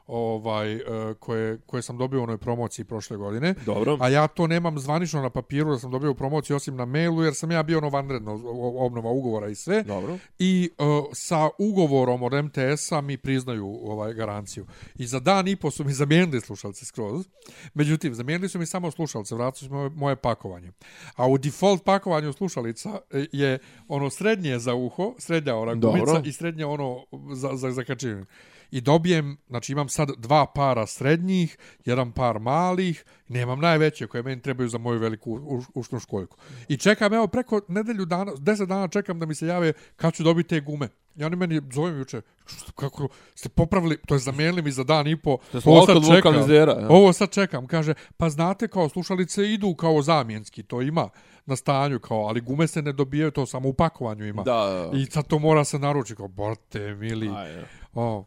[0.08, 0.82] ovaj uh,
[1.18, 3.54] koje koje sam dobio u onoj promociji prošle godine.
[3.66, 3.98] Dobro.
[4.00, 7.22] A ja to nemam zvanično na papiru da sam dobio u promociji osim na mailu
[7.22, 8.40] jer sam ja bio ono vanredno
[8.78, 9.82] obnova ugovora i sve.
[9.82, 10.18] Dobro.
[10.38, 14.66] I uh, sa ugovorom od MTS-a mi priznaju ovaj garanciju.
[14.94, 17.26] I za dan i po su mi zamijenili slušalce skroz.
[17.74, 20.72] Međutim, zamijenili su mi samo slušalce, vratili su mi moje, moje pakovanje.
[21.16, 23.58] A u default pakovanju slušalica e, je
[23.88, 26.00] ono srednje za uho, srednja ona Dobro.
[26.00, 27.04] gumica i srednje ono
[27.34, 28.24] za, za zakačivanje.
[28.70, 34.42] I dobijem, znači imam sad dva para srednjih, jedan par malih, nemam najveće koje meni
[34.42, 36.36] trebaju za moju veliku ušnu školjku.
[36.68, 40.22] I čekam, evo, preko nedelju dana, deset dana čekam da mi se jave kad ću
[40.22, 40.88] dobiti te gume.
[41.16, 42.20] I oni meni zovem juče,
[42.74, 46.88] kako ste popravili, to je zamijenili mi za dan i po, ovo sad čekam, ja.
[46.88, 51.08] ovo sad čekam, kaže, pa znate kao slušalice idu kao zamjenski, to ima
[51.46, 54.42] na stanju kao, ali gume se ne dobijaju, to samo u pakovanju ima.
[54.42, 54.90] Da.
[54.94, 57.28] I sad to mora se naručiti, kao, borte, mili.
[57.36, 57.64] Ajde.
[57.94, 58.24] O,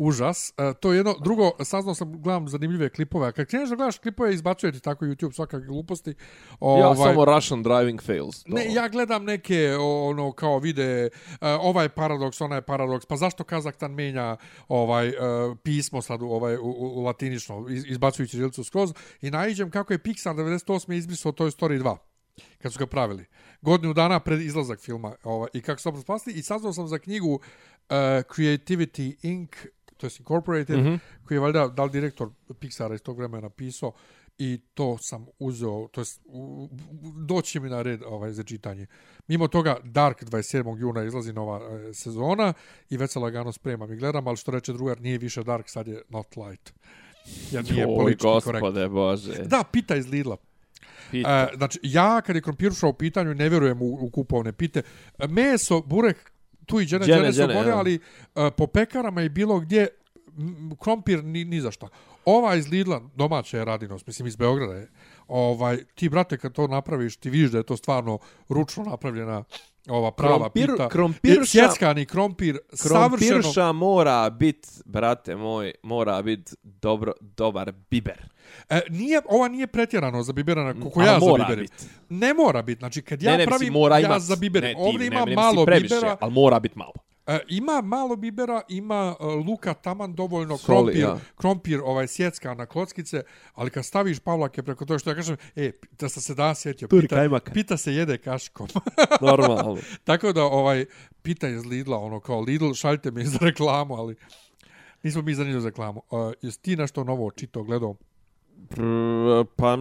[0.00, 0.52] užas.
[0.56, 3.98] E, to je jedno, drugo, saznao sam, gledam zanimljive klipove, a kad kreneš da gledaš
[3.98, 6.10] klipove, izbacuje ti tako YouTube svakakve gluposti.
[6.10, 6.16] Ja
[6.60, 8.42] ovaj, samo Russian driving fails.
[8.42, 8.54] To.
[8.54, 13.06] Ne, ja gledam neke ono kao vide uh, ovaj paradoks, onaj paradoks.
[13.06, 14.36] Pa zašto Kazahstan menja
[14.68, 15.14] ovaj uh,
[15.62, 19.98] pismo sad ovaj u, u, u latinično iz, izbacujući ćirilicu skroz i naiđem kako je
[19.98, 21.96] Pixar 98 izbrisao Toy Story 2
[22.58, 23.24] kad su ga pravili.
[23.62, 27.34] Godinu dana pred izlazak filma ovaj, i kako sam spasti i saznao sam za knjigu
[27.34, 27.40] uh,
[28.34, 29.56] Creativity Inc.
[30.00, 30.98] to je Incorporated, mm -hmm.
[31.24, 33.92] koji je valjda dal direktor Pixara iz tog vremena napisao
[34.38, 36.20] i to sam uzeo, to jest
[37.26, 38.86] doći mi na red ovaj za čitanje.
[39.28, 40.78] Mimo toga Dark 27.
[40.78, 42.52] juna izlazi nova e, sezona
[42.90, 45.88] i već se lagano spremam i gledam, ali što reče drugar, nije više Dark, sad
[45.88, 46.72] je Not Light.
[47.50, 49.32] Jer nije politički gospode, bože.
[49.44, 50.36] Da, pita iz Lidla.
[51.10, 51.48] Pita.
[51.52, 54.82] E, znači, ja kad je krompiruša u pitanju, ne vjerujem u, u kupovne pite.
[55.28, 56.32] Meso, burek,
[56.70, 57.94] tu i džene, Džene, džene, su džene, bone, ali
[58.36, 59.88] e, po pekarama i bilo gdje
[60.78, 61.88] krompir ni, ni za šta.
[62.24, 64.90] Ova iz Lidla, domaća je radinost, mislim iz Beograda je,
[65.28, 68.18] ovaj, ti brate kad to napraviš, ti vidiš da je to stvarno
[68.48, 69.44] ručno napravljena
[69.88, 70.88] ova prava Krompir- pita.
[70.88, 73.30] krompirša- Sjeckani krompir, savršeno...
[73.30, 78.28] Krompirša mora bit, brate moj, mora bit dobro, dobar biber.
[78.68, 81.62] E, nije, ova nije pretjerano za biberana, A ja za mora biberim.
[81.64, 81.86] bit.
[82.08, 82.78] Ne mora biti.
[82.78, 84.68] Znači, kad ja ne, ne, pravim, mislim, mora ja imat, za biberim.
[84.68, 86.16] ne, ti, Ovdje ne, ima ne, malo previše, bibera.
[86.20, 86.92] ali mora bit malo.
[87.26, 91.18] E, ima malo bibera, ima e, luka taman dovoljno, Soli, krompir, ja.
[91.36, 93.22] krompir ovaj sjecka na kockice,
[93.54, 96.88] ali kad staviš pavlake preko toga što ja kažem, e, da sam se da sjetio,
[96.88, 98.68] pita, pita se jede kaškom.
[99.20, 99.76] Normalno.
[100.04, 100.84] Tako da, ovaj,
[101.22, 104.16] pita iz Lidla, ono kao Lidl, šaljite mi za reklamu, ali
[105.02, 106.02] nismo mi zanimljivi za reklamu.
[106.10, 107.96] Uh, jesi ti nešto novo čito, gledao?
[108.70, 109.76] Pa,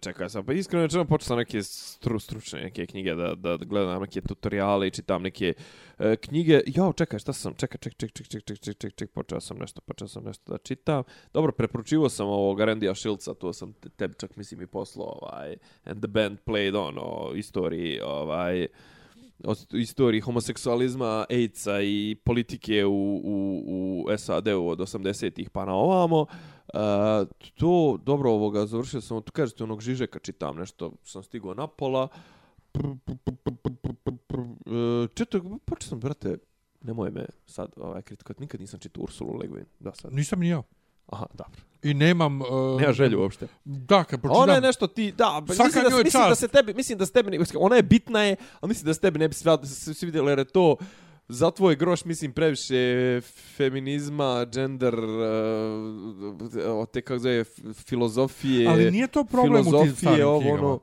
[0.00, 4.00] čekaj sam, pa iskreno rečeno počeo sam neke stru, stručne neke knjige da, da gledam
[4.02, 5.54] neke tutoriale i čitam neke
[5.98, 6.60] e, knjige.
[6.66, 9.58] Jo, čekaj, šta sam, čekaj, ček, ček, ček, ček, ček, ček, ček, ček, počeo sam
[9.58, 11.02] nešto, počeo sam nešto da čitam.
[11.32, 16.02] Dobro, preporučivo sam ovog Randija Šilca, to sam tebi čak mislim i poslao, ovaj, and
[16.02, 18.66] the band played on, o istoriji, ovaj,
[19.44, 26.20] o istoriji homoseksualizma, AIDS-a i politike u, u, u SAD-u od 80-ih pa na ovamo.
[26.20, 26.28] Uh,
[27.54, 32.08] to, dobro, ovoga, završio sam, tu kažete onog Žižeka čitam nešto, sam stigao na pola.
[35.14, 36.38] Četo, počeo sam, brate,
[36.80, 40.12] nemoj me sad ovaj, kritikati, nikad nisam čitao Ursulu Le Guin, da sad.
[40.12, 40.62] Nisam ni ja.
[41.10, 41.60] Aha, dobro.
[41.82, 42.40] I nemam...
[42.40, 43.48] Uh, Nema želju uopšte.
[43.64, 44.42] Da, kad pročitam...
[44.42, 46.40] Ona je nešto ti, da, pa Svaka mislim da, mislim da čast.
[46.40, 49.00] se tebi, mislim da se tebi, ne- ona je bitna je, ali mislim da se
[49.00, 49.50] tebi ne bi svi,
[49.94, 50.76] svi vidjeli jer je to
[51.28, 53.20] za tvoj groš, mislim, previše
[53.56, 60.40] feminizma, gender, uh, te kako zove, filozofije, Ali nije to problem u tim starim ovo,
[60.40, 60.68] knjigama.
[60.68, 60.78] ono,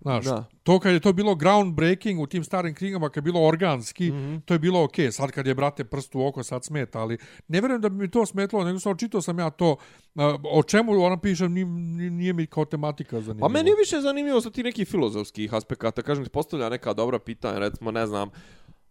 [0.00, 0.44] Znaš, Da.
[0.62, 4.14] to kad je to bilo groundbreaking u tim starim knjigama, kad je bilo organski, mm.
[4.14, 4.40] -hmm.
[4.44, 5.06] to je bilo okej.
[5.06, 5.10] Okay.
[5.10, 7.18] Sad kad je, brate, prst u oko, sad smeta, ali
[7.48, 9.70] ne vjerujem da bi mi to smetlo, nego sam čitao sam ja to,
[10.14, 10.22] uh,
[10.52, 11.66] o čemu ona piše, nije,
[12.10, 13.22] nije mi kao tematika.
[13.40, 16.02] Pa meni je više zanimljivo sa ti nekih filozofskih aspekata.
[16.02, 18.30] Kažem, postavlja neka dobra pitanja, recimo, ne znam,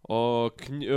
[0.03, 0.89] o, knj, e,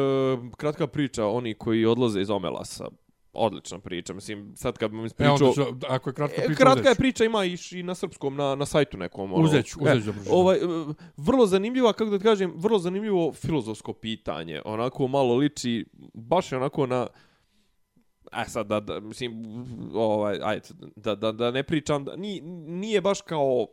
[0.56, 2.88] kratka priča, oni koji odlaze iz Omelasa.
[3.32, 6.58] Odlična priča, mislim, sad kad bi mi E, onda ću, ako je kratka E, priča,
[6.58, 9.32] kratka je priča, ima i, i na srpskom, na, na sajtu nekom.
[9.32, 9.44] Ono.
[9.44, 10.38] Uzet ću, uzet ću da pročitam.
[10.38, 10.60] ovaj, e,
[11.16, 14.62] vrlo zanimljivo, kako da ti kažem, vrlo zanimljivo filozofsko pitanje.
[14.64, 17.06] Onako malo liči, baš je onako na...
[18.32, 19.32] E sad, da, da, mislim,
[19.94, 23.66] ovaj, ajde, da, da, da ne pričam, da, nije, nije baš kao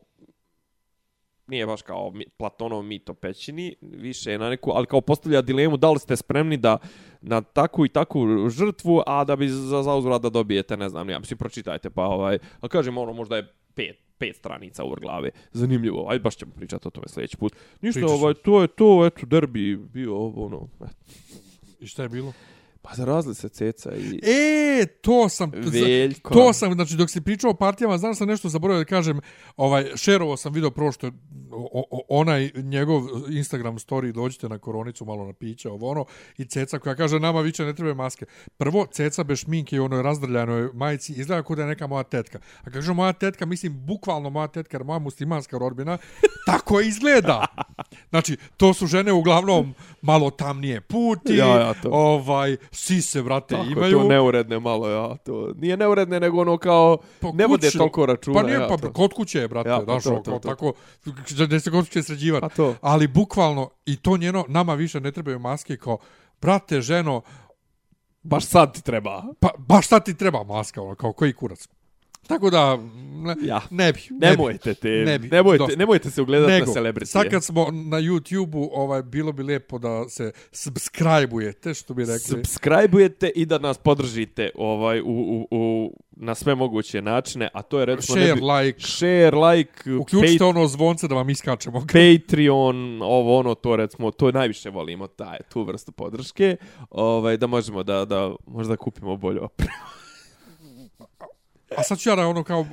[1.49, 5.77] nije baš kao Platonov mit o pećini, više je na neku, ali kao postavlja dilemu
[5.77, 6.77] da li ste spremni da
[7.21, 11.19] na takvu i takvu žrtvu, a da bi za zauzvrat da dobijete, ne znam, ja
[11.19, 15.29] mislim, pročitajte, pa ovaj, a kažem, ono, možda je pet, pet stranica u glave.
[15.51, 17.53] Zanimljivo, ajde, baš ćemo pričati o tome sljedeći put.
[17.53, 18.13] Ništa, Pričat ćemo.
[18.13, 20.95] ovaj, to je to, eto, derbi bio, ono, eto.
[21.79, 22.33] I šta je bilo?
[22.81, 25.51] Pa zarazili se ceca i E, to sam...
[25.55, 26.33] Veljko.
[26.33, 29.19] To sam, znači, dok si pričao o partijama, znam sam nešto zaboravio da kažem,
[29.57, 31.11] ovaj, šerovo sam video prvo što je
[31.51, 36.05] o, o, onaj njegov Instagram story, dođite na koronicu, malo na piće, ovo ono,
[36.37, 38.25] i Ceca koja kaže, nama više ne trebaju maske.
[38.57, 42.39] Prvo, Ceca bez šminke i onoj razdrljanoj majici izgleda kao da je neka moja tetka.
[42.63, 45.97] A kaže moja tetka, mislim, bukvalno moja tetka, jer moja muslimanska rodbina,
[46.47, 47.45] tako izgleda.
[48.09, 51.89] Znači, to su žene uglavnom malo tamnije puti, Ja, ja, to.
[51.91, 53.97] ovaj, sise, vrate, Tako, imaju.
[53.99, 58.39] to neuredne malo, ja, to nije neuredne, nego ono kao, Pa ne vode toliko računa.
[58.41, 58.93] Pa nije, ja, pa to.
[58.93, 60.49] kod kuće je, brate, Ja, pa dašao, to, to, kao to.
[60.49, 60.73] tako,
[61.47, 62.45] da se kod kuće sređivati.
[62.45, 62.75] A to.
[62.81, 65.97] Ali bukvalno, i to njeno, nama više ne trebaju maske, kao,
[66.41, 67.21] brate, ženo,
[68.23, 69.23] Baš sad ti treba.
[69.39, 71.67] pa baš šta ti treba maska, ono, kao koji kurac.
[72.29, 72.77] Tako da,
[73.15, 73.61] ne, Ja.
[73.71, 73.99] ne bi.
[74.09, 74.25] Ne bi.
[74.27, 75.27] Nemojte te, Ne bi.
[75.27, 75.75] nemojte, Dosta.
[75.75, 77.07] nemojte se ugledati Nego, na celebritije.
[77.07, 82.19] sad kad smo na YouTube-u, ovaj, bilo bi lijepo da se subscribe-ujete, što bi rekli.
[82.19, 87.79] subscribe-ujete i da nas podržite ovaj u, u, u, na sve moguće načine, a to
[87.79, 91.79] je recimo Share, ne bi, like, share, like, uključite Pat- ono zvonce da vam iskačemo.
[91.93, 96.55] Patreon, ovo ono to recimo, to najviše volimo taj tu vrstu podrške,
[96.89, 99.71] ovaj da možemo da da možda kupimo bolju opremu.
[101.71, 102.65] A sad ću ja da ono kao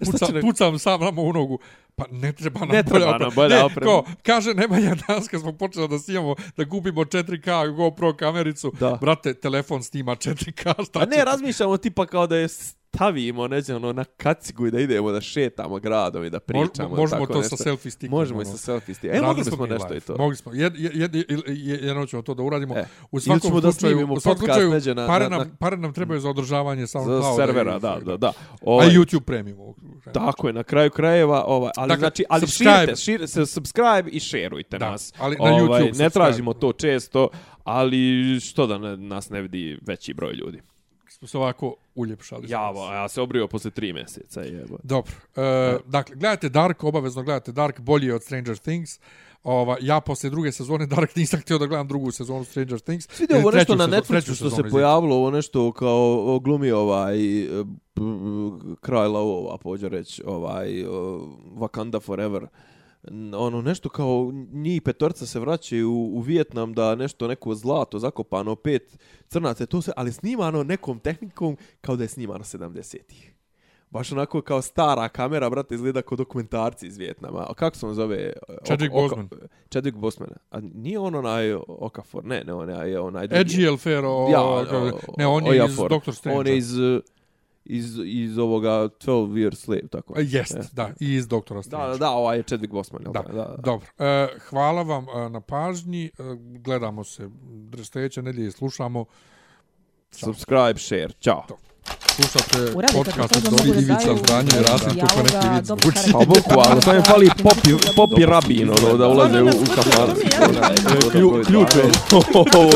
[0.00, 1.58] puca, ne- pucam sam nama u nogu.
[1.96, 3.30] Pa ne treba nam Ne treba bolja nam oprema.
[3.32, 3.80] bolja ne, oprema.
[3.82, 8.72] Kao, kaže Nemanja danas kad smo počeli da snimamo da kupimo 4K GoPro kamericu.
[8.80, 8.98] Da.
[9.00, 10.84] Brate, telefon snima 4K.
[10.84, 12.48] Šta A ne, će- razmišljamo tipa kao da je
[12.94, 16.88] stavimo neđe ono na kacigu i da idemo da šetamo gradom i da pričamo.
[16.90, 17.56] možemo tako to nešto.
[17.56, 18.10] sa selfie stickom.
[18.10, 18.52] Možemo i ono.
[18.52, 19.10] sa selfie stickom.
[19.10, 19.96] E, Radili mogli smo nešto live.
[19.96, 20.16] i to.
[20.16, 20.52] Mogli smo.
[20.52, 21.24] Jed, jed, jed, jed,
[21.82, 22.76] jedno ćemo to da uradimo.
[22.76, 25.38] E, U svakom ćemo da slučaju, snimimo u svakom podcast slučaju neđe na- pare, na-
[25.38, 27.36] nam, pare nam trebaju za održavanje Za SoundClouda.
[27.36, 28.28] servera, i da, da, da.
[28.28, 29.74] A Ovaj, i YouTube premium.
[30.14, 32.70] Tako je, na kraju krajeva, ovaj, ali Dakle, znači, ali subscribe.
[32.76, 35.12] širite, širite se, subscribe i šerujte Da, nas.
[35.18, 36.10] ali na ovaj, YouTube Ne subscribe.
[36.10, 37.28] tražimo to često,
[37.64, 37.98] ali
[38.40, 40.60] što da ne, nas ne vidi veći broj ljudi.
[41.24, 42.50] Smo se ovako uljepšali.
[42.50, 44.78] Ja, ja se obrio posle tri mjeseca, jebo.
[44.82, 45.12] Dobro.
[45.36, 49.00] E, dakle, gledajte Dark, obavezno gledajte Dark, bolji je od Stranger Things.
[49.42, 53.20] Ova, ja posle druge sezone Dark nisam htio da gledam drugu sezonu Stranger Things.
[53.20, 57.64] Vidio ovo nešto na Netflixu što se pojavilo, ovo nešto kao glumi ovaj e,
[58.80, 60.92] kralj lavova, pođe reći, ovaj uh,
[61.56, 62.46] Wakanda Forever.
[63.36, 68.54] Ono nešto kao njih petorca se vraćaju u, u Vijetnam da nešto neko zlato zakopano
[68.56, 68.98] pet
[69.28, 73.30] crnaca to se ali snimano nekom tehnikom kao da je snimano 70-ih.
[73.90, 77.46] Baš onako kao stara kamera, brate, izgleda kao dokumentarci iz Vijetnama.
[77.50, 78.32] A kako se on zove?
[78.64, 79.28] Chadwick Boseman.
[79.70, 80.30] Chadwick Boseman.
[80.50, 84.54] A nije on onaj Okafor, ne, ne, onaj je onaj Edgy Elfer, o, Ja, o,
[84.54, 85.90] o- ne, on je iz Ojafor.
[85.90, 86.38] Doctor Strange.
[86.38, 87.00] On je iz, uh,
[87.66, 88.88] iz, iz ovoga 12
[89.28, 90.14] Years Slave, tako.
[90.18, 90.60] Jest, E.
[90.72, 91.84] da, i iz Doktora Strange.
[91.84, 93.56] Da, da, da, ovaj je Chadwick Boseman, jel Da, da, da, da.
[93.56, 93.86] dobro.
[93.98, 96.04] E, hvala vam e, na pažnji.
[96.04, 96.10] E,
[96.58, 97.28] gledamo se
[97.84, 99.04] sljedeće nedjelje i slušamo.
[100.12, 101.44] Subscribe, share, ćao.
[102.08, 106.12] Slušate Urade kako podcast to od da Ivica Zdranje i Rasim kako neki vid zvuči.
[106.12, 110.08] Pa bukvalno, samo mi fali popi, popi rabin, ono, da ulaze u, u kafan.
[111.12, 111.82] Klju- Ključ je
[112.54, 112.74] ovog.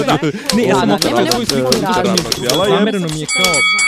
[0.57, 2.23] Ne, ja sam svoju nekog sliku, koji radi.
[2.69, 3.88] zamereno mi je kao...